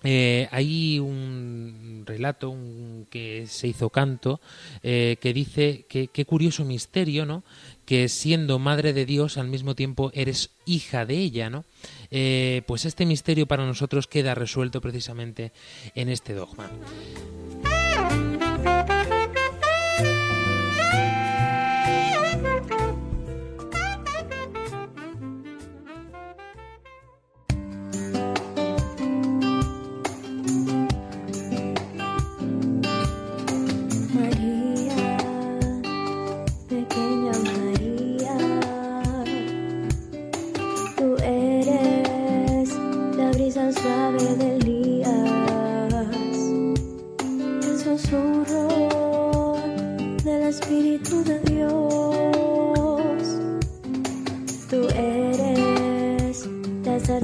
Eh, 0.04 0.46
hay 0.52 0.98
un 1.00 2.04
relato 2.06 2.50
un- 2.50 3.06
que 3.10 3.46
se 3.48 3.66
hizo 3.68 3.90
canto 3.90 4.40
que 4.82 5.32
dice 5.34 5.86
que 5.88 6.08
qué 6.08 6.24
curioso 6.24 6.64
misterio, 6.64 7.26
¿no? 7.26 7.42
Que 7.86 8.08
siendo 8.08 8.58
madre 8.58 8.92
de 8.92 9.06
Dios 9.06 9.38
al 9.38 9.48
mismo 9.48 9.74
tiempo 9.74 10.10
eres 10.12 10.50
hija 10.66 11.06
de 11.06 11.14
ella, 11.14 11.48
¿no? 11.48 11.64
Eh, 12.10 12.62
pues 12.66 12.84
este 12.84 13.06
misterio 13.06 13.46
para 13.46 13.64
nosotros 13.64 14.06
queda 14.06 14.34
resuelto 14.34 14.80
precisamente 14.80 15.52
en 15.94 16.08
este 16.08 16.34
dogma. 16.34 16.68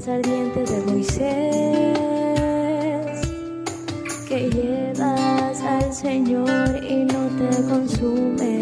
Zarza 0.02 0.14
ardiente 0.14 0.60
de 0.64 0.80
Moisés 0.86 1.22
que 4.28 4.50
llevas 4.50 5.60
al 5.62 5.92
Señor 5.92 6.82
y 6.82 7.04
no 7.04 7.28
te 7.38 7.62
consumes. 7.68 8.61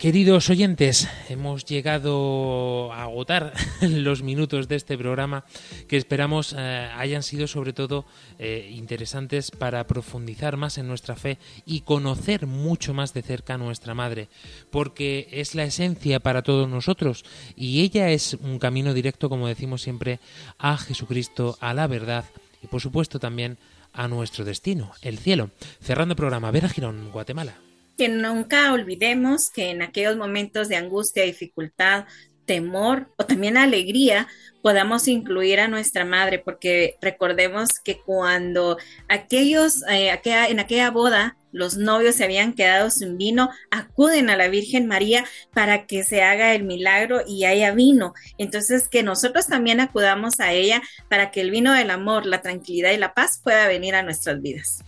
Queridos 0.00 0.48
oyentes, 0.48 1.10
hemos 1.28 1.66
llegado 1.66 2.90
a 2.90 3.02
agotar 3.02 3.52
los 3.82 4.22
minutos 4.22 4.66
de 4.66 4.76
este 4.76 4.96
programa 4.96 5.44
que 5.88 5.98
esperamos 5.98 6.54
eh, 6.56 6.88
hayan 6.96 7.22
sido 7.22 7.46
sobre 7.46 7.74
todo 7.74 8.06
eh, 8.38 8.70
interesantes 8.72 9.50
para 9.50 9.86
profundizar 9.86 10.56
más 10.56 10.78
en 10.78 10.88
nuestra 10.88 11.16
fe 11.16 11.36
y 11.66 11.82
conocer 11.82 12.46
mucho 12.46 12.94
más 12.94 13.12
de 13.12 13.20
cerca 13.20 13.54
a 13.54 13.58
nuestra 13.58 13.92
Madre, 13.92 14.30
porque 14.70 15.28
es 15.32 15.54
la 15.54 15.64
esencia 15.64 16.18
para 16.18 16.40
todos 16.40 16.66
nosotros 16.66 17.22
y 17.54 17.82
ella 17.82 18.08
es 18.08 18.38
un 18.40 18.58
camino 18.58 18.94
directo, 18.94 19.28
como 19.28 19.48
decimos 19.48 19.82
siempre, 19.82 20.18
a 20.58 20.78
Jesucristo, 20.78 21.58
a 21.60 21.74
la 21.74 21.86
verdad 21.86 22.24
y 22.62 22.68
por 22.68 22.80
supuesto 22.80 23.18
también 23.18 23.58
a 23.92 24.08
nuestro 24.08 24.46
destino, 24.46 24.92
el 25.02 25.18
cielo. 25.18 25.50
Cerrando 25.82 26.12
el 26.12 26.16
programa, 26.16 26.50
Vera 26.50 26.70
Girón, 26.70 27.10
Guatemala 27.12 27.52
que 28.00 28.08
nunca 28.08 28.72
olvidemos 28.72 29.50
que 29.50 29.68
en 29.68 29.82
aquellos 29.82 30.16
momentos 30.16 30.70
de 30.70 30.76
angustia, 30.76 31.22
dificultad, 31.22 32.06
temor 32.46 33.12
o 33.18 33.26
también 33.26 33.58
alegría, 33.58 34.26
podamos 34.62 35.06
incluir 35.06 35.60
a 35.60 35.68
nuestra 35.68 36.06
madre, 36.06 36.38
porque 36.38 36.96
recordemos 37.02 37.68
que 37.84 38.00
cuando 38.00 38.78
aquellos, 39.06 39.82
eh, 39.90 40.18
en 40.24 40.60
aquella 40.60 40.90
boda, 40.90 41.36
los 41.52 41.76
novios 41.76 42.14
se 42.14 42.24
habían 42.24 42.54
quedado 42.54 42.88
sin 42.88 43.18
vino, 43.18 43.50
acuden 43.70 44.30
a 44.30 44.36
la 44.38 44.48
Virgen 44.48 44.86
María 44.86 45.26
para 45.52 45.84
que 45.84 46.02
se 46.02 46.22
haga 46.22 46.54
el 46.54 46.62
milagro 46.62 47.20
y 47.26 47.44
haya 47.44 47.72
vino. 47.72 48.14
Entonces, 48.38 48.88
que 48.88 49.02
nosotros 49.02 49.46
también 49.46 49.78
acudamos 49.78 50.40
a 50.40 50.54
ella 50.54 50.80
para 51.10 51.30
que 51.30 51.42
el 51.42 51.50
vino 51.50 51.74
del 51.74 51.90
amor, 51.90 52.24
la 52.24 52.40
tranquilidad 52.40 52.92
y 52.92 52.96
la 52.96 53.12
paz 53.12 53.42
pueda 53.44 53.68
venir 53.68 53.94
a 53.94 54.02
nuestras 54.02 54.40
vidas. 54.40 54.82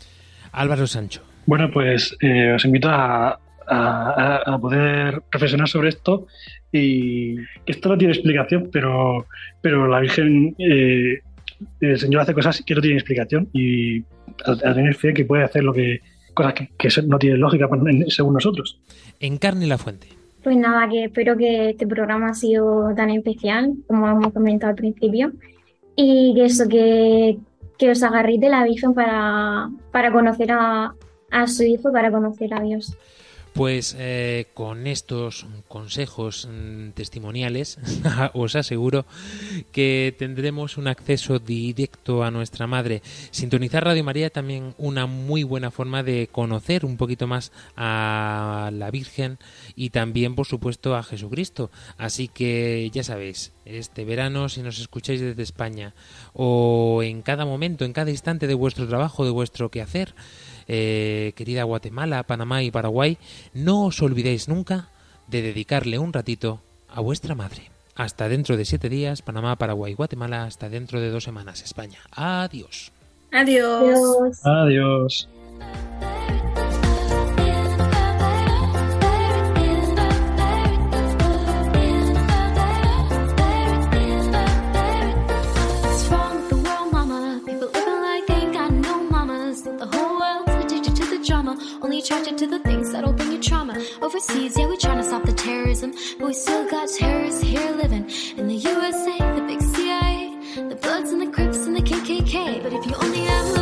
Álvaro 0.50 0.86
Sancho. 0.86 1.22
Bueno, 1.46 1.70
pues 1.70 2.16
eh, 2.20 2.52
os 2.52 2.64
invito 2.64 2.88
a, 2.88 3.38
a, 3.66 4.42
a, 4.46 4.58
poder 4.58 5.22
reflexionar 5.30 5.68
sobre 5.68 5.88
esto 5.88 6.26
y 6.70 7.36
esto 7.66 7.88
no 7.88 7.98
tiene 7.98 8.14
explicación, 8.14 8.70
pero, 8.72 9.26
pero 9.60 9.88
la 9.88 10.00
Virgen, 10.00 10.54
eh, 10.58 11.20
el 11.80 11.98
Señor 11.98 12.22
hace 12.22 12.34
cosas 12.34 12.62
que 12.64 12.74
no 12.74 12.80
tienen 12.80 12.98
explicación 12.98 13.48
y 13.52 14.00
a, 14.44 14.52
a 14.64 14.74
tener 14.74 14.94
fe 14.94 15.12
que 15.12 15.24
puede 15.24 15.44
hacer 15.44 15.64
lo 15.64 15.72
que 15.72 16.00
cosas 16.34 16.54
que, 16.54 16.70
que 16.78 16.88
no 17.02 17.18
tienen 17.18 17.40
lógica 17.40 17.68
según 18.08 18.34
nosotros. 18.34 18.80
Encarne 19.20 19.66
la 19.66 19.78
fuente. 19.78 20.08
Pues 20.42 20.56
nada, 20.56 20.88
que 20.88 21.04
espero 21.04 21.36
que 21.36 21.70
este 21.70 21.86
programa 21.86 22.30
ha 22.30 22.34
sido 22.34 22.92
tan 22.96 23.10
especial 23.10 23.74
como 23.86 24.08
hemos 24.08 24.32
comentado 24.32 24.70
al 24.70 24.76
principio 24.76 25.32
y 25.94 26.32
que 26.34 26.46
eso, 26.46 26.68
que, 26.68 27.38
que 27.78 27.90
os 27.90 28.02
agarréis 28.02 28.40
de 28.40 28.48
la 28.48 28.64
Virgen 28.64 28.94
para, 28.94 29.70
para 29.92 30.10
conocer 30.10 30.50
a, 30.50 30.94
a 31.32 31.48
su 31.48 31.64
hijo 31.64 31.90
para 31.90 32.12
conocer 32.12 32.54
a 32.54 32.60
Dios. 32.60 32.96
Pues 33.52 33.94
eh, 33.98 34.46
con 34.54 34.86
estos 34.86 35.46
consejos 35.68 36.48
mm, 36.50 36.90
testimoniales 36.92 37.78
os 38.32 38.56
aseguro 38.56 39.04
que 39.72 40.14
tendremos 40.18 40.78
un 40.78 40.88
acceso 40.88 41.38
directo 41.38 42.24
a 42.24 42.30
nuestra 42.30 42.66
madre. 42.66 43.02
Sintonizar 43.30 43.84
Radio 43.84 44.04
María 44.04 44.30
también 44.30 44.74
una 44.78 45.04
muy 45.04 45.42
buena 45.42 45.70
forma 45.70 46.02
de 46.02 46.30
conocer 46.32 46.86
un 46.86 46.96
poquito 46.96 47.26
más 47.26 47.52
a 47.76 48.70
la 48.72 48.90
Virgen 48.90 49.36
y 49.76 49.90
también 49.90 50.34
por 50.34 50.46
supuesto 50.46 50.96
a 50.96 51.02
Jesucristo. 51.02 51.70
Así 51.98 52.28
que 52.28 52.90
ya 52.90 53.04
sabéis, 53.04 53.52
este 53.66 54.06
verano 54.06 54.48
si 54.48 54.62
nos 54.62 54.80
escucháis 54.80 55.20
desde 55.20 55.42
España 55.42 55.94
o 56.32 57.02
en 57.02 57.20
cada 57.20 57.44
momento, 57.44 57.84
en 57.84 57.92
cada 57.92 58.10
instante 58.10 58.46
de 58.46 58.54
vuestro 58.54 58.88
trabajo, 58.88 59.26
de 59.26 59.30
vuestro 59.30 59.70
quehacer, 59.70 60.14
eh, 60.68 61.32
querida 61.36 61.64
Guatemala, 61.64 62.22
Panamá 62.24 62.62
y 62.62 62.70
Paraguay, 62.70 63.18
no 63.54 63.86
os 63.86 64.02
olvidéis 64.02 64.48
nunca 64.48 64.88
de 65.28 65.42
dedicarle 65.42 65.98
un 65.98 66.12
ratito 66.12 66.60
a 66.88 67.00
vuestra 67.00 67.34
madre. 67.34 67.70
Hasta 67.94 68.28
dentro 68.28 68.56
de 68.56 68.64
siete 68.64 68.88
días, 68.88 69.22
Panamá, 69.22 69.56
Paraguay, 69.56 69.94
Guatemala, 69.94 70.44
hasta 70.44 70.68
dentro 70.68 71.00
de 71.00 71.10
dos 71.10 71.24
semanas, 71.24 71.62
España. 71.62 71.98
Adiós. 72.10 72.92
Adiós. 73.30 74.40
Adiós. 74.44 75.28
Overseas, 94.12 94.58
yeah, 94.58 94.66
we 94.66 94.76
trying 94.76 94.98
to 94.98 95.04
stop 95.04 95.24
the 95.24 95.32
terrorism, 95.32 95.94
but 96.18 96.26
we 96.26 96.34
still 96.34 96.68
got 96.68 96.86
terrorists 96.86 97.40
here 97.40 97.70
living 97.70 98.10
in 98.36 98.46
the 98.46 98.56
USA, 98.56 99.16
the 99.16 99.42
big 99.46 99.62
CIA, 99.62 100.36
the 100.68 100.76
Bloods 100.82 101.12
and 101.12 101.22
the 101.22 101.28
Crips 101.28 101.64
and 101.64 101.74
the 101.74 101.80
KKK. 101.80 102.62
But 102.62 102.74
if 102.74 102.84
you 102.84 102.94
only 102.96 103.20
have 103.20 103.46
love 103.56 103.61